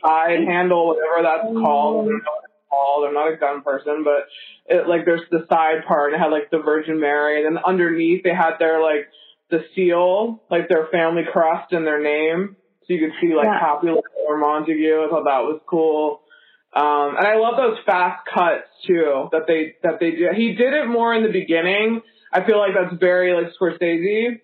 the 0.01 0.07
side 0.07 0.47
handle, 0.47 0.95
whatever 0.95 1.23
that's 1.23 1.53
called. 1.53 2.07
I 2.07 2.09
don't 2.09 2.23
know 2.23 2.37
what 2.37 2.48
called. 2.69 3.05
I'm 3.07 3.13
not 3.13 3.33
a 3.33 3.37
gun 3.37 3.61
person, 3.61 4.03
but 4.03 4.27
it 4.65 4.87
like 4.87 5.05
there's 5.05 5.27
the 5.31 5.45
side 5.49 5.85
part 5.87 6.13
and 6.13 6.21
it 6.21 6.23
had 6.23 6.31
like 6.31 6.49
the 6.51 6.59
Virgin 6.59 6.99
Mary 6.99 7.45
and 7.45 7.55
then 7.55 7.63
underneath 7.65 8.23
they 8.23 8.33
had 8.33 8.57
their 8.59 8.81
like 8.81 9.07
the 9.49 9.61
seal, 9.75 10.43
like 10.49 10.69
their 10.69 10.87
family 10.91 11.23
crest 11.31 11.71
and 11.73 11.85
their 11.85 12.01
name. 12.01 12.55
So 12.85 12.93
you 12.93 12.99
could 12.99 13.15
see 13.21 13.35
like 13.35 13.45
Yeah. 13.45 13.59
Capulet 13.59 14.03
or 14.27 14.37
Montague. 14.37 15.03
I 15.05 15.09
thought 15.09 15.25
that 15.25 15.43
was 15.43 15.61
cool. 15.67 16.21
Um 16.75 17.15
and 17.17 17.25
I 17.25 17.37
love 17.37 17.55
those 17.57 17.77
fast 17.85 18.25
cuts 18.31 18.67
too 18.85 19.29
that 19.31 19.43
they 19.47 19.75
that 19.83 19.99
they 19.99 20.11
do. 20.11 20.29
He 20.35 20.53
did 20.53 20.73
it 20.73 20.87
more 20.87 21.13
in 21.15 21.23
the 21.23 21.31
beginning. 21.31 22.01
I 22.31 22.45
feel 22.45 22.59
like 22.59 22.71
that's 22.75 22.99
very 22.99 23.33
like 23.33 23.51
Scorsese. 23.59 24.41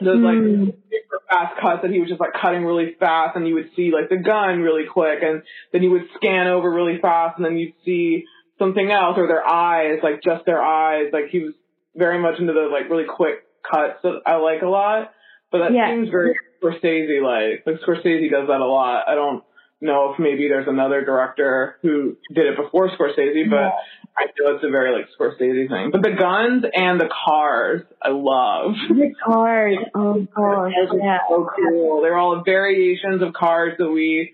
Those 0.00 0.20
like 0.20 0.36
Mm. 0.36 0.74
super 0.90 1.20
fast 1.30 1.56
cuts 1.60 1.82
that 1.82 1.90
he 1.90 2.00
was 2.00 2.08
just 2.08 2.20
like 2.20 2.32
cutting 2.32 2.64
really 2.64 2.94
fast 2.98 3.36
and 3.36 3.46
you 3.46 3.54
would 3.54 3.70
see 3.76 3.92
like 3.92 4.08
the 4.08 4.16
gun 4.16 4.60
really 4.60 4.86
quick 4.86 5.22
and 5.22 5.42
then 5.72 5.82
you 5.82 5.90
would 5.90 6.08
scan 6.16 6.48
over 6.48 6.70
really 6.70 6.98
fast 6.98 7.36
and 7.36 7.44
then 7.44 7.56
you'd 7.56 7.74
see 7.84 8.24
something 8.58 8.90
else 8.90 9.16
or 9.18 9.26
their 9.28 9.46
eyes, 9.46 9.98
like 10.02 10.22
just 10.22 10.44
their 10.44 10.60
eyes. 10.62 11.10
Like 11.12 11.28
he 11.30 11.40
was 11.40 11.54
very 11.94 12.18
much 12.18 12.38
into 12.40 12.52
the 12.52 12.68
like 12.72 12.88
really 12.90 13.04
quick 13.08 13.44
cuts 13.62 13.98
that 14.02 14.20
I 14.26 14.36
like 14.36 14.62
a 14.62 14.68
lot. 14.68 15.12
But 15.50 15.58
that 15.58 15.72
Yeah. 15.72 15.88
seems 15.94 16.08
very 16.08 16.36
Scorsese 16.62 17.20
like. 17.22 17.66
Like 17.66 17.80
Scorsese 17.82 18.30
does 18.30 18.48
that 18.48 18.60
a 18.60 18.66
lot. 18.66 19.04
I 19.08 19.14
don't 19.14 19.44
know 19.82 20.12
if 20.12 20.18
maybe 20.18 20.48
there's 20.48 20.68
another 20.68 21.04
director 21.04 21.76
who 21.82 22.16
did 22.32 22.46
it 22.46 22.56
before 22.56 22.88
Scorsese, 22.90 23.50
but 23.50 23.56
Yeah. 23.56 23.70
I 24.16 24.26
know 24.38 24.54
it's 24.56 24.64
a 24.64 24.70
very 24.70 24.92
like 24.94 25.08
Scorsese 25.18 25.68
thing. 25.68 25.90
But 25.90 26.02
the 26.02 26.10
guns 26.18 26.64
and 26.72 27.00
the 27.00 27.08
cars, 27.24 27.82
I 28.00 28.10
love. 28.10 28.74
The 28.88 29.12
cars. 29.24 29.76
Oh 29.94 30.26
gosh. 30.34 30.72
Yeah. 30.94 31.18
so 31.28 31.48
cool. 31.56 32.02
They're 32.02 32.16
all 32.16 32.42
variations 32.44 33.22
of 33.22 33.32
cars 33.32 33.74
that 33.78 33.90
we 33.90 34.32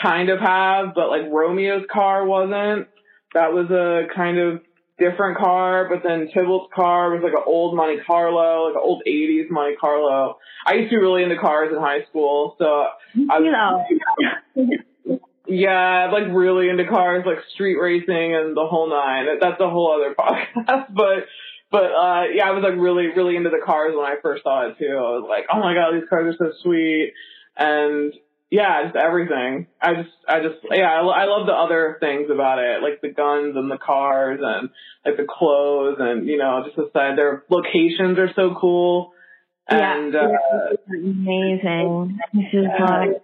kind 0.00 0.30
of 0.30 0.40
have, 0.40 0.94
but 0.94 1.08
like 1.10 1.30
Romeo's 1.30 1.84
car 1.92 2.24
wasn't. 2.24 2.88
That 3.34 3.52
was 3.52 3.70
a 3.70 4.08
kind 4.14 4.38
of 4.38 4.62
different 4.98 5.38
car, 5.38 5.88
but 5.88 6.02
then 6.02 6.28
Tybalt's 6.34 6.72
car 6.74 7.10
was 7.10 7.22
like 7.22 7.32
an 7.32 7.42
old 7.46 7.76
Monte 7.76 8.02
Carlo, 8.06 8.66
like 8.66 8.74
an 8.74 8.82
old 8.82 9.02
80s 9.06 9.50
Monte 9.50 9.76
Carlo. 9.76 10.38
I 10.66 10.74
used 10.74 10.90
to 10.90 10.96
be 10.96 11.00
really 11.02 11.22
into 11.22 11.36
cars 11.38 11.70
in 11.72 11.78
high 11.80 12.04
school, 12.08 12.56
so 12.58 12.64
I 13.30 13.38
You 13.38 13.52
know. 13.52 13.84
yeah, 15.46 16.10
like 16.12 16.24
really 16.32 16.68
into 16.68 16.86
cars, 16.86 17.24
like 17.26 17.38
street 17.54 17.76
racing 17.76 18.34
and 18.34 18.56
the 18.56 18.66
whole 18.66 18.90
nine. 18.90 19.26
That's 19.40 19.60
a 19.60 19.70
whole 19.70 19.94
other 19.94 20.14
podcast, 20.18 20.92
but 20.94 21.26
but 21.70 21.84
uh 21.92 22.24
yeah, 22.34 22.48
I 22.48 22.50
was 22.52 22.62
like 22.62 22.78
really 22.78 23.08
really 23.16 23.36
into 23.36 23.50
the 23.50 23.60
cars 23.64 23.94
when 23.96 24.04
I 24.04 24.16
first 24.22 24.42
saw 24.42 24.68
it 24.68 24.78
too. 24.78 24.86
I 24.86 25.16
was 25.20 25.26
like, 25.28 25.46
oh 25.52 25.60
my 25.60 25.74
god, 25.74 25.94
these 25.94 26.08
cars 26.08 26.34
are 26.34 26.50
so 26.50 26.52
sweet, 26.62 27.12
and 27.56 28.12
yeah, 28.50 28.84
just 28.84 28.96
everything. 28.96 29.66
I 29.80 29.94
just 29.94 30.14
I 30.26 30.40
just 30.40 30.56
yeah, 30.70 30.88
I, 30.88 31.00
I 31.00 31.24
love 31.26 31.46
the 31.46 31.52
other 31.52 31.98
things 32.00 32.30
about 32.32 32.58
it, 32.58 32.82
like 32.82 33.00
the 33.02 33.12
guns 33.12 33.56
and 33.56 33.70
the 33.70 33.76
cars 33.76 34.40
and 34.42 34.70
like 35.04 35.16
the 35.16 35.26
clothes 35.28 35.96
and 36.00 36.26
you 36.26 36.38
know 36.38 36.62
just 36.64 36.76
the 36.76 36.88
side. 36.92 37.18
Their 37.18 37.44
locations 37.50 38.18
are 38.18 38.32
so 38.34 38.56
cool. 38.58 39.12
And 39.68 40.14
yeah. 40.14 40.32
uh, 40.32 40.96
amazing. 40.96 42.18
This 42.32 42.48
is 42.54 42.64
like 42.80 43.20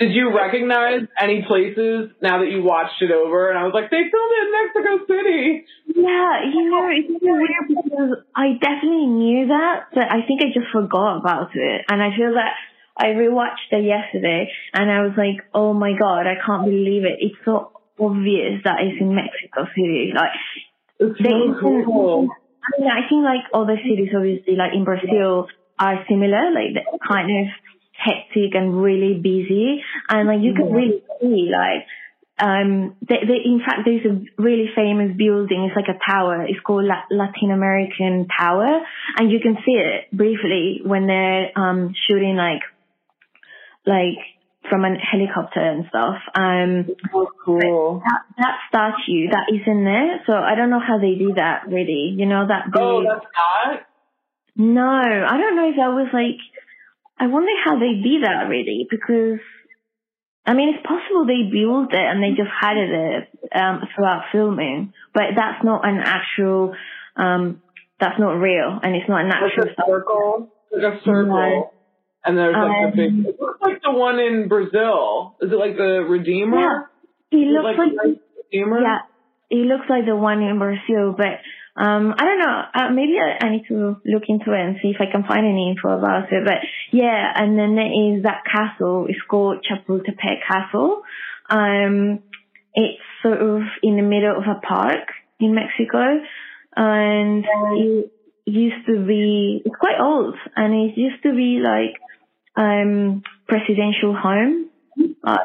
Did 0.00 0.10
you 0.10 0.34
recognize 0.34 1.06
any 1.22 1.44
places 1.46 2.10
now 2.20 2.42
that 2.42 2.50
you 2.50 2.64
watched 2.64 3.00
it 3.00 3.12
over? 3.12 3.50
And 3.50 3.56
I 3.56 3.62
was 3.62 3.70
like, 3.74 3.90
they 3.94 4.10
filmed 4.10 4.34
it 4.34 4.42
in 4.42 4.50
Mexico 4.58 5.06
City. 5.06 5.66
Yeah, 6.02 6.50
you 6.50 6.66
know, 6.66 6.90
it's 6.90 7.14
so 7.14 7.30
weird 7.30 7.66
because 7.70 8.26
I 8.34 8.58
definitely 8.58 9.06
knew 9.06 9.46
that, 9.54 9.94
but 9.94 10.10
I 10.10 10.26
think 10.26 10.42
I 10.42 10.50
just 10.50 10.66
forgot 10.74 11.18
about 11.18 11.54
it. 11.54 11.86
And 11.88 12.02
I 12.02 12.10
feel 12.10 12.34
that 12.34 12.58
I 12.98 13.14
rewatched 13.14 13.70
it 13.70 13.84
yesterday 13.84 14.50
and 14.74 14.90
I 14.90 15.02
was 15.02 15.12
like, 15.16 15.46
oh 15.54 15.72
my 15.72 15.92
god, 15.98 16.26
I 16.26 16.34
can't 16.44 16.64
believe 16.64 17.04
it. 17.04 17.18
It's 17.20 17.36
so 17.44 17.70
obvious 17.98 18.60
that 18.64 18.80
it's 18.80 19.00
in 19.00 19.14
Mexico 19.14 19.66
City. 19.74 20.12
Like, 20.14 20.30
It's 20.98 21.18
they 21.22 21.30
so 21.30 21.60
cool. 21.60 22.28
I 22.68 22.80
mean, 22.80 22.90
I 22.90 23.08
think 23.08 23.24
like 23.24 23.46
other 23.54 23.76
cities, 23.76 24.10
obviously, 24.14 24.56
like 24.56 24.74
in 24.74 24.84
Brazil, 24.84 25.46
are 25.78 26.04
similar. 26.08 26.50
Like 26.50 26.74
they're 26.74 26.98
kind 27.06 27.30
of 27.30 27.46
hectic 27.92 28.54
and 28.54 28.82
really 28.82 29.14
busy, 29.14 29.82
and 30.08 30.28
like 30.28 30.40
you 30.42 30.54
can 30.54 30.72
really 30.72 31.02
see 31.20 31.50
like. 31.50 31.86
Um, 32.40 32.94
they, 33.00 33.26
they, 33.26 33.42
in 33.44 33.58
fact, 33.58 33.80
there's 33.84 34.06
a 34.06 34.22
really 34.40 34.70
famous 34.76 35.10
building. 35.16 35.64
It's 35.66 35.74
like 35.74 35.90
a 35.90 35.98
tower. 36.08 36.46
It's 36.46 36.60
called 36.60 36.84
La- 36.84 37.10
Latin 37.10 37.50
American 37.50 38.28
Tower, 38.28 38.78
and 39.16 39.32
you 39.32 39.40
can 39.40 39.56
see 39.66 39.72
it 39.72 40.06
briefly 40.16 40.80
when 40.84 41.08
they're 41.08 41.50
um 41.58 41.94
shooting 42.06 42.36
like 42.36 42.62
like 43.88 44.20
from 44.68 44.84
a 44.84 44.92
helicopter 45.00 45.60
and 45.60 45.86
stuff. 45.88 46.16
Um, 46.34 46.86
Oh, 47.14 47.26
cool. 47.44 48.02
that, 48.04 48.20
that 48.36 48.56
statue 48.68 49.30
that 49.32 49.48
is 49.48 49.62
in 49.66 49.84
there, 49.84 50.20
so 50.26 50.34
I 50.34 50.54
don't 50.54 50.68
know 50.68 50.80
how 50.84 50.98
they 50.98 51.14
do 51.16 51.32
that 51.36 51.64
really. 51.68 52.12
You 52.16 52.26
know 52.26 52.46
that 52.46 52.66
big. 52.70 52.82
Oh, 52.82 53.02
that's 53.02 53.24
not. 53.32 53.80
No, 54.56 54.82
I 54.90 55.36
don't 55.38 55.56
know 55.56 55.68
if 55.70 55.76
that 55.76 55.88
was 55.94 56.08
like. 56.12 56.36
I 57.20 57.26
wonder 57.26 57.50
how 57.64 57.78
they 57.78 57.94
did 58.02 58.22
that 58.24 58.48
really 58.48 58.86
because. 58.90 59.40
I 60.46 60.54
mean, 60.54 60.72
it's 60.74 60.86
possible 60.86 61.26
they 61.26 61.44
built 61.52 61.92
it 61.92 62.00
and 62.00 62.22
they 62.22 62.30
just 62.30 62.48
had 62.58 62.78
it 62.78 63.28
um, 63.54 63.82
throughout 63.94 64.24
filming, 64.32 64.94
but 65.12 65.36
that's 65.36 65.62
not 65.62 65.86
an 65.86 65.98
actual. 66.02 66.74
Um, 67.16 67.60
that's 68.00 68.18
not 68.18 68.32
real, 68.40 68.78
and 68.82 68.94
it's 68.96 69.08
not 69.08 69.22
an 69.22 69.28
Like 69.28 69.42
actual. 69.52 69.64
a 69.64 69.74
circle. 69.86 70.48
Like 70.72 70.94
a 70.94 71.04
circle. 71.04 71.72
And 72.28 72.36
there's 72.36 72.54
like 72.54 72.94
the 72.94 73.02
Um, 73.08 73.24
big. 73.24 73.26
It 73.32 73.40
looks 73.40 73.60
like 73.62 73.80
the 73.82 73.90
one 73.92 74.20
in 74.20 74.48
Brazil. 74.48 75.36
Is 75.40 75.50
it 75.50 75.56
like 75.56 75.76
the 75.76 76.04
Redeemer? 76.06 76.60
Yeah, 76.60 76.78
he 77.30 77.46
looks 77.46 77.78
like, 77.78 77.88
the 77.96 78.20
Redeemer. 78.52 78.80
yeah, 78.82 78.98
he 79.48 79.64
looks 79.64 79.88
like 79.88 80.04
the 80.04 80.14
one 80.14 80.42
in 80.42 80.58
Brazil, 80.58 81.14
but 81.16 81.40
um, 81.80 82.12
I 82.18 82.24
don't 82.24 82.38
know. 82.40 82.62
Uh, 82.74 82.90
maybe 82.90 83.16
I, 83.18 83.46
I 83.46 83.50
need 83.50 83.64
to 83.68 83.96
look 84.04 84.24
into 84.28 84.52
it 84.52 84.60
and 84.60 84.76
see 84.82 84.88
if 84.90 85.00
I 85.00 85.10
can 85.10 85.22
find 85.24 85.46
any 85.46 85.70
info 85.70 85.96
about 85.96 86.30
it. 86.30 86.44
But 86.44 86.58
yeah, 86.92 87.32
and 87.34 87.58
then 87.58 87.76
there 87.76 87.86
is 88.16 88.24
that 88.24 88.42
castle. 88.44 89.06
It's 89.08 89.22
called 89.30 89.64
Chapultepec 89.64 90.42
Castle. 90.46 91.02
Um, 91.48 92.20
it's 92.74 93.00
sort 93.22 93.40
of 93.40 93.62
in 93.82 93.96
the 93.96 94.02
middle 94.02 94.36
of 94.36 94.44
a 94.44 94.60
park 94.60 95.08
in 95.40 95.54
Mexico, 95.54 96.20
and 96.76 97.44
it 97.78 98.12
used 98.44 98.84
to 98.86 99.06
be. 99.06 99.62
It's 99.64 99.76
quite 99.76 100.00
old, 100.00 100.34
and 100.56 100.74
it 100.74 100.98
used 100.98 101.22
to 101.22 101.32
be 101.34 101.60
like 101.62 101.94
um 102.58 103.22
presidential 103.46 104.12
home. 104.14 104.68
Uh, 105.22 105.36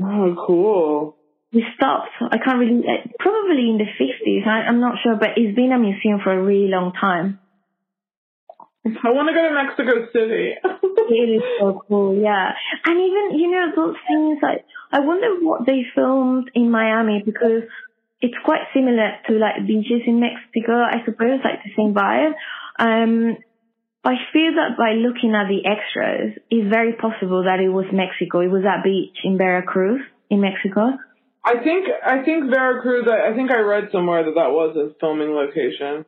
Oh, 0.00 0.36
cool. 0.46 1.16
we 1.52 1.64
stopped. 1.74 2.10
I 2.20 2.38
can't 2.38 2.58
really, 2.60 2.84
uh, 2.86 3.08
probably 3.18 3.68
in 3.68 3.78
the 3.78 3.90
50s. 3.98 4.46
I, 4.46 4.68
I'm 4.68 4.78
not 4.80 4.98
sure, 5.02 5.16
but 5.16 5.30
it's 5.36 5.56
been 5.56 5.72
a 5.72 5.78
museum 5.78 6.20
for 6.22 6.32
a 6.32 6.40
really 6.40 6.68
long 6.70 6.92
time. 6.92 7.40
I 8.86 9.10
want 9.10 9.28
to 9.28 9.34
go 9.34 9.42
to 9.48 9.54
Mexico 9.54 10.06
City. 10.12 10.54
It 11.10 11.30
is 11.40 11.42
so 11.58 11.82
cool, 11.88 12.20
yeah. 12.20 12.52
And 12.84 13.00
even, 13.00 13.38
you 13.40 13.50
know, 13.50 13.72
those 13.74 13.96
things 14.06 14.38
like, 14.42 14.64
I 14.92 15.00
wonder 15.00 15.40
what 15.40 15.64
they 15.66 15.80
filmed 15.94 16.50
in 16.54 16.70
Miami 16.70 17.22
because 17.24 17.62
it's 18.20 18.36
quite 18.44 18.60
similar 18.74 19.12
to 19.26 19.32
like 19.34 19.66
beaches 19.66 20.02
in 20.06 20.20
Mexico, 20.20 20.74
I 20.74 21.02
suppose, 21.06 21.40
like 21.42 21.64
the 21.64 21.70
same 21.76 21.94
vibe. 21.94 22.34
Um, 22.78 23.38
I 24.04 24.14
feel 24.32 24.52
that 24.54 24.78
by 24.78 24.92
looking 24.94 25.34
at 25.34 25.48
the 25.48 25.66
extras, 25.68 26.38
it's 26.50 26.70
very 26.72 26.92
possible 26.94 27.44
that 27.44 27.60
it 27.60 27.68
was 27.68 27.86
Mexico. 27.92 28.40
It 28.40 28.48
was 28.48 28.62
that 28.62 28.82
beach 28.84 29.16
in 29.24 29.36
Veracruz 29.36 30.00
in 30.30 30.40
Mexico. 30.40 30.96
I 31.44 31.62
think 31.62 31.86
I 32.04 32.22
think 32.24 32.50
Veracruz. 32.50 33.06
I, 33.08 33.32
I 33.32 33.34
think 33.34 33.50
I 33.50 33.60
read 33.60 33.88
somewhere 33.92 34.24
that 34.24 34.34
that 34.34 34.50
was 34.50 34.76
a 34.76 34.94
filming 35.00 35.30
location. 35.30 36.04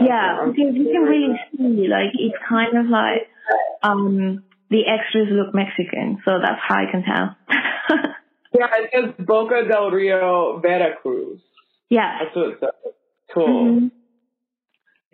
Yeah, 0.00 0.46
because 0.46 0.74
you 0.74 0.84
can 0.92 1.02
really 1.02 1.34
see, 1.56 1.88
like, 1.88 2.14
it's 2.14 2.36
kind 2.48 2.78
of 2.78 2.86
like, 2.86 3.28
um, 3.82 4.44
the 4.70 4.82
extras 4.86 5.28
look 5.30 5.54
Mexican, 5.54 6.22
so 6.24 6.38
that's 6.40 6.60
how 6.66 6.76
I 6.76 6.90
can 6.90 7.02
tell. 7.02 7.36
Yeah, 8.56 8.68
it 8.78 8.90
says 8.94 9.26
Boca 9.26 9.66
del 9.68 9.90
Rio, 9.90 10.60
Veracruz. 10.60 11.40
yeah. 11.90 12.18
That's 12.22 12.36
what 12.36 12.48
it 12.50 12.58
says. 12.60 12.92
Cool. 13.34 13.64
Mhm. 13.64 13.90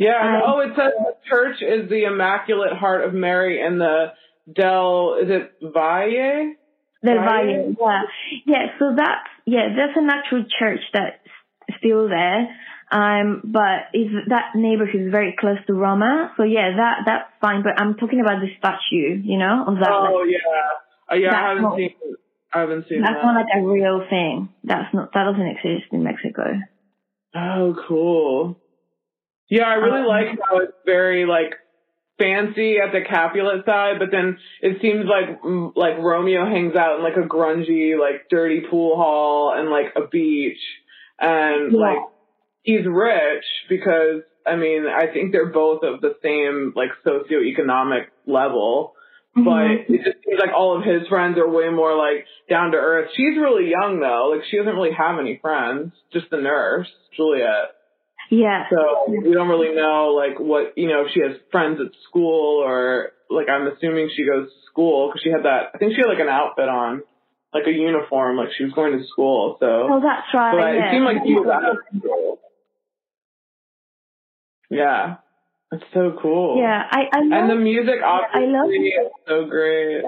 Yeah. 0.00 0.16
Um, 0.16 0.42
oh, 0.46 0.60
it 0.60 0.72
says 0.74 0.92
the 0.96 1.14
church 1.28 1.60
is 1.60 1.90
the 1.90 2.04
Immaculate 2.04 2.72
Heart 2.72 3.04
of 3.04 3.12
Mary 3.12 3.60
and 3.64 3.78
the 3.78 4.12
Del. 4.50 5.18
Is 5.22 5.28
it 5.28 5.52
Valle? 5.60 6.56
Del? 7.04 7.14
Valle, 7.16 7.76
yeah. 7.78 8.02
Yeah, 8.46 8.66
so 8.78 8.94
that's, 8.96 9.28
yeah, 9.44 9.68
there's 9.76 9.96
an 9.96 10.08
actual 10.08 10.46
church 10.58 10.80
that's 10.94 11.20
still 11.78 12.08
there. 12.08 12.48
Um, 12.90 13.42
but 13.44 13.92
is 13.94 14.08
that 14.28 14.56
neighborhood 14.56 15.02
is 15.02 15.12
very 15.12 15.36
close 15.38 15.58
to 15.68 15.74
Roma, 15.74 16.32
so 16.36 16.42
yeah, 16.42 16.74
that 16.76 16.96
that's 17.06 17.30
fine. 17.40 17.62
But 17.62 17.80
I'm 17.80 17.94
talking 17.94 18.20
about 18.20 18.40
the 18.40 18.48
statue, 18.58 19.22
you 19.22 19.38
know, 19.38 19.64
of 19.68 19.76
that. 19.78 19.90
Oh 19.92 20.24
like, 20.24 20.34
yeah. 20.34 21.14
Uh, 21.14 21.14
yeah, 21.14 21.30
I 21.30 21.48
haven't 21.50 21.62
not- 21.62 21.76
seen. 21.76 21.94
I 22.52 22.60
haven't 22.60 22.88
seen 22.88 23.02
that. 23.02 23.12
that's 23.12 23.22
that. 23.22 23.26
not 23.26 23.46
like 23.46 23.62
a 23.62 23.62
real 23.62 24.02
thing. 24.10 24.48
That's 24.64 24.92
not 24.92 25.12
that 25.14 25.22
doesn't 25.22 25.46
exist 25.46 25.92
in 25.92 26.02
Mexico. 26.02 26.42
Oh, 27.32 27.76
cool. 27.86 28.59
Yeah, 29.50 29.64
I 29.68 29.74
really 29.74 30.00
Um, 30.00 30.06
like 30.06 30.38
how 30.48 30.58
it's 30.58 30.72
very 30.86 31.26
like 31.26 31.54
fancy 32.18 32.78
at 32.78 32.92
the 32.92 33.00
Capulet 33.02 33.64
side, 33.66 33.98
but 33.98 34.10
then 34.10 34.38
it 34.62 34.80
seems 34.80 35.06
like 35.06 35.42
mm, 35.42 35.72
like 35.74 35.98
Romeo 35.98 36.44
hangs 36.46 36.76
out 36.76 36.98
in 36.98 37.02
like 37.04 37.16
a 37.16 37.26
grungy, 37.28 37.98
like 37.98 38.28
dirty 38.30 38.60
pool 38.70 38.96
hall 38.96 39.52
and 39.56 39.68
like 39.70 39.92
a 39.96 40.06
beach, 40.06 40.60
and 41.18 41.72
Yeah. 41.72 41.78
like 41.78 41.98
he's 42.62 42.86
rich 42.86 43.44
because 43.68 44.22
I 44.46 44.56
mean 44.56 44.86
I 44.86 45.06
think 45.12 45.32
they're 45.32 45.46
both 45.52 45.82
of 45.82 46.00
the 46.00 46.14
same 46.22 46.72
like 46.76 46.90
socioeconomic 47.04 48.06
level. 48.26 48.94
Mhm. 49.36 49.44
But 49.44 49.94
it 49.94 50.04
just 50.04 50.24
seems 50.24 50.40
like 50.40 50.52
all 50.54 50.76
of 50.76 50.84
his 50.84 51.06
friends 51.08 51.38
are 51.38 51.48
way 51.48 51.68
more 51.70 51.96
like 51.96 52.26
down 52.48 52.72
to 52.72 52.76
earth. 52.78 53.10
She's 53.16 53.36
really 53.38 53.70
young 53.70 53.98
though. 54.00 54.30
Like 54.34 54.44
she 54.50 54.58
doesn't 54.58 54.74
really 54.74 54.92
have 54.92 55.18
any 55.18 55.38
friends. 55.38 55.92
Just 56.12 56.30
the 56.30 56.36
nurse, 56.38 56.88
Juliet. 57.16 57.74
Yeah. 58.30 58.64
So 58.70 59.06
we 59.08 59.32
don't 59.34 59.48
really 59.48 59.74
know 59.74 60.14
like 60.16 60.38
what 60.38 60.78
you 60.78 60.88
know 60.88 61.02
if 61.04 61.08
she 61.12 61.20
has 61.20 61.36
friends 61.50 61.78
at 61.80 61.90
school 62.08 62.62
or 62.64 63.10
like 63.28 63.48
I'm 63.48 63.66
assuming 63.66 64.10
she 64.16 64.24
goes 64.24 64.46
to 64.48 64.54
school 64.70 65.08
because 65.08 65.20
she 65.22 65.30
had 65.30 65.44
that. 65.44 65.70
I 65.74 65.78
think 65.78 65.92
she 65.94 66.00
had 66.00 66.06
like 66.08 66.20
an 66.20 66.28
outfit 66.28 66.68
on, 66.68 67.02
like 67.52 67.66
a 67.66 67.72
uniform, 67.72 68.36
like 68.36 68.48
she 68.56 68.64
was 68.64 68.72
going 68.72 68.96
to 68.98 69.04
school. 69.08 69.56
So 69.60 69.66
Oh, 69.66 70.00
that's 70.00 70.32
right. 70.32 70.52
but 70.54 70.70
yeah. 70.74 70.88
it 70.88 70.92
seemed 70.94 71.04
like 71.04 71.18
she 71.26 71.34
was 71.34 71.48
out 71.50 71.70
of 71.70 71.76
school. 71.98 72.38
Yeah, 74.70 75.16
That's 75.72 75.82
so 75.92 76.16
cool. 76.22 76.58
Yeah, 76.60 76.82
I 76.90 77.00
I 77.12 77.20
love, 77.22 77.32
And 77.40 77.50
the 77.50 77.56
music 77.56 77.96
I 78.04 78.06
obviously 78.06 78.52
love- 78.52 78.70
is 78.70 79.10
so 79.26 79.44
great. 79.46 80.04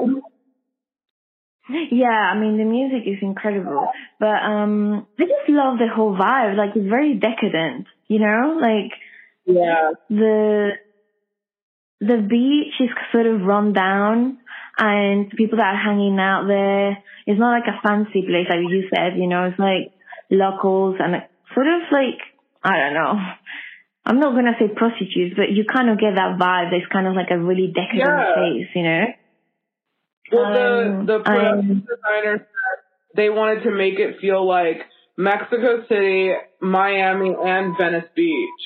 yeah, 1.90 2.06
I 2.32 2.38
mean 2.38 2.58
the 2.58 2.64
music 2.64 3.02
is 3.06 3.18
incredible, 3.22 3.88
but 4.20 4.38
um, 4.42 5.06
I 5.18 5.22
just 5.24 5.48
love 5.48 5.78
the 5.78 5.88
whole 5.92 6.14
vibe. 6.16 6.56
Like 6.56 6.76
it's 6.76 6.88
very 6.88 7.14
decadent, 7.14 7.86
you 8.12 8.20
know. 8.20 8.58
Like 8.60 8.92
Yeah. 9.46 9.90
the 10.08 10.72
the 12.00 12.18
beach 12.28 12.74
is 12.80 12.90
sort 13.12 13.26
of 13.26 13.42
run 13.42 13.72
down, 13.72 14.38
and 14.78 15.30
people 15.30 15.58
that 15.58 15.74
are 15.74 15.84
hanging 15.88 16.18
out 16.18 16.46
there. 16.46 16.98
It's 17.26 17.38
not 17.38 17.52
like 17.58 17.68
a 17.70 17.80
fancy 17.86 18.22
place, 18.26 18.48
like 18.50 18.66
you 18.68 18.88
said. 18.92 19.16
You 19.16 19.28
know, 19.28 19.44
it's 19.46 19.58
like 19.58 19.92
locals 20.30 20.96
and 20.98 21.22
sort 21.54 21.66
of 21.68 21.82
like 21.92 22.18
I 22.62 22.78
don't 22.78 22.94
know. 22.94 23.14
I'm 24.04 24.18
not 24.18 24.34
gonna 24.34 24.56
say 24.58 24.66
prostitutes, 24.74 25.34
but 25.36 25.50
you 25.54 25.64
kind 25.64 25.88
of 25.88 25.98
get 25.98 26.16
that 26.16 26.38
vibe. 26.38 26.70
There's 26.70 26.88
kind 26.92 27.06
of 27.06 27.14
like 27.14 27.30
a 27.30 27.38
really 27.38 27.72
decadent 27.72 28.02
Yeah. 28.18 28.34
place, 28.34 28.68
you 28.74 28.82
know. 28.82 29.04
Well, 30.32 30.44
Um, 30.46 31.06
the 31.06 31.18
the 31.18 31.18
production 31.24 31.70
um, 31.70 31.86
designer 31.86 32.36
said 32.38 32.78
they 33.14 33.28
wanted 33.30 33.62
to 33.64 33.70
make 33.70 33.98
it 33.98 34.18
feel 34.20 34.44
like 34.46 34.80
Mexico 35.16 35.84
City, 35.88 36.32
Miami, 36.60 37.34
and 37.38 37.76
Venice 37.78 38.08
Beach. 38.14 38.64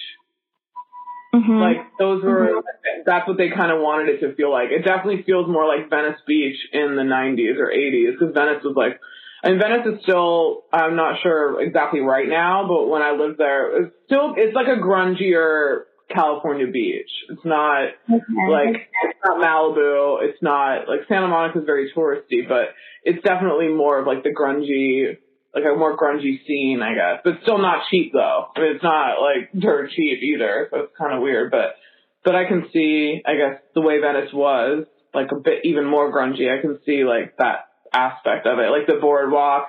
Mhm. 1.35 1.61
Like 1.61 1.97
those 1.99 2.23
were 2.23 2.63
that's 3.05 3.29
what 3.29 3.37
they 3.37 3.51
kind 3.51 3.71
of 3.71 3.81
wanted 3.81 4.09
it 4.09 4.21
to 4.21 4.35
feel 4.35 4.51
like. 4.51 4.71
It 4.71 4.85
definitely 4.85 5.23
feels 5.25 5.49
more 5.49 5.67
like 5.67 5.91
Venice 5.91 6.21
Beach 6.27 6.57
in 6.73 6.97
the 6.97 7.03
90s 7.03 7.59
or 7.59 7.71
80s 7.71 8.13
because 8.19 8.35
Venice 8.35 8.63
was 8.65 8.75
like. 8.77 9.01
I 9.45 9.51
mean, 9.51 9.61
Venice 9.61 9.87
is 9.87 10.03
still, 10.03 10.65
I'm 10.73 10.97
not 10.97 11.21
sure 11.23 11.61
exactly 11.61 12.01
right 12.01 12.27
now, 12.27 12.67
but 12.67 12.89
when 12.89 13.03
I 13.03 13.13
lived 13.13 13.39
there, 13.39 13.85
it's 13.85 13.95
still, 14.07 14.35
it's 14.37 14.57
like 14.57 14.67
a 14.67 14.81
grungier 14.81 15.83
California 16.09 16.67
beach. 16.67 17.11
It's 17.29 17.45
not, 17.45 17.91
Okay. 18.11 18.51
like 18.51 18.89
it's 19.05 19.19
not 19.25 19.39
Malibu. 19.39 20.23
It's 20.23 20.43
not 20.43 20.89
like 20.89 21.01
Santa 21.07 21.29
Monica 21.29 21.61
is 21.61 21.65
very 21.65 21.93
touristy, 21.95 22.49
but 22.49 22.71
it's 23.05 23.23
definitely 23.23 23.69
more 23.69 24.01
of 24.01 24.07
like 24.07 24.25
the 24.25 24.31
grungy, 24.35 25.17
like 25.57 25.65
a 25.65 25.77
more 25.77 25.97
grungy 25.97 26.47
scene, 26.47 26.83
I 26.83 26.95
guess. 26.95 27.21
But 27.25 27.41
still 27.43 27.59
not 27.59 27.85
cheap 27.91 28.13
though. 28.13 28.49
I 28.55 28.61
mean, 28.61 28.75
it's 28.75 28.85
not 28.85 29.17
like 29.23 29.51
dirt 29.59 29.91
cheap 29.97 30.19
either. 30.23 30.69
So 30.71 30.81
it's 30.81 30.93
kind 30.99 31.15
of 31.15 31.23
weird, 31.23 31.51
but 31.51 31.77
but 32.25 32.35
I 32.35 32.45
can 32.47 32.69
see, 32.73 33.23
I 33.25 33.37
guess, 33.37 33.63
the 33.75 33.81
way 33.81 33.99
Venice 34.01 34.31
was 34.35 34.85
like 35.15 35.29
a 35.33 35.41
bit 35.41 35.65
even 35.65 35.87
more 35.87 36.13
grungy. 36.13 36.53
I 36.53 36.61
can 36.61 36.79
see 36.85 37.05
like 37.05 37.39
that 37.39 37.69
aspect 37.95 38.47
of 38.47 38.59
it, 38.59 38.69
like 38.69 38.87
the 38.87 39.01
boardwalk 39.01 39.69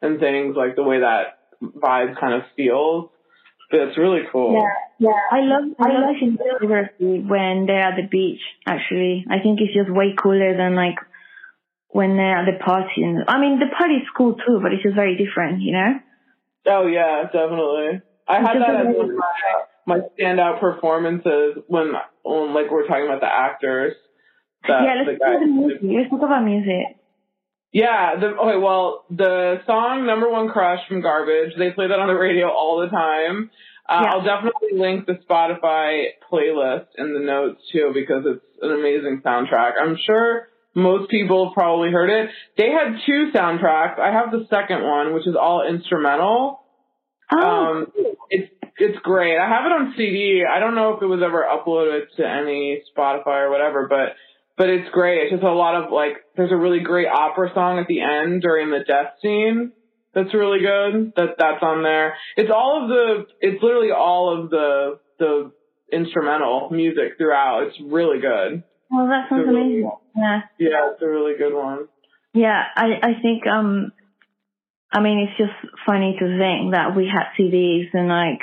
and 0.00 0.20
things, 0.20 0.54
like 0.56 0.76
the 0.76 0.84
way 0.84 1.00
that 1.00 1.38
vibe 1.60 2.20
kind 2.20 2.34
of 2.34 2.42
feels. 2.56 3.10
But 3.72 3.80
it's 3.80 3.98
really 3.98 4.20
cool. 4.30 4.54
Yeah, 4.54 5.08
yeah. 5.08 5.18
I 5.32 5.40
love 5.40 5.64
I 5.80 5.88
love 5.88 6.38
photography 6.38 7.24
when 7.26 7.66
they're 7.66 7.80
at 7.80 7.96
the 7.96 8.06
beach. 8.08 8.40
Actually, 8.68 9.24
I 9.28 9.42
think 9.42 9.58
it's 9.60 9.74
just 9.74 9.90
way 9.90 10.14
cooler 10.16 10.56
than 10.56 10.76
like 10.76 10.94
when 11.94 12.16
they're 12.16 12.42
at 12.42 12.46
the 12.50 12.58
party. 12.58 13.06
And 13.06 13.22
I 13.28 13.38
mean, 13.38 13.60
the 13.60 13.70
party's 13.78 14.02
cool 14.16 14.34
too, 14.34 14.58
but 14.60 14.72
it's 14.72 14.82
just 14.82 14.96
very 14.96 15.16
different, 15.16 15.62
you 15.62 15.72
know. 15.72 15.94
Oh 16.66 16.86
yeah, 16.88 17.22
definitely. 17.30 18.02
I 18.26 18.42
had 18.42 18.58
that 18.58 18.82
as 18.82 18.96
one 18.96 19.10
of 19.10 19.16
my, 19.16 19.98
my 19.98 19.98
standout 20.18 20.58
performances 20.58 21.62
when, 21.68 21.92
when 22.24 22.52
like 22.52 22.72
we're 22.72 22.88
talking 22.88 23.06
about 23.06 23.20
the 23.20 23.30
actors. 23.30 23.94
Yeah, 24.68 25.04
let's 25.06 25.20
talk 25.20 25.28
about 25.28 25.38
guy. 25.38 25.46
music. 25.46 25.80
Let's 25.82 26.10
talk 26.10 26.22
about 26.22 26.42
music. 26.42 26.98
Yeah, 27.70 28.18
the 28.18 28.26
okay, 28.26 28.58
well, 28.58 29.04
the 29.10 29.62
song 29.64 30.04
Number 30.04 30.28
One 30.28 30.48
Crush 30.48 30.80
from 30.88 31.00
Garbage, 31.00 31.52
they 31.56 31.70
play 31.70 31.86
that 31.86 31.98
on 31.98 32.08
the 32.08 32.18
radio 32.18 32.48
all 32.48 32.80
the 32.80 32.88
time. 32.88 33.50
Uh, 33.88 34.02
Yeah. 34.02 34.10
I'll 34.10 34.24
definitely 34.24 34.74
link 34.74 35.06
the 35.06 35.20
Spotify 35.28 36.06
playlist 36.32 36.86
in 36.98 37.14
the 37.14 37.20
notes 37.20 37.60
too 37.70 37.92
because 37.94 38.24
it's 38.26 38.44
an 38.62 38.72
amazing 38.72 39.22
soundtrack. 39.24 39.72
I'm 39.80 39.96
sure 40.04 40.48
most 40.74 41.10
people 41.10 41.46
have 41.46 41.54
probably 41.54 41.90
heard 41.90 42.10
it. 42.10 42.30
They 42.56 42.70
had 42.70 42.98
two 43.06 43.30
soundtracks. 43.34 43.98
I 43.98 44.12
have 44.12 44.30
the 44.32 44.46
second 44.50 44.82
one, 44.82 45.14
which 45.14 45.26
is 45.26 45.36
all 45.40 45.66
instrumental. 45.66 46.60
Oh, 47.32 47.38
Um, 47.38 47.86
it's 48.30 48.52
it's 48.76 48.98
great. 49.02 49.38
I 49.38 49.48
have 49.48 49.66
it 49.66 49.72
on 49.72 49.94
CD. 49.96 50.42
I 50.50 50.58
don't 50.58 50.74
know 50.74 50.94
if 50.94 51.02
it 51.02 51.06
was 51.06 51.20
ever 51.24 51.44
uploaded 51.48 52.02
to 52.16 52.28
any 52.28 52.82
Spotify 52.96 53.46
or 53.46 53.50
whatever, 53.50 53.86
but 53.88 54.16
but 54.56 54.68
it's 54.68 54.88
great. 54.90 55.22
It's 55.22 55.32
just 55.32 55.42
a 55.44 55.52
lot 55.52 55.82
of 55.82 55.92
like. 55.92 56.16
There's 56.36 56.52
a 56.52 56.56
really 56.56 56.80
great 56.80 57.06
opera 57.08 57.50
song 57.54 57.78
at 57.78 57.86
the 57.86 58.00
end 58.00 58.42
during 58.42 58.70
the 58.70 58.84
death 58.86 59.14
scene. 59.22 59.72
That's 60.14 60.34
really 60.34 60.60
good. 60.60 61.12
That 61.16 61.36
that's 61.38 61.62
on 61.62 61.82
there. 61.82 62.14
It's 62.36 62.50
all 62.54 62.82
of 62.82 62.88
the. 62.88 63.26
It's 63.40 63.62
literally 63.62 63.90
all 63.90 64.42
of 64.42 64.50
the 64.50 64.98
the 65.18 65.52
instrumental 65.92 66.68
music 66.70 67.16
throughout. 67.16 67.64
It's 67.68 67.76
really 67.80 68.20
good. 68.20 68.64
Well, 68.90 69.06
that 69.08 69.28
sounds 69.28 69.48
amazing. 69.48 69.90
Yeah. 70.16 70.40
Yeah, 70.58 70.90
it's 70.92 71.02
a 71.02 71.08
really 71.08 71.36
good 71.36 71.54
one. 71.54 71.88
Yeah, 72.32 72.62
I, 72.76 72.86
I 73.02 73.12
think, 73.22 73.46
um, 73.46 73.92
I 74.92 75.00
mean, 75.00 75.28
it's 75.28 75.38
just 75.38 75.74
funny 75.86 76.16
to 76.18 76.38
think 76.38 76.72
that 76.72 76.96
we 76.96 77.06
had 77.06 77.32
CDs 77.38 77.88
and 77.92 78.08
like, 78.08 78.40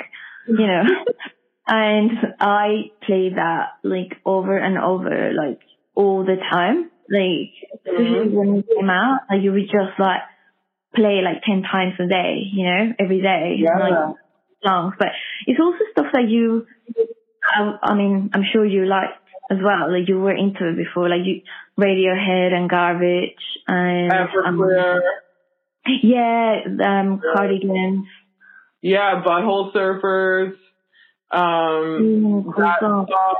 you 0.48 0.66
know, 0.66 0.82
and 1.66 2.10
I 2.40 2.90
played 3.06 3.36
that 3.36 3.70
like 3.82 4.16
over 4.24 4.56
and 4.56 4.78
over, 4.78 5.32
like 5.32 5.60
all 5.94 6.24
the 6.24 6.36
time. 6.50 6.90
Like, 7.10 7.52
especially 7.74 8.30
Mhm. 8.30 8.32
when 8.32 8.56
it 8.58 8.66
came 8.74 8.88
out, 8.90 9.20
like 9.30 9.42
you 9.42 9.52
would 9.52 9.66
just 9.70 9.98
like 9.98 10.22
play 10.94 11.20
like 11.22 11.42
10 11.44 11.62
times 11.62 11.94
a 11.98 12.06
day, 12.06 12.42
you 12.52 12.64
know, 12.64 12.92
every 12.98 13.20
day. 13.20 13.56
Yeah. 13.58 13.78
Like, 13.78 14.16
songs, 14.64 14.94
but 14.98 15.08
it's 15.46 15.58
also 15.60 15.78
stuff 15.90 16.06
that 16.12 16.28
you, 16.28 16.66
I, 17.44 17.76
I 17.82 17.94
mean, 17.94 18.30
I'm 18.32 18.44
sure 18.52 18.64
you 18.64 18.86
like 18.86 19.10
as 19.52 19.58
well. 19.62 19.92
Like 19.92 20.08
you 20.08 20.18
were 20.18 20.34
into 20.34 20.68
it 20.68 20.76
before, 20.76 21.08
like 21.08 21.24
you 21.24 21.42
Radiohead 21.78 22.52
and 22.52 22.68
Garbage 22.68 23.36
and 23.66 24.12
um, 24.12 25.02
yeah, 26.02 26.60
um, 26.66 27.20
Cardigans. 27.34 28.06
Yeah, 28.80 29.22
Butthole 29.26 29.72
Surfers. 29.74 30.54
Um, 31.30 32.42
Mm, 32.42 32.44
cool 32.44 32.62
that 32.62 32.80
song. 32.80 33.06
song, 33.08 33.36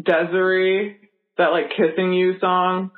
Des'ree, 0.00 0.96
that 1.36 1.48
like 1.48 1.70
kissing 1.76 2.12
you 2.12 2.38
song. 2.40 2.90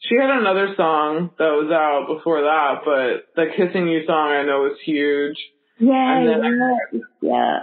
She 0.00 0.16
had 0.16 0.30
another 0.30 0.74
song 0.76 1.30
that 1.38 1.54
was 1.54 1.70
out 1.70 2.12
before 2.12 2.42
that, 2.42 2.82
but 2.84 3.30
the 3.36 3.50
kissing 3.56 3.86
you 3.86 4.04
song 4.06 4.32
I 4.32 4.42
know 4.42 4.62
was 4.62 4.78
huge. 4.84 5.38
Yeah, 5.78 6.24
yeah, 6.24 6.36
yeah. 7.20 7.58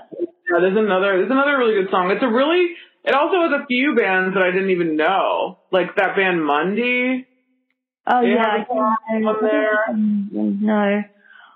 Yeah, 0.49 0.59
there's 0.61 0.77
another 0.77 1.19
there's 1.19 1.31
another 1.31 1.57
really 1.57 1.81
good 1.81 1.91
song. 1.91 2.09
It's 2.11 2.23
a 2.23 2.31
really 2.31 2.73
it 3.09 3.15
also 3.15 3.41
has 3.49 3.61
a 3.61 3.65
few 3.65 3.95
bands 3.95 4.35
that 4.35 4.43
I 4.43 4.51
didn't 4.51 4.69
even 4.69 4.95
know. 4.95 5.57
Like 5.71 5.95
that 5.95 6.15
band 6.15 6.45
Mundy. 6.45 7.27
Oh 8.05 8.21
They 8.21 8.29
yeah, 8.29 8.43
have 8.43 8.59
I 8.59 8.63
a 8.63 8.65
song 8.67 8.95
think 9.09 9.25
on 9.25 9.35
there. 9.41 9.83
No. 9.91 11.03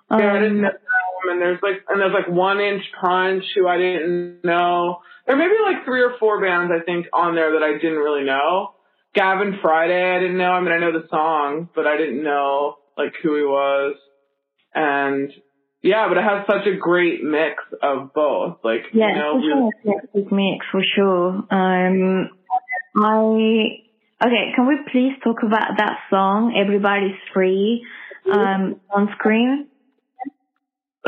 Um, 0.10 0.20
Yeah, 0.20 0.34
I 0.34 0.40
didn't 0.40 0.62
know 0.62 0.70
them. 0.70 1.32
And 1.32 1.42
there's 1.42 1.60
like 1.62 1.84
and 1.88 2.02
there's 2.02 2.14
like 2.14 2.28
One 2.28 2.60
Inch 2.60 2.84
Punch 3.00 3.44
who 3.56 3.68
I 3.68 3.78
didn't 3.78 4.44
know. 4.44 5.00
There 5.28 5.38
may 5.38 5.48
be 5.48 5.58
like 5.64 5.86
three 5.86 6.02
or 6.02 6.16
four 6.20 6.42
bands 6.42 6.72
I 6.76 6.84
think 6.84 7.06
on 7.14 7.36
there 7.36 7.54
that 7.54 7.64
I 7.64 7.74
didn't 7.74 8.00
really 8.00 8.26
know. 8.26 8.70
Gavin 9.14 9.60
Friday 9.62 10.16
I 10.16 10.20
didn't 10.20 10.38
know. 10.38 10.52
I 10.52 10.60
mean 10.62 10.72
I 10.74 10.80
know 10.80 10.92
the 10.92 11.08
song, 11.10 11.70
but 11.76 11.86
I 11.88 11.98
didn't 11.98 12.24
know 12.24 12.78
like 12.98 13.14
who 13.22 13.36
he 13.38 13.44
was. 13.44 13.96
And 14.74 15.32
yeah, 15.84 16.08
but 16.08 16.18
it 16.18 16.24
has 16.24 16.48
such 16.48 16.66
a 16.66 16.78
great 16.78 17.24
mix 17.24 17.62
of 17.82 18.14
both. 18.14 18.58
Like 18.64 18.84
Yeah, 18.94 19.10
you 19.10 19.16
know, 19.16 19.72
for 19.84 19.84
sure, 19.84 19.96
it's 19.96 20.06
a 20.06 20.18
big 20.18 20.32
mix 20.32 20.66
for 20.72 20.82
sure. 20.96 21.30
Um, 21.52 22.30
I 22.96 23.84
okay. 24.26 24.52
Can 24.56 24.68
we 24.68 24.78
please 24.92 25.14
talk 25.24 25.44
about 25.46 25.78
that 25.78 25.98
song? 26.10 26.56
Everybody's 26.58 27.20
free. 27.34 27.86
Um, 28.32 28.80
on 28.90 29.10
screen. 29.18 29.68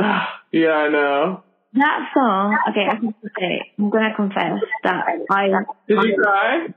yeah, 0.52 0.72
I 0.72 0.90
know. 0.90 1.44
That 1.74 2.10
song. 2.14 2.58
Okay, 2.70 2.86
I 2.90 2.96
have 2.96 3.02
to 3.02 3.30
say, 3.40 3.72
I'm 3.80 3.90
gonna 3.90 4.14
confess 4.16 4.60
that 4.84 5.06
I 5.30 5.48
Did 5.88 6.04
you 6.04 6.22
cry? 6.22 6.68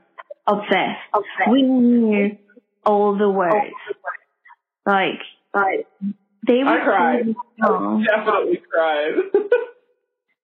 obsessed. 0.47 1.49
We 1.49 1.61
knew 1.63 2.37
all 2.85 3.17
the 3.17 3.29
words. 3.29 3.75
Like, 4.85 5.19
like 5.53 5.87
they 6.47 6.61
I 6.65 6.71
were 6.71 6.83
cried. 6.83 7.19
singing 7.23 7.35
the. 7.57 8.05
Definitely 8.07 8.61
cried. 8.71 9.13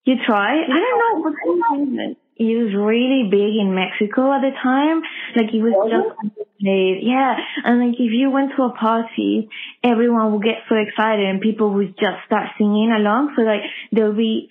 You 0.05 0.15
try? 0.25 0.61
I 0.61 0.79
don't 0.79 1.95
know. 1.95 2.15
It 2.37 2.51
was 2.61 2.75
really 2.75 3.29
big 3.31 3.55
in 3.57 3.73
Mexico 3.73 4.29
at 4.35 4.41
the 4.41 4.51
time. 4.61 5.01
Like 5.35 5.49
it 5.55 5.63
was 5.63 5.73
just 5.87 6.35
played. 6.61 6.99
Yeah. 7.01 7.33
And 7.63 7.79
like 7.79 7.95
if 7.97 8.11
you 8.11 8.29
went 8.29 8.51
to 8.55 8.63
a 8.63 8.73
party, 8.75 9.49
everyone 9.83 10.33
would 10.33 10.43
get 10.43 10.61
so 10.67 10.75
excited 10.75 11.25
and 11.25 11.39
people 11.41 11.73
would 11.73 11.97
just 11.97 12.21
start 12.27 12.53
singing 12.57 12.91
along. 12.91 13.33
So 13.35 13.41
like 13.43 13.61
there'll 13.91 14.13
be 14.13 14.49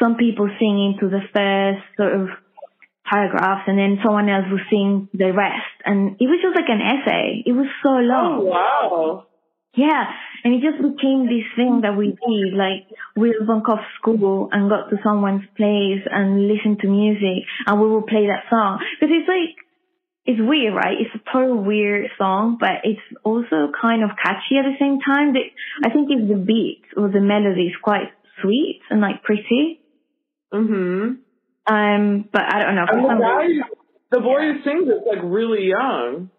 some 0.00 0.16
people 0.16 0.48
singing 0.58 0.96
to 0.98 1.08
the 1.08 1.20
first 1.30 1.84
sort 1.96 2.12
of 2.16 2.28
paragraphs 3.04 3.68
and 3.68 3.78
then 3.78 3.98
someone 4.02 4.28
else 4.28 4.46
would 4.50 4.66
sing 4.70 5.08
the 5.12 5.30
rest. 5.32 5.76
And 5.84 6.16
it 6.18 6.26
was 6.26 6.40
just 6.42 6.56
like 6.56 6.68
an 6.72 6.80
essay. 6.82 7.44
It 7.46 7.52
was 7.52 7.68
so 7.84 7.90
oh 7.94 8.00
long. 8.00 8.46
wow. 8.48 9.26
Yeah, 9.76 10.04
and 10.42 10.54
it 10.54 10.62
just 10.64 10.80
became 10.80 11.26
this 11.28 11.44
thing 11.54 11.82
that 11.82 11.96
we 11.96 12.16
did. 12.16 12.54
Like 12.56 12.88
we 13.14 13.30
would 13.36 13.46
bunk 13.46 13.68
off 13.68 13.84
school 14.00 14.48
and 14.50 14.70
go 14.70 14.88
to 14.88 14.96
someone's 15.04 15.44
place 15.56 16.00
and 16.10 16.48
listen 16.48 16.78
to 16.80 16.88
music, 16.88 17.44
and 17.66 17.80
we 17.80 17.90
would 17.90 18.06
play 18.06 18.26
that 18.26 18.48
song 18.48 18.80
because 18.98 19.12
it's 19.12 19.28
like 19.28 19.54
it's 20.24 20.40
weird, 20.40 20.74
right? 20.74 20.96
It's 20.98 21.14
a 21.14 21.22
total 21.32 21.62
weird 21.62 22.08
song, 22.18 22.56
but 22.58 22.82
it's 22.84 23.04
also 23.22 23.70
kind 23.80 24.02
of 24.02 24.10
catchy 24.16 24.56
at 24.58 24.64
the 24.64 24.74
same 24.80 24.98
time. 25.04 25.34
The- 25.34 25.52
I 25.84 25.90
think 25.92 26.08
if 26.10 26.26
the 26.26 26.34
beat 26.40 26.82
or 26.96 27.08
the 27.08 27.20
melody 27.20 27.66
is 27.68 27.76
quite 27.82 28.10
sweet 28.40 28.80
and 28.90 29.00
like 29.00 29.22
pretty. 29.22 29.80
Mhm. 30.52 31.18
Um, 31.68 32.28
but 32.32 32.42
I 32.42 32.62
don't 32.64 32.74
know. 32.76 32.86
For 32.86 32.96
And 32.96 33.04
the 33.04 33.08
some 33.10 33.20
guy, 33.20 33.42
reason, 33.44 33.64
the 34.10 34.20
boy 34.20 34.40
who 34.40 34.62
sings 34.62 34.88
it's 34.88 35.06
like 35.06 35.20
really 35.22 35.66
young. 35.68 36.30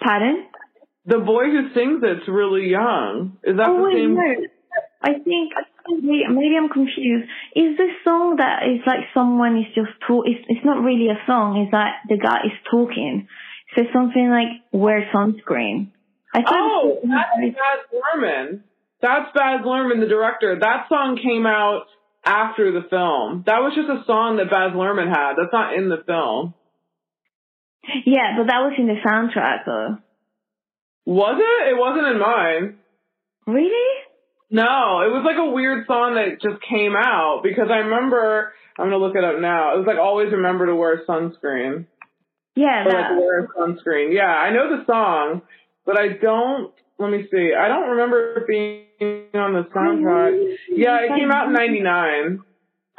pardon? 0.00 0.46
The 1.08 1.18
boy 1.24 1.44
who 1.48 1.72
sings 1.72 2.02
it's 2.04 2.28
really 2.28 2.68
young. 2.68 3.38
Is 3.42 3.56
that 3.56 3.68
Oh 3.68 3.88
the 3.88 3.96
same? 3.96 4.14
no. 4.14 4.46
I 5.00 5.14
think 5.24 5.52
maybe, 5.88 6.26
maybe 6.28 6.54
I'm 6.60 6.68
confused. 6.68 7.28
Is 7.56 7.78
this 7.78 7.94
song 8.04 8.36
that 8.36 8.66
is 8.68 8.82
like 8.86 9.08
someone 9.14 9.56
is 9.56 9.66
just 9.74 9.96
talk? 10.06 10.24
It's 10.26 10.44
it's 10.48 10.64
not 10.64 10.82
really 10.84 11.08
a 11.08 11.18
song. 11.26 11.56
It's 11.64 11.70
that 11.72 12.04
the 12.08 12.18
guy 12.18 12.44
is 12.44 12.52
talking. 12.70 13.26
Says 13.74 13.86
something 13.92 14.28
like 14.28 14.60
"wear 14.72 15.08
sunscreen." 15.14 15.92
I 16.34 16.42
thought 16.42 16.52
Oh, 16.60 16.98
that's 17.02 17.56
Baz 17.56 17.80
Luhrmann. 17.94 18.60
That's 19.00 19.32
Baz 19.34 19.62
Luhrmann, 19.64 20.00
the 20.00 20.08
director. 20.08 20.58
That 20.60 20.88
song 20.90 21.16
came 21.22 21.46
out 21.46 21.86
after 22.24 22.70
the 22.72 22.82
film. 22.90 23.44
That 23.46 23.60
was 23.64 23.72
just 23.74 23.88
a 23.88 24.04
song 24.04 24.36
that 24.36 24.50
Baz 24.50 24.72
Luhrmann 24.74 25.08
had. 25.08 25.34
That's 25.40 25.52
not 25.52 25.72
in 25.74 25.88
the 25.88 26.02
film. 26.04 26.52
yeah, 28.04 28.36
but 28.36 28.48
that 28.48 28.60
was 28.60 28.74
in 28.76 28.86
the 28.88 28.98
soundtrack 29.06 29.64
though. 29.64 29.98
Was 31.08 31.40
it? 31.40 31.72
It 31.72 31.76
wasn't 31.80 32.06
in 32.06 32.18
mine. 32.20 32.76
Really? 33.46 33.88
No, 34.50 35.00
it 35.08 35.12
was 35.12 35.24
like 35.24 35.40
a 35.40 35.50
weird 35.50 35.86
song 35.86 36.20
that 36.20 36.36
just 36.44 36.60
came 36.68 36.92
out 36.92 37.40
because 37.42 37.72
I 37.72 37.88
remember. 37.88 38.52
I'm 38.78 38.86
gonna 38.92 38.98
look 38.98 39.16
it 39.16 39.24
up 39.24 39.40
now. 39.40 39.74
It 39.74 39.78
was 39.78 39.86
like 39.88 39.96
always 39.98 40.30
remember 40.32 40.66
to 40.66 40.76
wear 40.76 41.02
sunscreen. 41.08 41.86
Yeah, 42.54 42.84
Or 42.84 42.92
like 42.92 43.10
wear 43.16 43.48
sunscreen. 43.56 44.12
Yeah, 44.12 44.28
I 44.28 44.52
know 44.52 44.68
the 44.76 44.84
song, 44.84 45.42
but 45.86 45.98
I 45.98 46.08
don't. 46.20 46.72
Let 46.98 47.10
me 47.10 47.26
see. 47.30 47.52
I 47.56 47.68
don't 47.68 47.96
remember 47.96 48.44
being 48.46 49.32
on 49.32 49.54
the 49.56 49.64
soundtrack. 49.72 50.36
Yeah, 50.68 51.08
it 51.08 51.18
came 51.18 51.32
out 51.32 51.48
in 51.48 51.54
'99. 51.54 52.44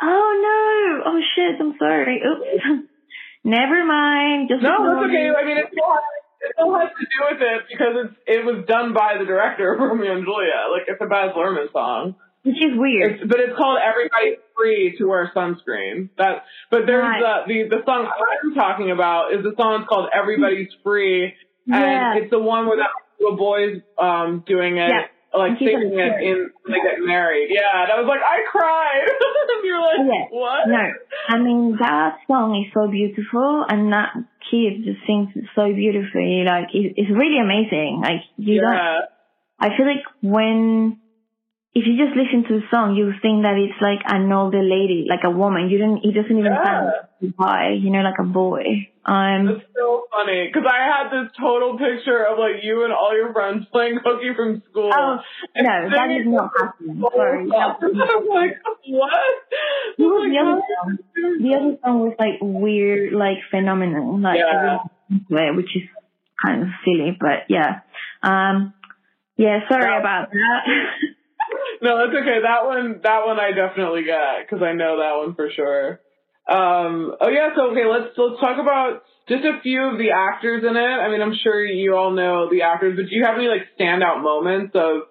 Oh 0.02 0.30
no! 0.42 1.12
Oh 1.14 1.20
shit! 1.36 1.62
I'm 1.62 1.76
sorry. 1.78 2.22
Oops. 2.26 2.90
Never 3.44 3.86
mind. 3.86 4.50
Just 4.50 4.64
No, 4.64 4.82
that's 4.84 5.06
okay. 5.08 5.30
I 5.30 5.46
mean, 5.46 5.58
it 5.58 5.68
still 5.72 5.88
has, 5.88 6.19
it 6.42 6.52
still 6.56 6.74
has 6.80 6.90
to 6.90 7.06
do 7.06 7.20
with 7.32 7.42
it 7.42 7.62
because 7.70 7.94
it's 8.06 8.16
it 8.28 8.46
was 8.46 8.66
done 8.68 8.94
by 8.94 9.16
the 9.20 9.26
director 9.26 9.74
of 9.74 9.80
Romeo 9.80 10.16
and 10.16 10.26
Juliet. 10.26 10.72
Like 10.72 10.88
it's 10.88 11.02
a 11.02 11.06
Baz 11.08 11.32
Luhrmann 11.36 11.72
song. 11.72 12.16
Which 12.44 12.56
is 12.56 12.72
weird. 12.78 13.20
It's, 13.20 13.24
but 13.30 13.40
it's 13.42 13.58
called 13.58 13.80
"Everybody's 13.84 14.40
Free 14.56 14.96
to 14.98 15.06
Wear 15.06 15.30
Sunscreen." 15.36 16.10
That, 16.18 16.46
but 16.72 16.86
there's 16.88 17.04
Right. 17.04 17.44
the, 17.48 17.68
the 17.68 17.78
the 17.78 17.84
song 17.86 18.08
I'm 18.08 18.56
talking 18.56 18.92
about 18.92 19.34
is 19.34 19.44
the 19.44 19.54
song 19.58 19.86
called 19.90 20.08
"Everybody's 20.16 20.70
Free," 20.82 21.34
and 21.68 21.84
Yeah. 21.84 22.16
it's 22.16 22.32
the 22.32 22.40
one 22.40 22.68
where 22.68 22.78
that 22.78 22.92
little 23.20 23.36
boy's 23.38 23.82
um 23.98 24.44
doing 24.48 24.78
it, 24.78 24.88
Yeah. 24.88 25.08
Like 25.34 25.58
He's 25.58 25.70
singing 25.70 25.94
it 26.00 26.24
in 26.24 26.50
when 26.64 26.72
they 26.74 26.82
get 26.82 27.00
married. 27.00 27.50
Yeah, 27.52 27.84
and 27.84 27.92
I 27.92 28.00
was 28.02 28.08
like, 28.10 28.22
I 28.22 28.42
cried. 28.50 29.06
and 29.54 29.66
you're 29.66 29.82
like, 29.82 30.00
Yeah. 30.08 30.26
what? 30.32 30.68
No, 30.68 30.86
I 31.30 31.38
mean 31.40 31.78
that 31.80 32.18
song 32.28 32.56
is 32.66 32.72
so 32.74 32.90
beautiful, 32.90 33.66
and 33.68 33.94
that 33.94 34.14
kid 34.50 34.84
just 34.84 35.06
sings 35.06 35.30
so 35.56 35.72
beautifully. 35.74 36.44
Like 36.46 36.74
it, 36.74 36.94
it's 36.98 37.12
really 37.12 37.40
amazing. 37.40 38.02
Like 38.04 38.22
you 38.38 38.62
don't. 38.62 39.06
I 39.62 39.76
feel 39.76 39.86
like 39.86 40.06
when 40.22 41.00
if 41.80 41.88
you 41.88 41.96
just 41.96 42.12
listen 42.20 42.44
to 42.50 42.60
the 42.60 42.66
song, 42.70 42.96
you 43.00 43.16
think 43.24 43.44
that 43.48 43.56
it's 43.56 43.80
like 43.80 44.04
an 44.12 44.28
older 44.32 44.60
lady, 44.62 45.08
like 45.08 45.24
a 45.24 45.32
woman. 45.32 45.70
You 45.72 45.78
don't. 45.80 46.04
It 46.04 46.12
doesn't 46.12 46.36
even 46.38 46.52
Yeah. 46.52 46.64
sound 46.66 46.86
like 46.92 47.08
a 47.24 47.32
guy. 47.40 47.64
You 47.80 47.90
know, 47.92 48.02
like 48.04 48.20
a 48.20 48.28
boy. 48.28 48.92
Um. 49.08 49.48
It's 49.48 49.66
so 49.74 50.04
funny 50.12 50.50
because 50.52 50.68
I 50.68 50.80
had 50.92 51.06
this 51.16 51.32
total 51.40 51.78
picture 51.80 52.22
of 52.28 52.38
like 52.38 52.62
you 52.68 52.84
and 52.84 52.92
all 52.92 53.16
your 53.16 53.32
friends 53.34 53.66
playing 53.72 54.00
hooky 54.04 54.36
from 54.36 54.62
school. 54.70 54.92
Oh 54.94 55.18
no, 55.56 55.76
that 55.96 56.08
is 56.12 56.28
not 56.28 56.52
the 56.52 56.60
happening. 56.68 57.00
Sorry. 57.02 57.48
that 57.48 57.80
I'm 58.16 58.26
like, 58.28 58.60
what? 58.92 59.12
Was 59.98 60.24
the 60.28 60.38
other 60.38 60.62
song? 60.68 60.88
did 60.98 61.06
you 61.16 61.40
do 61.40 61.44
The 61.48 61.56
other 61.56 61.74
song 61.84 61.96
was 62.06 62.16
like 62.20 62.38
weird, 62.42 63.14
like 63.14 63.40
phenomenon, 63.50 64.22
like 64.22 64.38
Yeah. 64.38 64.84
it, 65.10 65.56
which 65.56 65.72
is 65.76 65.84
kind 66.44 66.64
of 66.64 66.68
silly, 66.86 67.18
but 67.20 67.48
yeah. 67.50 67.82
Um, 68.22 68.74
yeah, 69.38 69.60
sorry 69.70 69.84
That- 69.88 70.00
about 70.02 70.32
that. 70.32 70.62
No, 71.82 71.98
that's 71.98 72.16
okay. 72.22 72.40
That 72.44 72.66
one, 72.66 73.00
that 73.04 73.26
one 73.26 73.40
I 73.40 73.52
definitely 73.52 74.04
got 74.04 74.42
because 74.44 74.64
I 74.64 74.74
know 74.74 75.00
that 75.00 75.18
one 75.26 75.36
for 75.36 75.50
sure. 75.56 76.00
Um, 76.50 77.16
oh 77.22 77.30
yeah, 77.30 77.50
so 77.56 77.72
okay, 77.72 77.86
let's 77.86 78.18
let's 78.18 78.40
talk 78.42 78.58
about 78.60 79.04
just 79.28 79.46
a 79.46 79.62
few 79.62 79.84
of 79.94 79.98
the 80.00 80.12
actors 80.12 80.64
in 80.68 80.76
it. 80.76 80.80
I 80.80 81.10
mean, 81.10 81.22
I'm 81.22 81.36
sure 81.44 81.64
you 81.64 81.96
all 81.96 82.12
know 82.12 82.50
the 82.50 82.64
actors, 82.64 82.96
but 82.98 83.06
do 83.08 83.16
you 83.16 83.24
have 83.24 83.36
any 83.36 83.48
like 83.48 83.68
standout 83.80 84.24
moments 84.24 84.72
of 84.76 85.04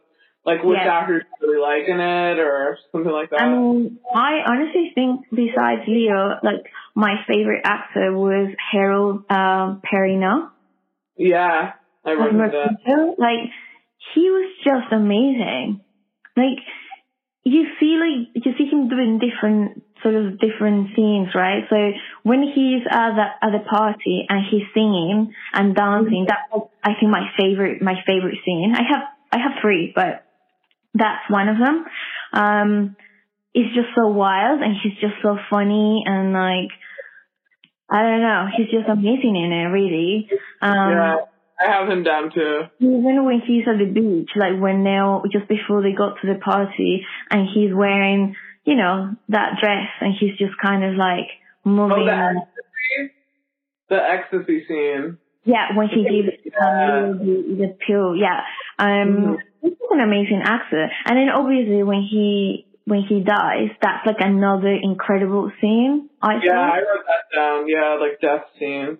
like 0.44 0.64
which 0.64 0.78
Yeah. 0.82 0.98
actors 0.98 1.22
really 1.40 1.60
like 1.60 1.88
in 1.88 2.00
it 2.00 2.38
or 2.40 2.76
something 2.90 3.12
like 3.12 3.30
that? 3.30 3.40
I 3.40 3.48
mean, 3.54 3.98
I 4.12 4.40
honestly 4.50 4.90
think 4.94 5.26
besides 5.30 5.82
Leo, 5.86 6.40
like 6.42 6.66
my 6.94 7.14
favorite 7.28 7.62
actor 7.64 8.12
was 8.16 8.50
Harold 8.72 9.22
um, 9.30 9.80
Perrineau. 9.86 10.50
yeah, 11.16 11.72
I 12.04 12.10
remember 12.10 12.50
that. 12.50 13.14
Like 13.16 13.50
he 14.14 14.22
was 14.30 14.50
just 14.64 14.92
amazing. 14.92 15.82
Like 16.38 16.62
you 17.44 17.66
see, 17.80 17.98
like 17.98 18.44
you 18.44 18.52
see 18.56 18.66
him 18.70 18.88
doing 18.88 19.18
different 19.18 19.82
sort 20.02 20.14
of 20.14 20.38
different 20.38 20.94
scenes, 20.94 21.28
right? 21.34 21.64
So 21.68 21.76
when 22.22 22.42
he's 22.42 22.82
at 22.90 23.14
the 23.14 23.26
at 23.42 23.50
the 23.52 23.64
party 23.68 24.26
and 24.28 24.44
he's 24.50 24.62
singing 24.74 25.34
and 25.52 25.74
dancing, 25.74 26.26
that's 26.28 26.64
I 26.82 26.94
think 26.98 27.10
my 27.10 27.28
favorite 27.38 27.82
my 27.82 27.94
favorite 28.06 28.38
scene. 28.44 28.74
I 28.74 28.82
have 28.82 29.02
I 29.32 29.38
have 29.38 29.60
three, 29.60 29.92
but 29.94 30.24
that's 30.94 31.28
one 31.28 31.48
of 31.48 31.56
them. 31.58 31.84
Um, 32.32 32.96
it's 33.54 33.74
just 33.74 33.88
so 33.96 34.08
wild 34.08 34.60
and 34.60 34.76
he's 34.82 34.98
just 35.00 35.14
so 35.22 35.38
funny 35.50 36.04
and 36.06 36.32
like 36.32 36.70
I 37.90 38.02
don't 38.02 38.20
know, 38.20 38.46
he's 38.56 38.70
just 38.70 38.88
amazing 38.88 39.36
in 39.36 39.52
it, 39.52 39.72
really. 39.72 40.28
Um, 40.60 40.90
yeah, 40.90 41.16
I 41.60 41.70
have 41.72 41.88
him 41.88 42.02
down 42.04 42.30
too. 42.32 42.62
even 42.78 43.24
when 43.24 43.40
he's 43.46 43.64
at 43.66 43.78
the 43.78 43.90
beach, 43.90 44.30
like 44.36 44.60
when 44.60 44.84
they're 44.84 45.20
just 45.32 45.48
before 45.48 45.82
they 45.82 45.92
got 45.92 46.20
to 46.22 46.32
the 46.32 46.38
party 46.38 47.04
and 47.30 47.48
he's 47.52 47.74
wearing, 47.74 48.36
you 48.64 48.76
know, 48.76 49.14
that 49.30 49.58
dress 49.60 49.88
and 50.00 50.14
he's 50.18 50.36
just 50.38 50.54
kind 50.62 50.84
of 50.84 50.94
like 50.96 51.26
Oh, 51.66 51.70
moving. 51.70 52.06
the 52.06 52.12
ecstasy, 52.12 53.12
the 53.88 53.96
ecstasy 53.96 54.64
scene. 54.68 55.18
yeah, 55.44 55.76
when 55.76 55.88
he 55.88 56.04
gives 56.04 56.38
Yeah. 56.44 57.04
um, 57.08 57.18
the, 57.18 57.66
the 57.66 57.76
pill. 57.86 58.14
Yeah. 58.16 58.40
Um, 58.78 59.08
Mhm. 59.08 59.38
he's 59.62 59.72
an 59.90 60.00
amazing 60.00 60.42
actor. 60.44 60.88
And 61.06 61.18
then 61.18 61.28
obviously 61.28 61.82
when 61.82 62.02
he, 62.02 62.66
when 62.84 63.02
he 63.02 63.20
dies, 63.20 63.70
that's 63.82 64.06
like 64.06 64.20
another 64.20 64.68
incredible 64.80 65.50
scene. 65.60 66.08
I 66.22 66.38
Yeah, 66.42 66.58
I 66.60 66.78
wrote 66.78 67.04
that 67.06 67.36
down. 67.36 67.68
Yeah, 67.68 67.96
like 68.00 68.20
death 68.20 68.44
scene. 68.58 68.98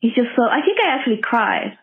He's 0.00 0.14
just 0.14 0.28
so, 0.36 0.42
I 0.42 0.60
think 0.64 0.78
I 0.82 0.96
actually 0.98 1.20
cried 1.22 1.78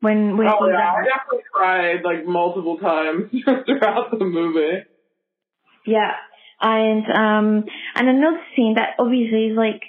when, 0.00 0.36
when 0.36 0.46
Oh 0.46 0.68
yeah, 0.68 0.92
I 0.92 1.04
definitely 1.04 1.44
cried 1.52 2.02
like 2.04 2.26
multiple 2.26 2.78
times 2.78 3.30
throughout 3.44 4.10
the 4.16 4.24
movie. 4.24 4.84
Yeah. 5.86 6.12
And 6.60 7.04
um 7.06 7.64
and 7.94 8.08
another 8.08 8.40
scene 8.54 8.74
that 8.76 8.94
obviously 8.98 9.48
is 9.48 9.56
like 9.56 9.82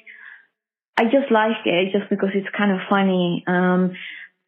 I 0.97 1.03
just 1.05 1.31
like 1.31 1.65
it 1.65 1.91
just 1.91 2.09
because 2.09 2.29
it's 2.33 2.47
kind 2.57 2.71
of 2.71 2.79
funny. 2.89 3.43
Um 3.47 3.95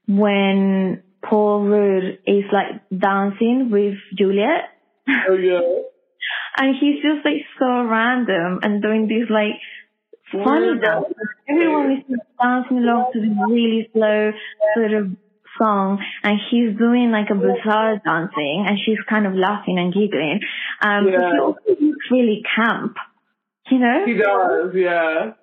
when 0.08 1.04
Paul 1.24 1.68
Rudd 1.68 2.20
is 2.26 2.46
like 2.52 2.82
dancing 2.98 3.70
with 3.72 3.96
Juliet 4.18 4.70
Oh 5.08 5.36
yeah. 5.36 5.62
and 6.58 6.76
he's 6.80 7.02
just 7.02 7.26
like 7.26 7.46
so 7.58 7.84
random 7.84 8.60
and 8.64 8.82
doing 8.82 9.08
these 9.08 9.30
like 9.30 9.60
funny 10.32 10.80
though. 10.82 11.10
Everyone 11.48 11.92
is 11.92 12.04
just 12.10 12.22
dancing 12.42 12.78
along 12.78 13.12
to 13.14 13.20
this 13.20 13.38
really 13.50 13.90
slow 13.94 14.32
sort 14.76 14.94
of 14.94 15.12
song 15.58 16.00
and 16.24 16.40
he's 16.50 16.78
doing 16.78 17.12
like 17.12 17.30
a 17.30 17.36
bizarre 17.36 18.00
dancing 18.04 18.66
and 18.68 18.78
she's 18.84 19.00
kind 19.10 19.28
of 19.28 19.34
laughing 19.34 19.78
and 19.78 19.94
giggling. 19.94 20.40
Um 20.82 21.06
but 21.06 21.14
he 21.14 21.40
also 21.40 21.60
looks 21.82 22.06
really 22.12 22.44
camp. 22.56 22.96
You 23.70 23.80
know? 23.80 24.06
He 24.06 24.14
does, 24.14 24.74
yeah. 24.74 25.34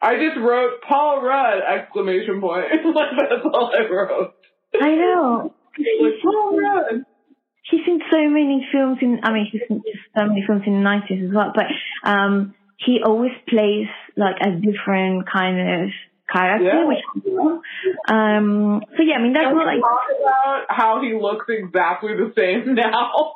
I 0.00 0.16
just 0.16 0.38
wrote 0.38 0.82
Paul 0.86 1.22
Rudd 1.22 1.62
exclamation 1.62 2.40
point. 2.40 2.66
like 2.94 3.10
that's 3.18 3.44
all 3.44 3.72
I 3.72 3.88
wrote. 3.90 4.34
I 4.80 4.94
know. 4.94 5.54
Like 5.78 6.14
Paul 6.22 6.60
Rudd. 6.60 7.04
he's 7.70 7.80
in 7.86 8.00
so 8.10 8.28
many 8.28 8.66
films 8.72 8.98
in 9.00 9.20
I 9.22 9.32
mean 9.32 9.48
he's 9.50 9.62
in 9.68 9.78
just 9.78 10.04
so 10.16 10.26
many 10.26 10.44
films 10.46 10.62
in 10.66 10.74
the 10.74 10.80
nineties 10.80 11.24
as 11.28 11.34
well, 11.34 11.52
but 11.54 11.66
um 12.08 12.54
he 12.76 13.00
always 13.04 13.32
plays 13.48 13.86
like 14.16 14.36
a 14.40 14.50
different 14.50 15.28
kind 15.30 15.58
of 15.84 15.90
character, 16.32 16.64
Yeah. 16.64 16.84
which 16.86 17.04
Um 18.08 18.82
so 18.96 19.02
yeah, 19.02 19.16
I 19.16 19.22
mean 19.22 19.32
that's 19.32 19.46
Can 19.46 19.56
what 19.56 19.66
like 19.66 19.80
talk 19.80 20.08
about 20.20 20.64
how 20.68 21.00
he 21.02 21.12
looks 21.14 21.46
exactly 21.48 22.14
the 22.14 22.32
same 22.36 22.74
now? 22.74 23.34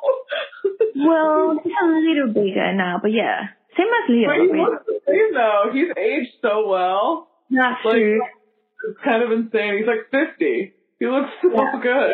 well 0.95 1.59
he's 1.63 1.73
a 1.81 1.85
little 1.87 2.33
bigger 2.33 2.73
now, 2.73 2.99
but 3.01 3.11
yeah. 3.11 3.47
Same 3.77 3.87
as 3.87 4.09
Leo. 4.09 4.27
but 4.27 4.35
he 4.35 4.41
really. 4.51 4.59
looks 4.71 4.85
the 4.87 4.99
same 5.07 5.33
though. 5.33 5.69
He's 5.73 5.91
aged 5.97 6.33
so 6.41 6.67
well. 6.67 7.29
That's 7.49 7.83
Like 7.85 7.93
true. 7.95 8.21
it's 8.89 8.99
kind 9.03 9.23
of 9.23 9.31
insane. 9.31 9.77
He's 9.77 9.87
like 9.87 10.09
fifty. 10.11 10.73
He 10.99 11.05
looks 11.05 11.29
so 11.41 11.49
Yeah. 11.53 11.79
good. 11.81 12.13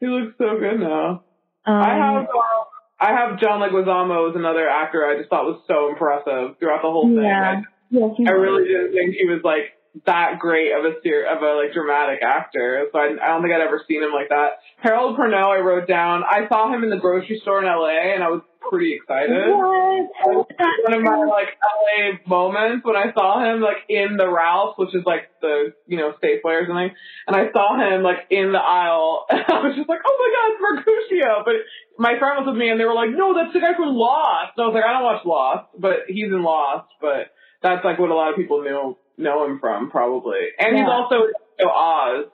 He 0.00 0.06
looks 0.06 0.34
so 0.38 0.58
good 0.58 0.80
now. 0.80 1.24
Um, 1.66 1.74
I 1.74 1.94
have 1.96 2.24
uh, 2.24 2.64
I 3.00 3.12
have 3.12 3.38
John 3.38 3.60
Leguizamo 3.60 4.30
as 4.30 4.36
another 4.36 4.68
actor. 4.68 5.06
I 5.06 5.16
just 5.16 5.30
thought 5.30 5.44
was 5.44 5.62
so 5.68 5.88
impressive 5.88 6.58
throughout 6.58 6.82
the 6.82 6.90
whole 6.90 7.06
thing. 7.08 7.22
yeah. 7.22 7.62
I, 7.62 8.14
he 8.16 8.26
I 8.26 8.32
really 8.32 8.64
didn't 8.68 8.92
think 8.92 9.14
he 9.14 9.24
was 9.24 9.40
like 9.44 9.78
that 10.04 10.38
great 10.38 10.72
of 10.72 10.84
a 10.84 10.94
ser- 11.02 11.26
of 11.26 11.42
a 11.42 11.62
like 11.62 11.72
dramatic 11.72 12.22
actor. 12.22 12.86
So 12.92 12.98
I, 12.98 13.16
I 13.22 13.28
don't 13.28 13.42
think 13.42 13.54
I'd 13.54 13.62
ever 13.62 13.82
seen 13.88 14.02
him 14.02 14.12
like 14.12 14.28
that. 14.28 14.60
Harold 14.82 15.16
Perrineau, 15.16 15.56
I 15.56 15.60
wrote 15.60 15.88
down. 15.88 16.22
I 16.24 16.48
saw 16.48 16.72
him 16.72 16.84
in 16.84 16.90
the 16.90 16.98
grocery 16.98 17.38
store 17.40 17.60
in 17.60 17.66
LA, 17.66 18.14
and 18.14 18.22
I 18.22 18.28
was 18.28 18.42
pretty 18.70 18.94
excited. 18.94 19.48
What? 19.48 20.46
One 20.84 20.94
of 20.94 21.02
my 21.02 21.24
like 21.24 21.56
LA 21.60 22.18
moments 22.26 22.84
when 22.84 22.96
I 22.96 23.12
saw 23.12 23.40
him 23.42 23.60
like 23.60 23.86
in 23.88 24.16
the 24.16 24.28
Ralph, 24.28 24.76
which 24.76 24.94
is 24.94 25.02
like 25.06 25.30
the 25.40 25.74
you 25.86 25.96
know 25.96 26.12
state 26.18 26.42
Safeway 26.44 26.62
or 26.62 26.66
something, 26.66 26.90
and 27.26 27.36
I 27.36 27.50
saw 27.52 27.78
him 27.78 28.02
like 28.02 28.26
in 28.30 28.52
the 28.52 28.60
aisle, 28.60 29.26
and 29.30 29.44
I 29.46 29.60
was 29.62 29.76
just 29.76 29.88
like, 29.88 30.00
oh 30.04 30.16
my 30.18 30.30
god, 30.34 30.46
it's 30.52 30.62
Mercutio! 30.62 31.42
But 31.44 31.56
my 31.98 32.18
friend 32.18 32.44
was 32.44 32.52
with 32.52 32.58
me, 32.58 32.70
and 32.70 32.78
they 32.78 32.84
were 32.84 32.94
like, 32.94 33.10
no, 33.10 33.34
that's 33.34 33.52
the 33.52 33.60
guy 33.60 33.74
from 33.74 33.94
Lost. 33.94 34.56
And 34.56 34.64
I 34.64 34.66
was 34.68 34.74
like, 34.74 34.86
I 34.86 34.92
don't 34.92 35.06
watch 35.06 35.24
Lost, 35.24 35.68
but 35.78 36.06
he's 36.08 36.30
in 36.30 36.42
Lost, 36.42 36.88
but 37.00 37.32
that's 37.62 37.84
like 37.84 37.98
what 37.98 38.10
a 38.10 38.16
lot 38.16 38.30
of 38.30 38.36
people 38.36 38.62
know 38.62 38.98
know 39.16 39.44
him 39.44 39.58
from 39.58 39.90
probably, 39.90 40.54
and 40.58 40.76
he's 40.76 40.86
also 40.88 41.26
in 41.58 41.66
Oz, 41.66 42.30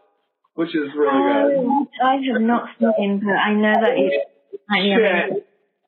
which 0.55 0.75
is 0.75 0.93
really 0.97 1.15
oh, 1.15 1.87
good. 1.89 1.99
Oh, 2.01 2.07
I 2.07 2.17
have 2.33 2.43
not 2.43 2.69
seen, 2.79 3.21
him 3.21 3.27
but 3.27 3.39
I 3.39 3.53
know 3.55 3.75
that 3.75 3.95
it's. 3.97 4.31
Shit. 4.71 5.45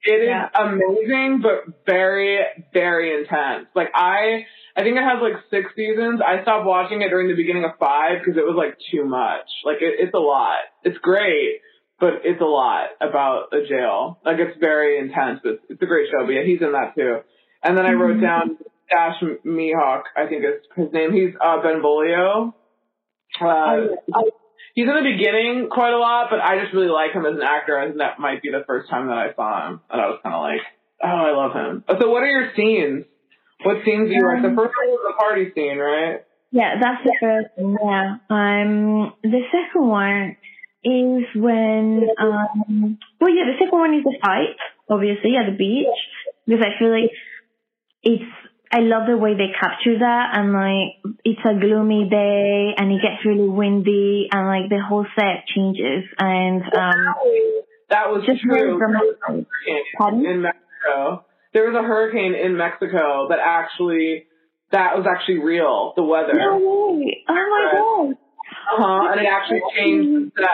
It 0.07 0.23
is 0.23 0.29
Yeah. 0.29 0.49
amazing, 0.55 1.43
but 1.43 1.75
very, 1.85 2.39
very 2.73 3.21
intense. 3.21 3.67
Like 3.75 3.89
I, 3.95 4.47
I 4.77 4.83
think 4.83 4.97
it 4.97 5.03
has 5.03 5.21
like 5.21 5.35
six 5.51 5.75
seasons. 5.75 6.21
I 6.25 6.43
stopped 6.43 6.65
watching 6.65 7.03
it 7.03 7.09
during 7.09 7.29
the 7.29 7.35
beginning 7.35 7.65
of 7.65 7.73
five 7.79 8.21
because 8.21 8.37
it 8.39 8.45
was 8.47 8.55
like 8.57 8.77
too 8.93 9.05
much. 9.05 9.47
Like 9.65 9.79
it, 9.83 9.97
it's 9.99 10.15
a 10.15 10.19
lot. 10.19 10.59
It's 10.85 10.99
great, 10.99 11.61
but 11.99 12.23
it's 12.25 12.41
a 12.41 12.45
lot 12.45 12.91
about 13.01 13.53
a 13.53 13.67
jail. 13.67 14.21
Like 14.25 14.39
it's 14.39 14.57
very 14.61 14.99
intense, 14.99 15.41
but 15.43 15.61
it's 15.69 15.83
a 15.83 15.87
great 15.87 16.09
show. 16.11 16.25
But 16.25 16.33
yeah, 16.33 16.45
he's 16.45 16.63
in 16.63 16.73
that 16.73 16.95
too. 16.95 17.21
And 17.63 17.77
then 17.77 17.85
I 17.87 17.93
wrote 17.93 18.19
Mhm. 18.19 18.23
down 18.23 18.59
Dash 18.89 19.21
Mihok. 19.45 20.03
I 20.17 20.27
think 20.29 20.45
is 20.45 20.63
his 20.77 20.93
name. 20.93 21.13
He's 21.13 21.35
uh, 21.41 21.61
Benvolio. 21.63 22.55
Uh, 23.41 23.89
he's 24.77 24.85
in 24.87 24.95
the 24.95 25.03
beginning 25.03 25.69
quite 25.73 25.93
a 25.93 25.99
lot, 25.99 26.29
but 26.31 26.39
I 26.39 26.61
just 26.63 26.73
really 26.77 26.93
like 26.93 27.11
him 27.13 27.25
as 27.27 27.35
an 27.35 27.43
actor, 27.43 27.77
and 27.81 27.99
that 27.99 28.21
might 28.21 28.43
be 28.43 28.51
the 28.53 28.63
first 28.69 28.89
time 28.89 29.09
that 29.09 29.17
I 29.19 29.33
saw 29.35 29.67
him, 29.67 29.81
and 29.91 29.99
I 30.01 30.07
was 30.07 30.21
kind 30.23 30.35
of 30.37 30.43
like, 30.45 30.63
oh, 31.03 31.09
I 31.09 31.33
love 31.33 31.53
him. 31.57 31.85
So, 31.89 32.11
what 32.13 32.23
are 32.23 32.31
your 32.31 32.53
scenes? 32.55 33.05
What 33.65 33.81
scenes 33.85 34.09
do 34.09 34.15
you 34.15 34.23
like? 34.23 34.43
The 34.45 34.53
Um, 34.53 34.57
first 34.57 34.75
one 34.77 34.89
was 34.93 35.03
the 35.09 35.17
party 35.19 35.51
scene, 35.57 35.79
right? 35.81 36.21
Yeah, 36.53 36.77
that's 36.81 37.03
the 37.03 37.17
first 37.21 37.49
one. 37.57 37.75
Yeah. 37.81 38.21
Um, 38.31 39.13
the 39.25 39.43
second 39.51 39.89
one 39.89 40.37
is 40.85 41.25
when 41.35 42.07
um, 42.21 42.99
well, 43.19 43.27
well, 43.27 43.35
yeah, 43.35 43.49
the 43.51 43.57
second 43.59 43.79
one 43.79 43.95
is 43.97 44.05
the 44.05 44.17
fight, 44.23 44.55
obviously, 44.89 45.35
at 45.41 45.51
the 45.51 45.57
beach, 45.57 45.89
because 46.47 46.63
I 46.65 46.79
feel 46.79 46.93
like 46.93 47.11
it's, 48.05 48.31
I 48.73 48.81
love 48.81 49.07
the 49.07 49.17
way 49.17 49.35
they 49.35 49.53
capture 49.59 49.99
that 50.01 50.31
and 50.35 50.53
like, 50.53 51.17
it's 51.25 51.41
a 51.45 51.59
gloomy 51.59 52.09
day 52.11 52.75
and 52.77 52.93
it 52.93 53.01
gets 53.01 53.25
really 53.25 53.49
windy 53.49 54.29
and 54.31 54.47
like 54.47 54.69
the 54.69 54.83
whole 54.83 55.07
set 55.15 55.47
changes 55.55 56.05
and, 56.19 56.63
um, 56.63 57.15
that 57.89 58.11
was 58.11 58.25
just 58.27 58.43
true. 58.43 58.79
really. 58.79 59.47
Pardon? 59.97 60.27
in 60.27 60.43
Mexico. 60.43 61.25
There 61.53 61.71
was 61.71 61.77
a 61.79 61.87
hurricane 61.87 62.35
in 62.35 62.57
Mexico 62.57 63.29
that 63.31 63.39
actually 63.39 64.27
that 64.73 64.99
was 64.99 65.07
actually 65.07 65.39
real. 65.39 65.93
The 65.95 66.03
weather. 66.03 66.35
No 66.35 66.59
way. 66.59 67.23
Oh 67.29 67.35
my 67.35 67.71
god. 67.73 68.19
Uh 68.67 68.83
huh. 68.83 69.13
And 69.13 69.21
it 69.21 69.29
actually 69.31 69.63
changed 69.79 70.35
the 70.35 70.43
set 70.43 70.51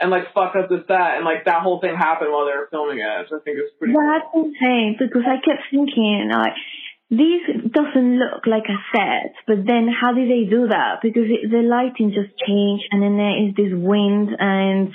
and 0.00 0.10
like 0.10 0.34
fucked 0.34 0.56
up 0.56 0.68
the 0.68 0.82
set 0.90 1.16
and 1.16 1.24
like 1.24 1.46
that 1.46 1.62
whole 1.62 1.80
thing 1.80 1.94
happened 1.94 2.32
while 2.32 2.44
they 2.44 2.52
were 2.58 2.66
filming 2.70 2.98
it. 2.98 3.30
So 3.30 3.38
I 3.38 3.40
think 3.46 3.58
it's 3.62 3.70
pretty. 3.78 3.94
That's 3.94 4.28
insane 4.34 4.98
because 4.98 5.22
I 5.22 5.38
kept 5.38 5.70
thinking 5.70 6.28
like 6.34 6.58
this 7.12 7.44
doesn't 7.70 8.18
look 8.18 8.46
like 8.46 8.64
a 8.72 8.78
set, 8.96 9.34
but 9.46 9.66
then 9.66 9.86
how 9.92 10.14
did 10.14 10.30
they 10.30 10.48
do 10.48 10.68
that? 10.68 11.00
Because 11.02 11.28
it, 11.28 11.50
the 11.50 11.60
lighting 11.60 12.08
just 12.16 12.32
changed 12.40 12.84
and 12.90 13.02
then 13.02 13.16
there 13.20 13.36
is 13.44 13.54
this 13.54 13.72
wind 13.76 14.30
and 14.38 14.92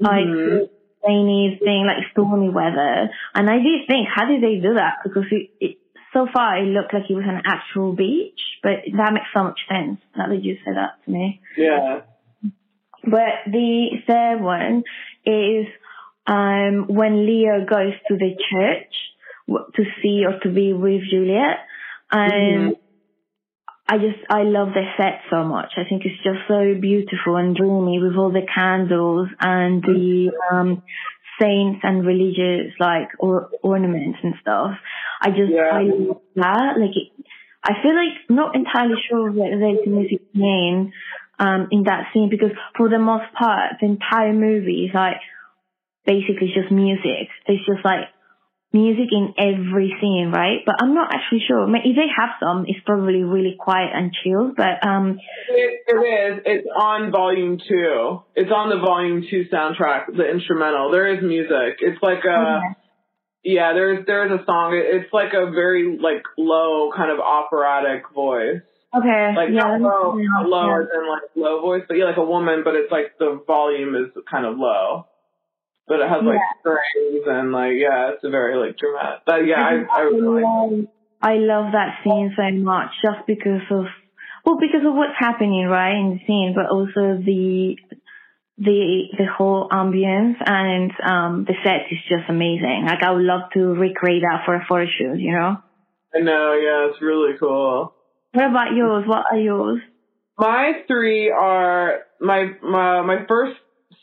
like 0.00 0.24
Mhm. 0.24 0.68
rainy 1.06 1.58
thing, 1.62 1.84
like 1.86 2.10
stormy 2.12 2.48
weather. 2.48 3.10
And 3.34 3.50
I 3.50 3.58
did 3.58 3.86
think, 3.86 4.08
how 4.08 4.24
did 4.26 4.42
they 4.42 4.56
do 4.56 4.74
that? 4.74 5.04
Because 5.04 5.26
it, 5.30 5.50
it 5.60 5.76
so 6.14 6.26
far 6.32 6.56
it 6.56 6.66
looked 6.66 6.94
like 6.94 7.10
it 7.10 7.14
was 7.14 7.28
an 7.28 7.42
actual 7.44 7.92
beach, 7.94 8.40
but 8.62 8.80
that 8.96 9.12
makes 9.12 9.26
so 9.34 9.44
much 9.44 9.60
sense 9.68 10.00
now 10.16 10.28
that 10.28 10.42
you 10.42 10.56
said 10.64 10.76
that 10.76 11.04
to 11.04 11.10
me. 11.10 11.40
Yeah. 11.58 12.00
But 13.04 13.44
the 13.46 14.00
third 14.06 14.40
one 14.40 14.82
is 15.26 15.66
um, 16.26 16.86
when 16.88 17.26
Leo 17.26 17.64
goes 17.64 17.92
to 18.08 18.16
the 18.16 18.32
church 18.50 18.94
to 19.50 19.84
see 20.02 20.24
or 20.26 20.38
to 20.42 20.48
be 20.54 20.72
with 20.72 21.02
Juliet, 21.10 21.58
and 22.10 22.76
I 23.90 23.98
just 23.98 24.18
I 24.30 24.42
love 24.42 24.68
the 24.68 24.84
set 24.96 25.22
so 25.30 25.42
much. 25.42 25.72
I 25.76 25.82
think 25.88 26.02
it's 26.04 26.22
just 26.22 26.46
so 26.46 26.74
beautiful 26.80 27.34
and 27.36 27.56
dreamy 27.56 27.98
with 27.98 28.16
all 28.16 28.30
the 28.30 28.46
candles 28.46 29.28
and 29.40 29.82
the 29.82 30.30
um, 30.52 30.82
saints 31.40 31.80
and 31.82 32.06
religious 32.06 32.72
like 32.78 33.08
or- 33.18 33.50
ornaments 33.62 34.18
and 34.22 34.34
stuff. 34.40 34.72
I 35.20 35.30
just 35.30 35.50
Yeah. 35.50 35.70
I 35.72 35.82
love 35.82 36.22
that. 36.36 36.78
Like 36.78 36.94
it, 36.94 37.26
I 37.64 37.82
feel 37.82 37.94
like 37.94 38.14
not 38.28 38.54
entirely 38.54 38.94
sure 39.08 39.32
that 39.32 39.58
there's 39.58 39.86
music 39.86 40.32
playing 40.34 40.92
um, 41.40 41.66
in 41.72 41.82
that 41.84 42.12
scene 42.12 42.28
because 42.30 42.52
for 42.76 42.88
the 42.88 42.98
most 42.98 43.32
part 43.36 43.80
the 43.80 43.86
entire 43.86 44.32
movie 44.32 44.86
is 44.88 44.94
like 44.94 45.20
basically 46.06 46.52
just 46.54 46.70
music. 46.70 47.26
It's 47.46 47.66
just 47.66 47.84
like 47.84 48.06
music 48.72 49.08
in 49.10 49.34
every 49.36 49.94
scene, 50.00 50.30
right? 50.32 50.60
But 50.64 50.76
I'm 50.80 50.94
not 50.94 51.12
actually 51.12 51.42
sure. 51.46 51.66
If 51.68 51.96
they 51.96 52.06
have 52.16 52.30
some, 52.38 52.64
it's 52.68 52.78
probably 52.86 53.22
really 53.24 53.56
quiet 53.58 53.90
and 53.92 54.12
chill. 54.22 54.52
But 54.56 54.86
um, 54.86 55.18
It, 55.48 55.80
it 55.88 55.94
is. 55.94 56.42
It's 56.46 56.68
on 56.78 57.10
volume 57.10 57.58
two. 57.58 58.22
It's 58.36 58.50
on 58.50 58.70
the 58.70 58.78
volume 58.78 59.24
two 59.28 59.46
soundtrack, 59.52 60.16
the 60.16 60.28
instrumental. 60.30 60.90
There 60.90 61.14
is 61.14 61.22
music. 61.22 61.78
It's 61.80 62.02
like 62.02 62.24
a. 62.24 62.58
okay. 62.58 62.76
Yeah, 63.42 63.72
there's 63.72 64.04
there's 64.06 64.30
a 64.30 64.44
song. 64.44 64.76
It's 64.76 65.10
like 65.14 65.32
a 65.32 65.50
very 65.50 65.96
like 65.98 66.22
low 66.36 66.92
kind 66.94 67.10
of 67.10 67.20
operatic 67.20 68.02
voice. 68.14 68.60
okay, 68.94 69.32
Like 69.34 69.48
yeah, 69.48 69.78
not 69.78 69.80
low, 69.80 70.12
not 70.12 70.46
low 70.46 70.66
yeah. 70.68 70.82
as 70.82 70.88
in 70.92 71.08
like 71.08 71.22
low 71.34 71.60
voice, 71.62 71.82
but 71.88 71.94
yeah, 71.96 72.04
like 72.04 72.18
a 72.18 72.24
woman, 72.24 72.60
but 72.64 72.74
it's 72.74 72.92
like 72.92 73.16
the 73.18 73.40
volume 73.46 73.94
is 73.96 74.12
kind 74.30 74.44
of 74.44 74.58
low. 74.58 75.06
But 75.90 75.98
it 75.98 76.08
has 76.08 76.22
like 76.22 76.38
strings 76.62 77.26
and 77.26 77.50
like 77.50 77.74
yeah, 77.74 78.14
it's 78.14 78.22
a 78.22 78.30
very 78.30 78.54
like 78.54 78.78
dramatic. 78.78 79.26
But 79.26 79.42
yeah, 79.44 79.58
I 79.58 79.82
I 79.90 80.00
really 80.02 80.38
like 80.38 80.46
love, 80.46 80.86
I 81.20 81.34
love 81.34 81.72
that 81.72 81.98
scene 82.04 82.32
so 82.36 82.46
much 82.62 82.94
just 83.02 83.26
because 83.26 83.66
of 83.72 83.86
well 84.46 84.56
because 84.60 84.86
of 84.86 84.94
what's 84.94 85.18
happening 85.18 85.66
right 85.66 85.98
in 85.98 86.14
the 86.14 86.20
scene, 86.28 86.54
but 86.54 86.70
also 86.70 87.18
the 87.18 87.74
the 88.56 89.10
the 89.18 89.26
whole 89.26 89.68
ambience 89.68 90.36
and 90.46 90.92
um 91.02 91.44
the 91.48 91.54
set 91.64 91.90
is 91.90 91.98
just 92.08 92.30
amazing. 92.30 92.84
Like 92.86 93.02
I 93.02 93.10
would 93.10 93.26
love 93.26 93.50
to 93.54 93.74
recreate 93.74 94.22
that 94.22 94.46
for 94.46 94.54
a 94.54 94.64
photo 94.68 94.86
shoot. 94.86 95.18
You 95.18 95.32
know. 95.32 95.56
I 96.14 96.20
know, 96.20 96.54
yeah, 96.54 96.90
it's 96.90 97.02
really 97.02 97.34
cool. 97.38 97.94
What 98.30 98.46
about 98.48 98.74
yours? 98.76 99.04
What 99.08 99.26
are 99.32 99.38
yours? 99.38 99.80
My 100.38 100.84
three 100.86 101.30
are 101.30 102.02
my 102.20 102.52
my 102.62 103.02
my 103.02 103.26
first 103.26 103.58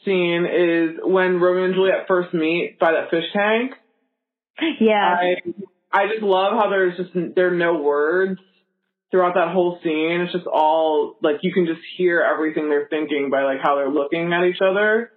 scene 0.08 0.48
is 0.50 0.98
when 1.04 1.40
Romeo 1.40 1.66
and 1.66 1.76
Juliet 1.76 2.08
first 2.08 2.34
meet 2.34 2.80
by 2.80 2.94
that 2.94 3.12
fish 3.12 3.26
tank. 3.36 3.74
Yeah. 4.80 4.96
I 5.20 5.36
I 5.92 6.08
just 6.08 6.24
love 6.24 6.54
how 6.54 6.70
there's 6.70 6.98
just 6.98 7.12
there 7.36 7.50
are 7.54 7.56
no 7.56 7.76
words 7.82 8.40
throughout 9.12 9.36
that 9.36 9.54
whole 9.54 9.80
scene. 9.84 10.22
It's 10.22 10.34
just 10.34 10.48
all 10.48 11.18
like 11.22 11.38
you 11.42 11.54
can 11.54 11.66
just 11.68 11.82
hear 11.98 12.22
everything 12.22 12.70
they're 12.70 12.88
thinking 12.90 13.30
by 13.30 13.44
like 13.44 13.60
how 13.62 13.76
they're 13.76 13.90
looking 13.90 14.34
at 14.34 14.46
each 14.46 14.62
other. 14.62 15.12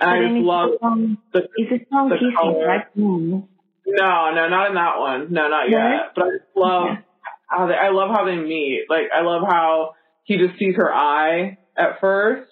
And 0.00 0.08
I 0.10 0.14
But 0.14 0.20
then 0.22 0.34
just 0.36 0.46
love 0.46 0.70
song, 0.80 1.18
the 1.32 1.40
it's 1.56 1.72
a 1.82 1.86
song 1.90 2.08
the 2.08 2.16
kissing, 2.16 2.34
color. 2.40 2.66
right? 2.66 2.86
No, 2.96 4.30
no, 4.34 4.48
not 4.48 4.68
in 4.68 4.74
that 4.74 4.98
one. 5.00 5.32
No, 5.32 5.48
not 5.48 5.68
No? 5.70 5.76
yet. 5.78 6.12
But 6.14 6.24
I 6.24 6.28
just 6.38 6.56
love 6.56 6.84
Okay. 6.92 7.00
how 7.48 7.66
they 7.66 7.74
I 7.74 7.90
love 7.90 8.10
how 8.14 8.24
they 8.24 8.36
meet. 8.36 8.86
Like 8.88 9.06
I 9.14 9.22
love 9.22 9.42
how 9.48 9.94
he 10.24 10.38
just 10.38 10.58
sees 10.58 10.76
her 10.76 10.92
eye 10.92 11.58
at 11.76 12.00
first 12.00 12.50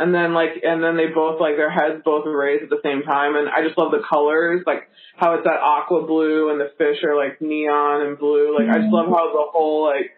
and 0.00 0.14
then 0.14 0.32
like 0.32 0.64
and 0.64 0.82
then 0.82 0.96
they 0.96 1.06
both 1.14 1.38
like 1.40 1.56
their 1.56 1.70
heads 1.70 2.00
both 2.04 2.24
raised 2.26 2.64
at 2.64 2.70
the 2.70 2.80
same 2.82 3.02
time 3.02 3.36
and 3.36 3.48
I 3.48 3.62
just 3.62 3.76
love 3.76 3.92
the 3.92 4.00
colors, 4.08 4.62
like 4.66 4.88
how 5.16 5.34
it's 5.34 5.44
that 5.44 5.60
aqua 5.60 6.06
blue 6.06 6.50
and 6.50 6.58
the 6.58 6.72
fish 6.78 7.04
are 7.04 7.14
like 7.14 7.40
neon 7.40 8.06
and 8.06 8.18
blue. 8.18 8.56
Like 8.56 8.68
I 8.68 8.80
just 8.80 8.90
love 8.90 9.06
how 9.06 9.28
the 9.30 9.44
whole 9.52 9.84
like 9.84 10.10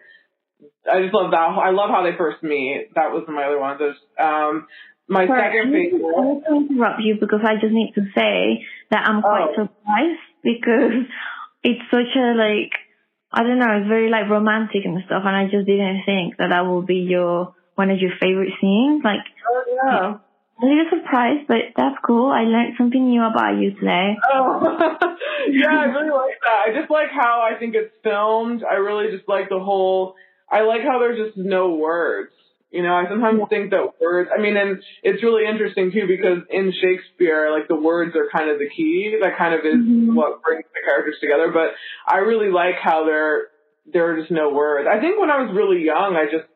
I 0.89 1.01
just 1.03 1.13
love 1.13 1.31
that. 1.31 1.37
I 1.37 1.71
love 1.71 1.89
how 1.91 2.01
they 2.03 2.15
first 2.17 2.41
meet. 2.41 2.95
That 2.95 3.11
was 3.11 3.25
my 3.27 3.43
other 3.43 3.59
one. 3.59 3.77
There's 3.77 3.99
um 4.17 4.67
my 5.09 5.27
Sorry, 5.27 5.51
second 5.51 5.73
favorite. 5.73 6.15
I 6.15 6.23
need 6.23 6.41
to 6.47 6.73
interrupt 6.73 7.01
you 7.03 7.17
because 7.19 7.41
I 7.43 7.55
just 7.59 7.73
need 7.73 7.91
to 7.95 8.03
say 8.15 8.63
that 8.89 9.03
I'm 9.05 9.21
quite 9.21 9.51
Oh. 9.51 9.67
surprised 9.67 10.23
because 10.43 11.03
it's 11.63 11.83
such 11.91 12.15
a 12.15 12.33
like 12.39 12.71
I 13.35 13.43
don't 13.43 13.59
know, 13.59 13.79
it's 13.81 13.87
very 13.89 14.09
like 14.09 14.29
romantic 14.29 14.85
and 14.85 15.03
stuff, 15.05 15.23
and 15.25 15.35
I 15.35 15.45
just 15.51 15.65
didn't 15.65 16.03
think 16.05 16.37
that 16.37 16.49
that 16.51 16.65
would 16.65 16.85
be 16.85 17.03
your 17.03 17.55
one 17.75 17.89
of 17.89 17.99
your 17.99 18.11
favorite 18.21 18.53
scenes. 18.61 19.03
Like, 19.03 19.21
Oh 19.49 19.63
yeah. 19.67 20.17
I'm 20.61 20.69
really 20.69 20.89
surprised, 20.89 21.47
but 21.47 21.73
that's 21.75 21.95
cool. 22.05 22.31
I 22.31 22.43
learned 22.43 22.75
something 22.77 23.09
new 23.09 23.23
about 23.23 23.57
you 23.59 23.73
today. 23.75 24.15
Oh, 24.33 24.61
yeah, 25.49 25.67
I 25.77 25.85
really 25.85 26.09
like 26.11 26.39
that. 26.45 26.59
I 26.69 26.79
just 26.79 26.89
like 26.91 27.09
how 27.11 27.41
I 27.43 27.57
think 27.59 27.75
it's 27.75 27.91
filmed. 28.03 28.63
I 28.63 28.75
really 28.75 29.11
just 29.15 29.27
like 29.27 29.49
the 29.49 29.59
whole. 29.59 30.15
I 30.49 30.61
like 30.61 30.81
how 30.83 30.99
there's 30.99 31.17
just 31.17 31.37
no 31.37 31.75
words. 31.75 32.31
You 32.71 32.81
know, 32.81 32.93
I 32.95 33.05
sometimes 33.09 33.41
think 33.49 33.71
that 33.71 33.99
words. 34.01 34.29
I 34.35 34.41
mean, 34.41 34.55
and 34.57 34.81
it's 35.03 35.21
really 35.21 35.45
interesting 35.45 35.91
too 35.91 36.07
because 36.07 36.39
in 36.49 36.71
Shakespeare, 36.81 37.51
like 37.51 37.67
the 37.67 37.75
words 37.75 38.15
are 38.15 38.29
kind 38.35 38.49
of 38.49 38.57
the 38.57 38.69
key. 38.69 39.17
That 39.21 39.37
kind 39.37 39.53
of 39.53 39.61
is 39.65 39.75
Mhm. 39.83 40.15
what 40.15 40.41
brings 40.41 40.63
the 40.73 40.81
characters 40.85 41.17
together. 41.19 41.51
But 41.51 41.73
I 42.07 42.19
really 42.19 42.49
like 42.51 42.75
how 42.81 43.05
there 43.05 43.47
there 43.91 44.09
are 44.13 44.17
just 44.19 44.31
no 44.31 44.49
words. 44.49 44.87
I 44.89 44.99
think 44.99 45.19
when 45.19 45.29
I 45.29 45.41
was 45.43 45.53
really 45.53 45.83
young, 45.83 46.15
I 46.15 46.25
just, 46.31 46.47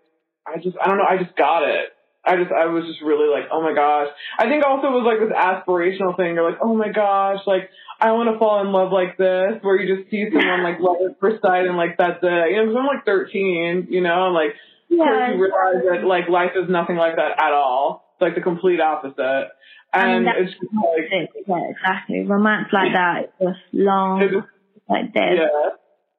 I 0.48 0.58
just, 0.60 0.78
I 0.82 0.88
don't 0.88 0.98
know, 0.98 1.06
I 1.08 1.18
just 1.22 1.36
got 1.36 1.64
it. 1.68 1.92
I 2.26 2.36
just, 2.36 2.52
I 2.52 2.66
was 2.68 2.84
just 2.86 3.02
really 3.02 3.30
like, 3.32 3.48
oh 3.52 3.62
my 3.62 3.74
gosh. 3.74 4.08
I 4.38 4.50
think 4.50 4.66
also 4.66 4.88
it 4.88 4.96
was 5.00 5.08
like 5.08 5.20
this 5.24 5.32
aspirational 5.32 6.16
thing. 6.18 6.36
You're 6.36 6.50
like, 6.50 6.60
oh 6.62 6.76
my 6.76 6.90
gosh, 6.92 7.40
like 7.48 7.70
I 8.02 8.12
want 8.12 8.28
to 8.32 8.38
fall 8.38 8.60
in 8.62 8.72
love 8.72 8.92
like 8.92 9.16
this, 9.18 9.64
where 9.64 9.80
you 9.80 9.88
just 9.96 10.12
see 10.12 10.28
someone 10.32 10.64
like 10.64 10.80
love 10.80 10.98
at 11.08 11.20
first 11.20 11.42
sight 11.42 11.66
and 11.68 11.78
like 11.78 11.96
that's 11.98 12.20
it. 12.22 12.52
You 12.52 12.58
know, 12.60 12.66
'cause 12.68 12.76
I'm 12.80 12.86
like 12.88 13.06
13, 13.06 13.88
you 13.90 14.02
know, 14.02 14.28
and 14.28 14.36
like 14.36 14.56
Yeah, 14.90 15.32
you 15.32 15.40
realize 15.40 15.84
that 15.88 16.04
like 16.08 16.28
life 16.28 16.52
is 16.56 16.68
nothing 16.70 16.98
like 16.98 17.16
that 17.16 17.40
at 17.40 17.54
all. 17.54 18.04
It's 18.16 18.22
like 18.22 18.36
the 18.36 18.42
complete 18.44 18.82
opposite. 18.82 19.48
I 19.94 20.20
mean, 20.20 20.28
And 20.28 20.48
it's 20.48 20.52
just 20.52 20.74
like, 20.76 21.08
yeah, 21.48 21.64
exactly. 21.72 22.26
Romance 22.28 22.68
like 22.74 22.92
that 22.92 23.32
is 23.40 23.56
just 23.56 23.60
long, 23.72 24.22
it 24.22 24.32
just, 24.36 24.48
like 24.90 25.14
dead. 25.14 25.40
yeah, 25.40 25.70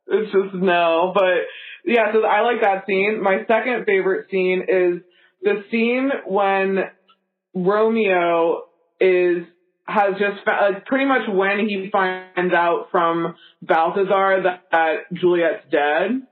it's 0.08 0.32
just 0.32 0.54
no. 0.54 1.12
But 1.14 1.46
yeah, 1.84 2.12
so 2.12 2.24
I 2.24 2.40
like 2.42 2.60
that 2.62 2.84
scene. 2.86 3.22
My 3.22 3.44
second 3.46 3.84
favorite 3.86 4.26
scene 4.30 4.62
is 4.68 5.00
the 5.42 5.64
scene 5.70 6.10
when 6.26 6.78
Romeo 7.54 8.62
is 9.00 9.44
has 9.86 10.14
just 10.18 10.46
like 10.46 10.84
pretty 10.84 11.06
much 11.06 11.22
when 11.32 11.66
he 11.66 11.88
finds 11.90 12.52
out 12.52 12.88
from 12.90 13.34
Balthazar 13.62 14.42
that, 14.42 14.64
that 14.70 14.94
Juliet's 15.14 15.64
dead 15.70 16.22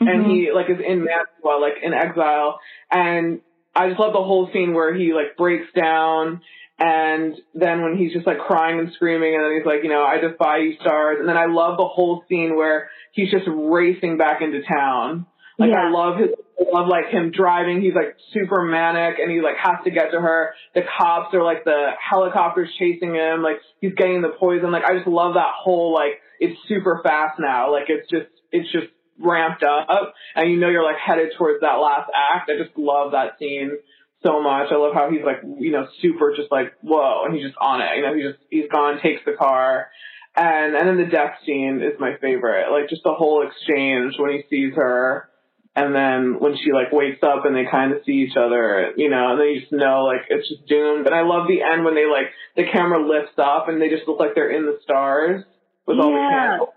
and 0.00 0.24
Mhm. 0.24 0.30
he 0.30 0.52
like 0.52 0.70
is 0.70 0.78
in 0.80 1.04
Mantua, 1.04 1.58
like 1.60 1.82
in 1.82 1.92
exile. 1.92 2.58
And 2.90 3.40
I 3.76 3.88
just 3.88 4.00
love 4.00 4.14
the 4.14 4.22
whole 4.22 4.48
scene 4.52 4.72
where 4.72 4.94
he 4.94 5.12
like 5.12 5.36
breaks 5.36 5.70
down 5.74 6.40
and 6.78 7.34
then 7.54 7.82
when 7.82 7.96
he's 7.96 8.12
just 8.12 8.26
like 8.26 8.38
crying 8.38 8.78
and 8.78 8.92
screaming 8.94 9.34
and 9.34 9.44
then 9.44 9.52
he's 9.56 9.66
like, 9.66 9.82
you 9.82 9.88
know, 9.88 10.04
I 10.04 10.18
defy 10.18 10.58
you 10.58 10.76
stars. 10.80 11.16
And 11.18 11.28
then 11.28 11.36
I 11.36 11.46
love 11.46 11.76
the 11.76 11.86
whole 11.86 12.24
scene 12.28 12.56
where 12.56 12.88
he's 13.12 13.30
just 13.30 13.46
racing 13.48 14.16
back 14.16 14.42
into 14.42 14.62
town. 14.62 15.26
Like 15.58 15.70
Yeah. 15.70 15.86
I 15.86 15.90
love 15.90 16.18
his, 16.18 16.28
I 16.60 16.70
love 16.72 16.86
like 16.86 17.06
him 17.06 17.32
driving. 17.32 17.80
He's 17.80 17.94
like 17.94 18.16
super 18.32 18.62
manic 18.62 19.18
and 19.18 19.28
he 19.28 19.40
like 19.40 19.56
has 19.56 19.82
to 19.84 19.90
get 19.90 20.12
to 20.12 20.20
her. 20.20 20.54
The 20.76 20.82
cops 20.96 21.34
are 21.34 21.42
like 21.42 21.64
the 21.64 21.90
helicopters 21.98 22.68
chasing 22.78 23.12
him. 23.12 23.42
Like 23.42 23.56
he's 23.80 23.94
getting 23.94 24.22
the 24.22 24.32
poison. 24.38 24.70
Like 24.70 24.84
I 24.84 24.94
just 24.94 25.08
love 25.08 25.34
that 25.34 25.54
whole 25.58 25.92
like 25.92 26.20
it's 26.38 26.58
super 26.68 27.00
fast 27.02 27.40
now. 27.40 27.72
Like 27.72 27.86
it's 27.88 28.08
just 28.08 28.30
it's 28.52 28.70
just 28.70 28.86
ramped 29.20 29.64
up 29.64 30.14
and 30.36 30.48
you 30.48 30.60
know 30.60 30.68
you're 30.68 30.84
like 30.84 30.98
headed 31.04 31.30
towards 31.36 31.60
that 31.62 31.74
last 31.82 32.08
act. 32.14 32.48
I 32.54 32.62
just 32.62 32.78
love 32.78 33.12
that 33.12 33.32
scene 33.40 33.78
so 34.22 34.42
much. 34.42 34.68
I 34.70 34.76
love 34.76 34.94
how 34.94 35.10
he's 35.10 35.24
like, 35.24 35.38
you 35.58 35.70
know, 35.72 35.86
super 36.02 36.34
just 36.36 36.50
like, 36.50 36.72
whoa, 36.82 37.24
and 37.24 37.34
he's 37.34 37.44
just 37.46 37.56
on 37.60 37.80
it. 37.80 37.96
You 37.96 38.02
know, 38.02 38.14
he 38.14 38.22
just 38.22 38.38
he's 38.50 38.68
gone, 38.70 39.00
takes 39.00 39.22
the 39.24 39.32
car. 39.32 39.88
And 40.36 40.74
and 40.76 40.88
then 40.88 40.96
the 40.98 41.10
death 41.10 41.34
scene 41.44 41.80
is 41.82 41.98
my 41.98 42.16
favorite. 42.20 42.70
Like 42.70 42.88
just 42.88 43.02
the 43.04 43.14
whole 43.14 43.46
exchange 43.46 44.14
when 44.18 44.30
he 44.32 44.42
sees 44.50 44.74
her 44.76 45.28
and 45.74 45.94
then 45.94 46.40
when 46.40 46.56
she 46.56 46.72
like 46.72 46.92
wakes 46.92 47.22
up 47.22 47.44
and 47.44 47.54
they 47.54 47.64
kind 47.70 47.92
of 47.92 47.98
see 48.04 48.26
each 48.26 48.36
other, 48.36 48.92
you 48.96 49.10
know, 49.10 49.32
and 49.32 49.40
then 49.40 49.48
you 49.48 49.60
just 49.60 49.72
know 49.72 50.04
like 50.04 50.26
it's 50.28 50.48
just 50.48 50.66
doomed. 50.66 51.06
And 51.06 51.14
I 51.14 51.22
love 51.22 51.46
the 51.48 51.62
end 51.62 51.84
when 51.84 51.94
they 51.94 52.06
like 52.06 52.30
the 52.56 52.64
camera 52.70 52.98
lifts 53.06 53.38
up 53.38 53.68
and 53.68 53.80
they 53.80 53.88
just 53.88 54.06
look 54.08 54.18
like 54.18 54.34
they're 54.34 54.50
in 54.50 54.66
the 54.66 54.78
stars 54.82 55.44
with 55.86 55.98
all 55.98 56.10
the 56.12 56.18
Yeah. 56.18 56.58
candles. 56.58 56.74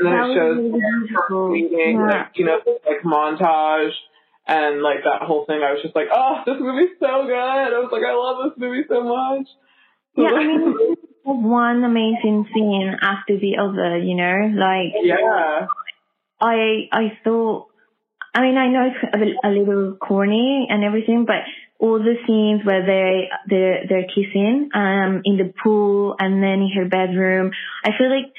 And 0.00 0.06
then 0.06 0.14
That 0.14 0.30
it 0.30 0.34
shows 0.34 0.56
their 0.72 1.48
meeting, 1.48 1.96
Yeah. 1.98 2.06
like 2.06 2.28
you 2.36 2.44
know, 2.44 2.60
like 2.86 3.02
montage 3.04 3.92
and 4.48 4.82
like 4.82 5.04
that 5.04 5.22
whole 5.22 5.44
thing. 5.44 5.60
I 5.62 5.72
was 5.72 5.82
just 5.82 5.94
like, 5.94 6.08
oh, 6.12 6.40
this 6.46 6.56
movie's 6.58 6.96
so 6.98 7.28
good. 7.28 7.36
I 7.36 7.78
was 7.78 7.92
like, 7.92 8.02
I 8.02 8.16
love 8.16 8.48
this 8.48 8.58
movie 8.58 8.88
so 8.88 9.04
much. 9.04 9.46
Yeah, 10.16 10.34
I 10.34 10.44
mean, 10.44 10.96
one 11.22 11.84
amazing 11.84 12.48
scene 12.52 12.96
after 13.00 13.38
the 13.38 13.60
other, 13.60 13.98
you 13.98 14.16
know, 14.16 14.50
like 14.56 14.96
yeah, 15.04 15.66
I 16.40 16.88
I 16.90 17.12
thought. 17.22 17.68
I 18.34 18.42
mean, 18.42 18.56
I 18.56 18.68
know 18.68 18.88
it's 18.88 19.38
a, 19.44 19.48
a 19.48 19.50
little 19.50 19.96
corny 19.96 20.66
and 20.70 20.84
everything, 20.84 21.24
but 21.26 21.42
all 21.80 21.98
the 21.98 22.14
scenes 22.26 22.64
where 22.64 22.84
they 22.84 23.28
they're 23.48 23.84
they're 23.88 24.08
kissing 24.08 24.68
um 24.74 25.22
in 25.24 25.38
the 25.38 25.52
pool 25.62 26.14
and 26.18 26.42
then 26.42 26.60
in 26.60 26.70
her 26.74 26.88
bedroom, 26.88 27.50
I 27.84 27.90
feel 27.96 28.10
like 28.10 28.32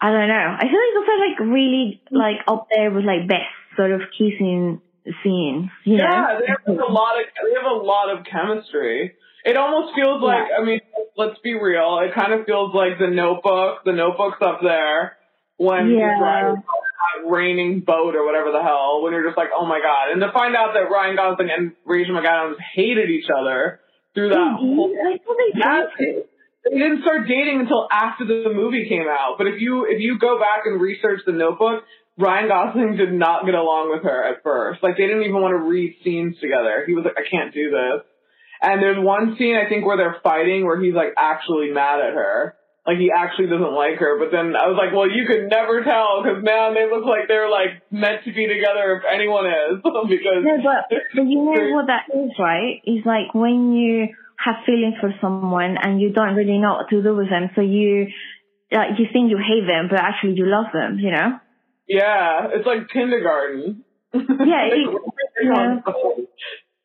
I 0.00 0.10
don't 0.10 0.28
know. 0.28 0.56
I 0.58 0.62
feel 0.62 0.80
like 0.80 0.94
those 0.94 1.08
are 1.08 1.28
like 1.28 1.54
really 1.54 2.02
like 2.10 2.36
up 2.48 2.68
there 2.74 2.90
with 2.90 3.04
like 3.04 3.28
best 3.28 3.54
sort 3.76 3.92
of 3.92 4.00
kissing 4.16 4.80
scenes, 5.22 5.70
you 5.84 5.96
know? 5.98 6.04
yeah. 6.04 6.38
They 6.40 6.46
have 6.46 6.78
a 6.78 6.92
lot 6.92 7.18
of 7.18 7.26
they 7.42 7.54
have 7.60 7.70
a 7.70 7.74
lot 7.82 8.10
of 8.16 8.24
chemistry. 8.24 9.14
It 9.44 9.56
almost 9.56 9.94
feels 9.94 10.22
like 10.22 10.48
I 10.56 10.64
mean, 10.64 10.80
let's 11.16 11.38
be 11.42 11.54
real. 11.54 11.98
It 12.06 12.14
kind 12.14 12.32
of 12.32 12.46
feels 12.46 12.74
like 12.74 12.98
the 12.98 13.08
Notebook. 13.08 13.84
The 13.84 13.92
Notebook's 13.92 14.38
up 14.40 14.60
there 14.62 15.16
when 15.56 15.90
Yeah. 15.90 16.20
riding 16.20 16.62
that 16.62 17.28
raining 17.30 17.80
boat 17.80 18.14
or 18.14 18.24
whatever 18.24 18.52
the 18.52 18.62
hell. 18.62 19.02
When 19.02 19.12
you're 19.12 19.26
just 19.26 19.36
like, 19.36 19.50
oh 19.54 19.66
my 19.66 19.80
god, 19.80 20.12
and 20.12 20.20
to 20.22 20.30
find 20.32 20.54
out 20.54 20.74
that 20.74 20.90
Ryan 20.90 21.16
Gosling 21.16 21.48
and 21.50 21.72
Rachel 21.84 22.14
McAdams 22.14 22.56
hated 22.74 23.10
each 23.10 23.26
other 23.30 23.80
through 24.14 24.28
that 24.30 24.56
whole 24.58 24.94
thought 24.94 25.36
they 25.36 25.58
That's 25.58 26.26
they 26.64 26.78
didn't 26.78 27.02
start 27.02 27.26
dating 27.26 27.60
until 27.60 27.88
after 27.90 28.24
the 28.24 28.52
movie 28.54 28.88
came 28.88 29.08
out. 29.10 29.34
But 29.36 29.48
if 29.48 29.60
you 29.60 29.84
if 29.90 30.00
you 30.00 30.18
go 30.18 30.38
back 30.38 30.62
and 30.64 30.80
research 30.80 31.20
the 31.26 31.32
Notebook, 31.32 31.82
Ryan 32.18 32.48
Gosling 32.48 32.96
did 32.96 33.12
not 33.12 33.46
get 33.46 33.54
along 33.54 33.90
with 33.90 34.04
her 34.04 34.24
at 34.28 34.42
first. 34.42 34.82
Like 34.82 34.96
they 34.96 35.06
didn't 35.06 35.24
even 35.24 35.40
want 35.40 35.56
to 35.56 35.64
read 35.64 35.96
scenes 36.04 36.36
together. 36.40 36.84
He 36.86 36.92
was 36.92 37.04
like, 37.04 37.16
I 37.16 37.24
can't 37.24 37.54
do 37.54 37.70
this. 37.70 38.04
And 38.60 38.82
there's 38.82 39.00
one 39.00 39.34
scene 39.38 39.56
I 39.56 39.68
think 39.68 39.84
where 39.84 39.96
they're 39.96 40.20
fighting 40.22 40.64
where 40.64 40.78
he's 40.78 40.94
like 40.94 41.16
actually 41.16 41.72
mad 41.72 42.00
at 42.00 42.12
her. 42.12 42.54
Like 42.86 42.98
he 42.98 43.10
actually 43.14 43.48
doesn't 43.48 43.72
like 43.72 43.96
her. 43.96 44.20
But 44.20 44.28
then 44.28 44.52
I 44.54 44.68
was 44.68 44.76
like, 44.76 44.92
well, 44.92 45.08
you 45.08 45.24
could 45.24 45.48
never 45.48 45.80
tell 45.82 46.20
because 46.20 46.44
man, 46.44 46.76
they 46.76 46.84
look 46.84 47.08
like 47.08 47.32
they're 47.32 47.50
like 47.50 47.80
meant 47.90 48.28
to 48.28 48.30
be 48.30 48.44
together 48.44 49.00
if 49.00 49.02
anyone 49.08 49.48
is 49.48 49.80
because 50.12 50.44
No, 50.44 50.60
but, 50.60 50.92
but 51.16 51.26
you 51.26 51.40
know 51.40 51.74
what 51.74 51.88
that 51.88 52.12
is, 52.12 52.36
right? 52.36 52.84
It's 52.84 53.06
like 53.08 53.32
when 53.32 53.72
you 53.72 54.12
have 54.36 54.62
feelings 54.68 55.00
for 55.00 55.14
someone 55.20 55.80
and 55.80 55.96
you 55.96 56.12
don't 56.12 56.36
really 56.36 56.58
know 56.58 56.76
what 56.76 56.90
to 56.90 57.02
do 57.02 57.16
with 57.16 57.30
them, 57.30 57.48
so 57.56 57.64
you 57.64 58.12
like 58.70 58.98
you 58.98 59.06
think 59.12 59.30
you 59.30 59.38
hate 59.38 59.64
them, 59.66 59.88
but 59.88 60.00
actually 60.00 60.34
you 60.34 60.44
love 60.44 60.70
them, 60.72 60.98
you 60.98 61.10
know? 61.10 61.38
Yeah, 61.88 62.48
it's 62.54 62.66
like 62.66 62.88
kindergarten. 62.92 63.84
Yeah, 64.14 64.68
it- 64.70 65.02
yeah. 65.42 65.80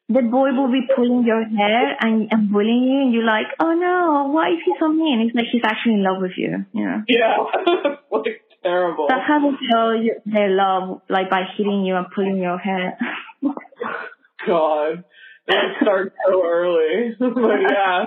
The 0.10 0.22
boy 0.22 0.56
will 0.56 0.72
be 0.72 0.88
pulling 0.96 1.26
your 1.26 1.44
hair 1.44 1.98
and, 2.00 2.30
and 2.32 2.50
bullying 2.50 2.84
you, 2.84 3.02
and 3.02 3.14
you're 3.14 3.26
like, 3.26 3.48
oh 3.60 3.74
no, 3.74 4.32
why 4.32 4.52
is 4.52 4.60
he 4.64 4.72
so 4.80 4.88
mean? 4.88 5.28
It's 5.28 5.36
like 5.36 5.48
he's 5.52 5.64
actually 5.66 5.96
in 5.96 6.04
love 6.04 6.22
with 6.22 6.32
you, 6.38 6.64
you 6.74 6.86
know? 6.86 7.04
Yeah, 7.10 7.44
like 8.12 8.40
terrible. 8.64 9.08
That's 9.10 9.28
how 9.28 9.40
they 9.44 9.58
show 9.70 9.92
you 9.92 10.16
their 10.26 10.50
love, 10.50 11.02
like 11.10 11.30
by 11.30 11.42
hitting 11.58 11.84
you 11.84 11.98
and 11.98 12.06
pulling 12.16 12.38
your 12.38 12.58
hair. 12.58 12.98
God, 14.48 15.04
it 15.48 15.76
starts 15.82 16.16
so 16.26 16.42
early. 16.46 17.16
but 17.20 17.60
yeah, 17.70 18.06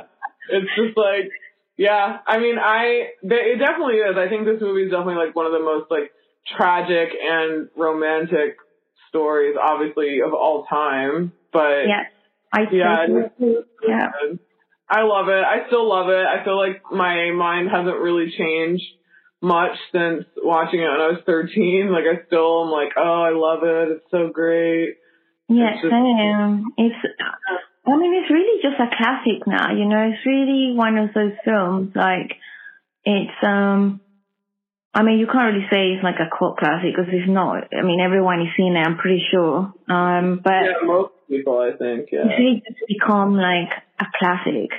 it's 0.48 0.70
just 0.76 0.96
like, 0.96 1.28
yeah. 1.76 2.16
I 2.26 2.38
mean, 2.38 2.56
I 2.58 3.12
it 3.22 3.58
definitely 3.58 3.96
is. 3.96 4.16
I 4.16 4.28
think 4.28 4.46
this 4.46 4.60
movie 4.60 4.84
is 4.84 4.90
definitely 4.90 5.20
like 5.26 5.36
one 5.36 5.44
of 5.44 5.52
the 5.52 5.60
most 5.60 5.90
like 5.90 6.12
tragic 6.56 7.10
and 7.20 7.68
romantic 7.76 8.56
stories, 9.08 9.56
obviously 9.60 10.20
of 10.20 10.32
all 10.34 10.64
time. 10.64 11.32
But 11.52 11.86
yeah, 11.86 12.04
I 12.52 12.60
Yeah, 12.70 13.06
totally- 13.06 13.64
yeah. 13.86 14.10
I 14.88 15.02
love 15.02 15.28
it. 15.28 15.44
I 15.44 15.66
still 15.68 15.88
love 15.88 16.08
it. 16.08 16.26
I 16.26 16.42
feel 16.44 16.56
like 16.56 16.82
my 16.90 17.30
mind 17.30 17.68
hasn't 17.70 17.98
really 17.98 18.30
changed 18.36 18.82
much 19.40 19.76
since 19.92 20.24
watching 20.42 20.80
it 20.80 20.88
when 20.90 21.00
I 21.00 21.08
was 21.08 21.22
13. 21.26 21.90
Like 21.92 22.04
I 22.04 22.24
still 22.26 22.64
am 22.64 22.70
like, 22.70 22.92
oh, 22.96 23.22
I 23.22 23.30
love 23.30 23.62
it. 23.62 23.92
It's 23.96 24.10
so 24.10 24.28
great. 24.32 24.96
Yeah, 25.48 25.70
It's 25.74 25.82
just- 25.82 25.92
same. 25.92 26.64
It's, 26.76 26.96
I 27.86 27.96
mean, 27.96 28.14
it's 28.14 28.30
really 28.30 28.60
just 28.62 28.80
a 28.80 28.94
classic 28.96 29.46
now, 29.46 29.72
you 29.72 29.86
know, 29.86 30.10
it's 30.12 30.24
really 30.26 30.74
one 30.76 30.98
of 30.98 31.12
those 31.14 31.32
films, 31.44 31.92
like, 31.96 32.36
it's, 33.04 33.32
um, 33.42 34.00
I 34.92 35.02
mean, 35.04 35.18
you 35.18 35.26
can't 35.26 35.54
really 35.54 35.66
say 35.70 35.92
it's 35.94 36.02
like 36.02 36.18
a 36.18 36.28
cult 36.36 36.56
classic 36.58 36.90
because 36.96 37.12
it's 37.12 37.30
not. 37.30 37.68
I 37.72 37.82
mean, 37.82 38.00
everyone 38.00 38.40
is 38.42 38.48
seen 38.56 38.74
it, 38.76 38.80
I'm 38.80 38.96
pretty 38.98 39.22
sure. 39.30 39.72
Um, 39.88 40.40
but 40.42 40.50
Yeah, 40.66 40.82
most 40.84 41.12
people, 41.28 41.58
I 41.60 41.76
think. 41.76 42.08
it's 42.10 42.12
Yeah. 42.12 42.36
really 42.36 42.62
just 42.66 42.80
become 42.88 43.36
like 43.36 43.70
a 44.00 44.06
classic. 44.18 44.70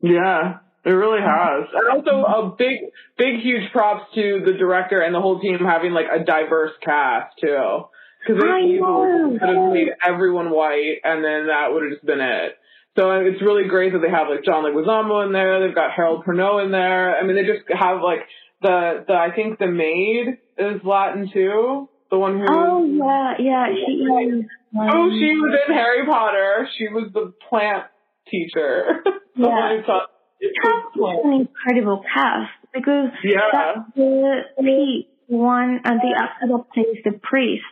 Yeah, 0.00 0.58
it 0.84 0.90
really 0.90 1.20
has. 1.20 1.64
And 1.74 1.88
also 1.90 2.22
a 2.24 2.54
big, 2.56 2.78
big, 3.16 3.40
huge 3.40 3.72
props 3.72 4.14
to 4.14 4.42
the 4.46 4.52
director 4.52 5.00
and 5.00 5.12
the 5.12 5.20
whole 5.20 5.40
team 5.40 5.58
having 5.58 5.92
like 5.92 6.06
a 6.12 6.22
diverse 6.24 6.72
cast 6.84 7.36
too. 7.40 7.84
Because 8.26 8.42
I 8.42 8.60
they 8.62 9.38
could 9.38 9.48
have 9.48 9.72
made 9.72 9.88
everyone 10.04 10.50
white, 10.50 10.98
and 11.04 11.24
then 11.24 11.46
that 11.46 11.72
would 11.72 11.82
have 11.84 11.92
just 11.92 12.04
been 12.04 12.20
it. 12.20 12.56
So 12.96 13.10
it's 13.12 13.40
really 13.40 13.68
great 13.68 13.92
that 13.92 14.00
they 14.00 14.10
have 14.10 14.26
like 14.28 14.44
John 14.44 14.64
Leguizamo 14.64 15.24
in 15.24 15.32
there. 15.32 15.60
They've 15.64 15.74
got 15.74 15.92
Harold 15.92 16.24
Perrineau 16.24 16.64
in 16.64 16.72
there. 16.72 17.16
I 17.16 17.22
mean, 17.24 17.36
they 17.36 17.44
just 17.44 17.62
have 17.70 18.02
like 18.02 18.20
the 18.62 19.04
the 19.06 19.14
I 19.14 19.30
think 19.34 19.58
the 19.58 19.66
maid 19.66 20.38
is 20.58 20.80
Latin 20.84 21.30
too. 21.32 21.88
The 22.10 22.18
one 22.18 22.38
who 22.38 22.46
Oh, 22.48 22.84
yeah, 22.86 23.34
yeah, 23.38 23.66
she 23.86 23.92
is. 23.92 24.44
Um, 24.44 24.88
Oh, 24.90 25.08
she 25.10 25.32
was 25.38 25.58
in 25.68 25.74
Harry 25.74 26.06
Potter. 26.06 26.68
She 26.76 26.88
was 26.88 27.10
the 27.12 27.32
plant 27.48 27.84
teacher. 28.30 29.02
Yeah. 29.36 29.44
one 29.44 29.84
who 29.86 29.94
It 30.40 30.52
has 30.62 31.20
an 31.24 31.32
incredible 31.32 32.02
cast 32.12 32.50
because 32.74 33.10
Yeah. 33.22 33.84
the 33.94 34.42
the 34.58 35.02
one 35.28 35.80
and 35.84 36.00
the 36.00 36.14
actor 36.18 36.46
that 36.48 36.64
plays 36.74 36.96
the 37.04 37.12
priest, 37.22 37.62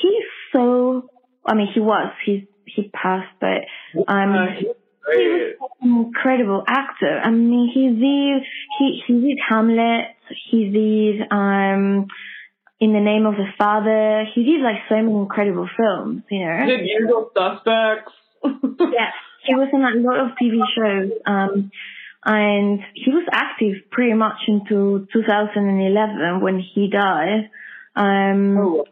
he's 0.00 0.24
so. 0.52 1.10
I 1.44 1.54
mean, 1.54 1.68
he 1.74 1.80
was. 1.80 2.10
He's 2.24 2.44
he 2.64 2.88
passed, 2.88 3.34
but 3.40 3.66
um, 4.08 4.32
Uh, 4.32 4.46
he 4.58 4.66
was 4.66 5.70
an 5.82 6.06
incredible 6.06 6.62
actor. 6.66 7.20
I 7.22 7.30
mean, 7.30 7.68
he 7.74 7.88
did 7.88 8.46
he 8.78 9.02
he 9.06 9.28
did 9.28 9.38
Hamlet. 9.46 10.06
He 10.50 10.70
did 10.70 11.28
um, 11.30 12.06
in 12.80 12.92
the 12.92 13.00
name 13.00 13.26
of 13.26 13.34
the 13.34 13.46
Father. 13.58 14.24
He 14.34 14.44
did 14.44 14.60
like 14.62 14.76
so 14.88 14.96
many 14.96 15.12
incredible 15.14 15.68
films. 15.76 16.22
You 16.30 16.46
know. 16.46 16.66
Did 16.66 16.86
Usual 16.86 17.30
Suspects? 17.36 18.12
Yeah, 18.80 19.10
he 19.44 19.54
was 19.54 19.68
in 19.72 19.82
a 19.82 20.00
lot 20.00 20.18
of 20.18 20.36
TV 20.40 20.60
shows, 20.74 21.12
um, 21.26 21.70
and 22.24 22.80
he 22.94 23.10
was 23.10 23.26
active 23.32 23.90
pretty 23.90 24.14
much 24.14 24.38
until 24.46 25.06
2011 25.12 26.40
when 26.40 26.58
he 26.58 26.88
died. 26.90 27.50
Um, 27.94 28.56
Oh, 28.58 28.84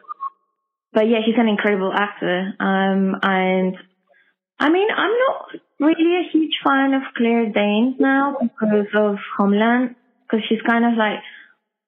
but 0.93 1.09
yeah, 1.09 1.18
he's 1.24 1.36
an 1.39 1.49
incredible 1.49 1.93
actor. 1.95 2.55
Um, 2.61 3.16
and 3.22 3.76
I 4.59 4.70
mean, 4.70 4.89
I'm 4.95 5.12
not 5.12 5.49
really 5.80 6.16
a 6.26 6.28
huge 6.32 6.55
fan 6.64 6.95
of 6.95 7.03
Claire 7.16 7.53
Danes 7.53 7.97
now 7.99 8.36
because 8.41 8.86
of 8.95 9.16
Homeland, 9.36 9.95
because 10.29 10.45
she's 10.49 10.61
kind 10.66 10.85
of 10.85 10.93
like, 10.99 11.20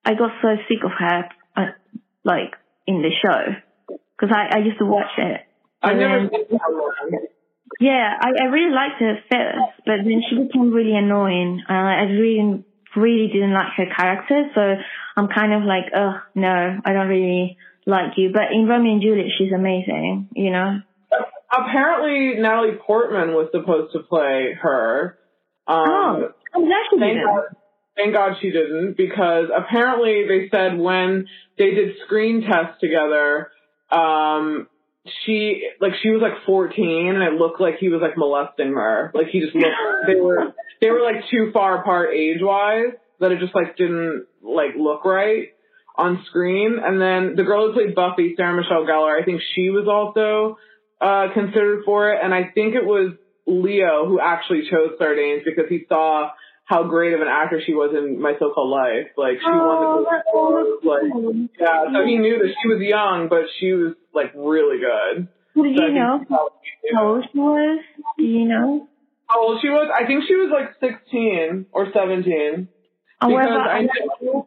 I 0.05 0.14
got 0.14 0.30
so 0.41 0.57
sick 0.68 0.78
of 0.84 0.93
her, 0.99 1.28
uh, 1.57 1.72
like 2.24 2.55
in 2.86 3.03
the 3.03 3.11
show, 3.22 3.55
because 4.16 4.34
I, 4.34 4.57
I 4.57 4.59
used 4.64 4.78
to 4.78 4.86
watch 4.86 5.12
it. 5.18 5.41
And 5.82 5.99
never 5.99 6.20
then- 6.20 6.30
seen 6.30 6.59
that 6.59 6.70
one. 6.70 7.20
yeah, 7.80 8.16
I, 8.20 8.28
I 8.43 8.47
really 8.47 8.72
liked 8.74 9.01
her 9.01 9.11
at 9.16 9.22
first, 9.30 9.84
but 9.86 9.97
then 10.05 10.22
she 10.28 10.36
became 10.36 10.72
really 10.72 10.97
annoying. 10.97 11.62
Uh, 11.68 11.72
I 11.72 12.03
really, 12.03 12.64
really 12.97 13.28
didn't 13.32 13.53
like 13.53 13.72
her 13.76 13.86
character, 13.95 14.51
so 14.55 14.61
I'm 15.16 15.28
kind 15.28 15.53
of 15.53 15.62
like, 15.62 15.93
oh 15.95 16.20
no, 16.34 16.80
I 16.84 16.93
don't 16.93 17.09
really 17.09 17.57
like 17.86 18.16
you. 18.16 18.30
But 18.32 18.53
in 18.53 18.66
Romeo 18.66 18.93
and 18.93 19.03
Juliet, 19.03 19.32
she's 19.38 19.53
amazing. 19.53 20.28
You 20.34 20.51
know. 20.51 20.80
Apparently, 21.53 22.41
Natalie 22.41 22.78
Portman 22.86 23.34
was 23.34 23.49
supposed 23.53 23.93
to 23.95 24.01
play 24.01 24.55
her. 24.61 25.18
Um, 25.66 25.84
oh, 25.88 26.28
I'm 26.55 26.64
glad 26.64 26.82
she 26.91 26.99
didn't. 26.99 27.26
Thank 27.97 28.14
God 28.14 28.36
she 28.41 28.51
didn't 28.51 28.97
because 28.97 29.47
apparently 29.55 30.24
they 30.26 30.49
said 30.51 30.78
when 30.78 31.26
they 31.59 31.72
did 31.72 31.97
screen 32.07 32.43
tests 32.43 32.80
together, 32.80 33.51
um, 33.91 34.68
she 35.24 35.68
like 35.80 35.93
she 36.03 36.11
was 36.11 36.20
like 36.22 36.45
14 36.47 37.09
and 37.14 37.22
it 37.22 37.32
looked 37.38 37.61
like 37.61 37.76
he 37.78 37.88
was 37.88 38.01
like 38.03 38.16
molesting 38.16 38.74
her. 38.74 39.11
Like 39.14 39.28
he 39.28 39.41
just 39.41 39.55
looked 39.55 39.66
they 40.07 40.20
were 40.20 40.55
they 40.80 40.91
were 40.91 41.03
like 41.03 41.28
too 41.30 41.51
far 41.53 41.80
apart 41.80 42.14
age 42.14 42.38
wise 42.41 42.93
that 43.18 43.32
it 43.32 43.41
just 43.41 43.55
like 43.55 43.76
didn't 43.76 44.26
like 44.43 44.76
look 44.78 45.05
right 45.05 45.49
on 45.97 46.22
screen. 46.26 46.78
And 46.82 47.01
then 47.01 47.34
the 47.36 47.45
girl 47.45 47.68
who 47.68 47.74
played 47.74 47.95
Buffy, 47.95 48.34
Sarah 48.36 48.57
Michelle 48.57 48.86
Gellar, 48.86 49.20
I 49.20 49.24
think 49.24 49.41
she 49.55 49.70
was 49.70 49.88
also 49.88 50.59
uh 51.01 51.32
considered 51.32 51.84
for 51.84 52.12
it 52.12 52.20
and 52.22 52.34
I 52.34 52.51
think 52.55 52.74
it 52.74 52.84
was 52.84 53.14
Leo 53.47 54.07
who 54.07 54.20
actually 54.20 54.68
chose 54.70 54.93
Claire 54.99 55.16
Danes 55.16 55.43
because 55.45 55.68
he 55.68 55.86
saw 55.88 56.30
how 56.71 56.85
great 56.85 57.12
of 57.14 57.21
an 57.21 57.27
actor 57.29 57.61
she 57.66 57.75
was 57.75 57.91
in 57.99 58.23
My 58.23 58.35
So-Called 58.39 58.71
Life. 58.71 59.09
Like 59.16 59.39
she 59.41 59.47
Oh, 59.47 59.66
won 59.66 59.79
the 59.83 60.23
Golden 60.33 60.79
Globe, 60.81 61.51
like 61.51 61.51
yeah, 61.59 61.93
so 61.93 62.07
he 62.07 62.16
knew 62.16 62.39
that 62.39 62.55
she 62.62 62.68
was 62.68 62.81
young, 62.81 63.27
but 63.29 63.43
she 63.59 63.73
was 63.73 63.95
like 64.14 64.31
really 64.37 64.79
good. 64.79 65.27
Who 65.55 65.64
did 65.64 65.77
So 65.77 65.87
you 65.87 65.95
know? 65.95 66.25
how. 66.31 66.49
Old 67.03 67.25
she 67.33 67.39
was? 67.39 67.81
Do 68.16 68.25
you 68.25 68.47
know? 68.47 68.89
How 69.27 69.41
old 69.43 69.59
she 69.61 69.68
was? 69.68 69.89
I 69.93 70.07
think 70.07 70.25
she 70.29 70.35
was 70.37 70.51
like 70.53 70.71
16 70.81 71.66
or 71.73 71.87
17. 71.93 72.68
Oh, 73.23 73.29
Because 73.29 73.49
I 73.51 73.83
know 74.23 74.47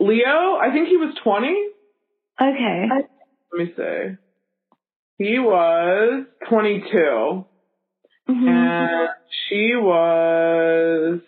Leo, 0.00 0.56
I 0.60 0.70
think 0.72 0.88
he 0.88 0.96
was 0.96 1.14
20. 1.22 1.46
Okay. 2.42 2.88
Let 3.52 3.58
me 3.58 3.72
see. 3.76 4.16
He 5.24 5.38
was 5.38 6.26
22. 6.50 7.44
hmm 8.28 8.48
And 8.48 9.08
she 9.48 9.72
was 9.76 11.20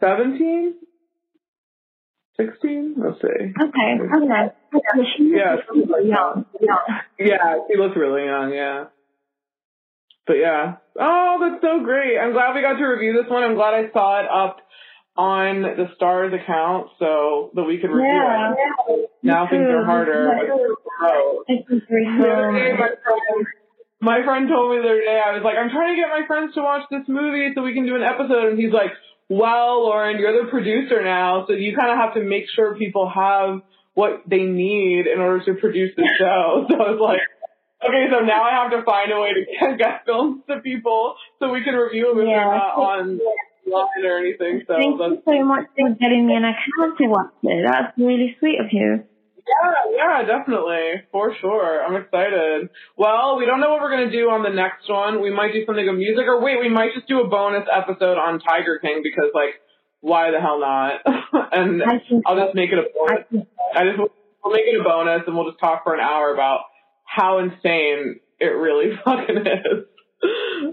17? 0.00 0.74
16? 2.40 2.94
Let's 2.96 3.20
see. 3.20 3.26
Okay. 3.28 3.90
Okay. 3.98 4.54
Okay. 4.74 5.08
She 5.16 5.32
Yeah, 5.34 5.56
something 5.66 5.88
like 5.90 6.04
young. 6.06 6.44
young. 6.60 7.00
Yeah, 7.18 7.54
she 7.68 7.76
looks 7.76 7.96
really 7.96 8.24
young, 8.26 8.52
yeah. 8.54 8.84
But 10.26 10.34
yeah. 10.34 10.76
Oh, 11.00 11.38
that's 11.40 11.62
so 11.62 11.82
great. 11.82 12.18
I'm 12.18 12.32
glad 12.32 12.54
we 12.54 12.60
got 12.62 12.74
to 12.78 12.84
review 12.86 13.12
this 13.20 13.30
one. 13.30 13.42
I'm 13.42 13.54
glad 13.56 13.74
I 13.74 13.90
saw 13.92 14.20
it 14.20 14.28
up 14.30 14.58
on 15.16 15.62
the 15.62 15.86
Starz 15.98 16.30
account 16.30 16.88
so 17.00 17.50
that 17.54 17.64
we 17.64 17.78
could 17.78 17.90
review 17.90 18.06
Yeah. 18.06 18.54
it. 18.54 19.10
Now 19.24 19.44
Me 19.44 19.50
things 19.50 19.66
are 19.66 19.84
harder. 19.84 20.30
Me 20.30 20.46
too. 20.46 20.76
Oh. 21.02 21.44
Very 21.48 22.06
The 22.06 22.30
other 22.30 22.52
day, 22.54 22.70
slow. 22.76 23.42
my 24.00 24.18
my 24.20 24.24
friend 24.24 24.46
told 24.48 24.70
me 24.70 24.78
the 24.78 24.86
other 24.94 25.00
day, 25.00 25.18
I 25.18 25.32
was 25.34 25.42
like, 25.42 25.56
I'm 25.58 25.70
trying 25.70 25.96
to 25.96 26.00
get 26.00 26.06
my 26.08 26.22
friends 26.28 26.54
to 26.54 26.62
watch 26.62 26.86
this 26.88 27.02
movie 27.08 27.50
so 27.56 27.62
we 27.66 27.74
can 27.74 27.84
do 27.84 27.96
an 27.96 28.04
episode. 28.06 28.54
And 28.54 28.58
he's 28.60 28.70
like, 28.72 28.92
well, 29.28 29.84
Lauren, 29.84 30.18
you're 30.18 30.44
the 30.44 30.50
producer 30.50 31.02
now, 31.04 31.44
so 31.46 31.52
you 31.52 31.76
kind 31.76 31.90
of 31.90 31.98
have 31.98 32.14
to 32.14 32.22
make 32.22 32.44
sure 32.54 32.74
people 32.76 33.08
have 33.08 33.62
what 33.94 34.22
they 34.26 34.44
need 34.44 35.06
in 35.06 35.20
order 35.20 35.44
to 35.44 35.54
produce 35.54 35.94
the 35.96 36.08
show. 36.18 36.66
So 36.68 36.74
I 36.74 36.90
was 36.90 37.00
like, 37.00 37.20
okay, 37.84 38.06
so 38.10 38.24
now 38.24 38.42
I 38.42 38.62
have 38.62 38.70
to 38.72 38.82
find 38.84 39.12
a 39.12 39.20
way 39.20 39.32
to 39.34 39.76
get, 39.76 40.06
films 40.06 40.42
to 40.48 40.60
people 40.60 41.16
so 41.38 41.50
we 41.52 41.62
can 41.62 41.74
review 41.74 42.14
them 42.14 42.20
if 42.20 42.26
they're 42.26 42.44
not 42.44 42.78
on 42.78 43.20
line 43.66 44.04
or 44.04 44.18
anything. 44.18 44.62
So 44.66 44.74
Thank 44.74 45.00
you 45.00 45.22
so 45.26 45.44
much 45.44 45.66
for 45.76 45.90
getting 46.00 46.26
me 46.26 46.34
an 46.34 46.44
account 46.44 46.96
to 46.98 47.06
watch 47.06 47.32
it. 47.42 47.66
That's 47.68 47.98
really 47.98 48.36
sweet 48.38 48.60
of 48.60 48.72
you. 48.72 49.04
Yeah, 49.48 49.96
yeah, 49.96 50.26
definitely. 50.26 51.08
For 51.10 51.34
sure. 51.40 51.84
I'm 51.84 51.96
excited. 51.96 52.68
Well, 52.96 53.38
we 53.38 53.46
don't 53.46 53.60
know 53.60 53.70
what 53.70 53.80
we're 53.80 53.90
going 53.90 54.10
to 54.10 54.16
do 54.16 54.28
on 54.28 54.42
the 54.42 54.50
next 54.52 54.88
one. 54.88 55.22
We 55.22 55.32
might 55.32 55.52
do 55.52 55.64
something 55.64 55.88
of 55.88 55.96
music, 55.96 56.26
or 56.26 56.42
wait, 56.42 56.60
we 56.60 56.68
might 56.68 56.92
just 56.94 57.08
do 57.08 57.20
a 57.20 57.28
bonus 57.28 57.66
episode 57.72 58.18
on 58.18 58.40
Tiger 58.40 58.78
King 58.78 59.00
because, 59.02 59.30
like, 59.34 59.56
why 60.00 60.30
the 60.30 60.40
hell 60.40 60.60
not? 60.60 61.00
and 61.52 61.82
I'll 62.26 62.36
just 62.36 62.54
make 62.54 62.70
it 62.70 62.78
a 62.78 62.86
bonus. 62.92 63.46
I 63.74 63.84
just, 63.84 63.98
we'll 63.98 64.52
make 64.52 64.66
it 64.66 64.80
a 64.80 64.84
bonus 64.84 65.22
and 65.26 65.36
we'll 65.36 65.50
just 65.50 65.60
talk 65.60 65.84
for 65.84 65.94
an 65.94 66.00
hour 66.00 66.32
about 66.32 66.60
how 67.04 67.38
insane 67.38 68.20
it 68.38 68.52
really 68.52 68.96
fucking 69.04 69.36
is. 69.36 69.84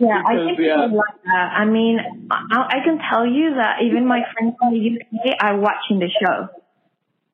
Yeah, 0.02 0.22
I 0.26 0.36
think 0.42 0.60
yeah. 0.60 0.86
people 0.86 0.98
like 0.98 1.22
that. 1.24 1.50
I 1.54 1.66
mean, 1.66 2.00
I, 2.32 2.82
I 2.82 2.84
can 2.84 2.98
tell 2.98 3.26
you 3.26 3.56
that 3.56 3.86
even 3.86 4.08
my 4.08 4.22
friends 4.34 4.56
from 4.60 4.74
the 4.74 4.82
UK 4.82 5.38
are 5.40 5.60
watching 5.60 6.00
the 6.00 6.10
show. 6.10 6.50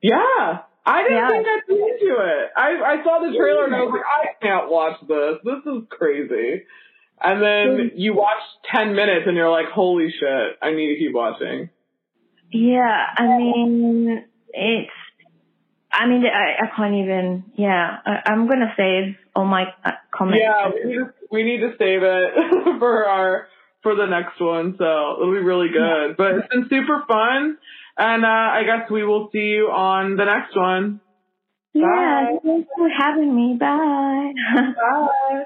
Yeah. 0.01 0.59
I 0.85 1.03
didn't 1.03 1.17
Yeah. 1.17 1.29
think 1.29 1.47
I'd 1.47 1.61
be 1.67 1.75
into 1.75 2.15
it. 2.15 2.49
I 2.57 2.69
I 2.99 3.03
saw 3.03 3.19
the 3.19 3.37
trailer 3.37 3.65
and 3.65 3.75
I 3.75 3.81
was 3.81 3.91
like, 3.93 4.01
I 4.05 4.45
can't 4.45 4.69
watch 4.69 4.99
this. 5.07 5.37
This 5.43 5.65
is 5.73 5.83
crazy. 5.89 6.63
And 7.23 7.41
then 7.41 7.91
you 7.95 8.15
watch 8.15 8.41
ten 8.73 8.95
minutes 8.95 9.25
and 9.27 9.37
you're 9.37 9.49
like, 9.51 9.67
holy 9.67 10.09
shit, 10.11 10.57
I 10.61 10.71
need 10.71 10.93
to 10.93 10.99
keep 10.99 11.13
watching. 11.13 11.69
Yeah, 12.51 13.05
I 13.17 13.37
mean, 13.37 14.25
it's. 14.49 14.91
I 15.93 16.07
mean, 16.07 16.23
I, 16.25 16.63
I 16.63 16.75
can't 16.75 16.95
even. 16.95 17.43
Yeah, 17.55 17.97
I, 18.05 18.21
I'm 18.31 18.47
gonna 18.47 18.73
save 18.75 19.15
all 19.35 19.45
my 19.45 19.65
uh, 19.85 19.91
comments. 20.11 20.41
Yeah, 20.43 20.69
we 20.83 20.93
just 20.95 21.11
we 21.31 21.43
need 21.43 21.59
to 21.61 21.73
save 21.77 22.01
it 22.03 22.79
for 22.79 23.05
our 23.07 23.47
for 23.83 23.95
the 23.95 24.05
next 24.05 24.39
one, 24.39 24.75
so 24.77 25.15
it'll 25.21 25.33
be 25.33 25.39
really 25.39 25.69
good. 25.69 26.17
But 26.17 26.35
it's 26.35 26.47
been 26.47 26.67
super 26.69 27.03
fun, 27.07 27.57
and 28.01 28.25
uh, 28.25 28.27
I 28.27 28.63
guess 28.65 28.89
we 28.89 29.03
will 29.03 29.29
see 29.31 29.53
you 29.53 29.67
on 29.69 30.15
the 30.15 30.25
next 30.25 30.55
one. 30.55 31.01
Yeah, 31.73 32.37
thanks 32.43 32.67
for 32.75 32.89
having 32.89 33.35
me. 33.35 33.57
Bye. 33.59 34.33
Bye. 34.75 35.43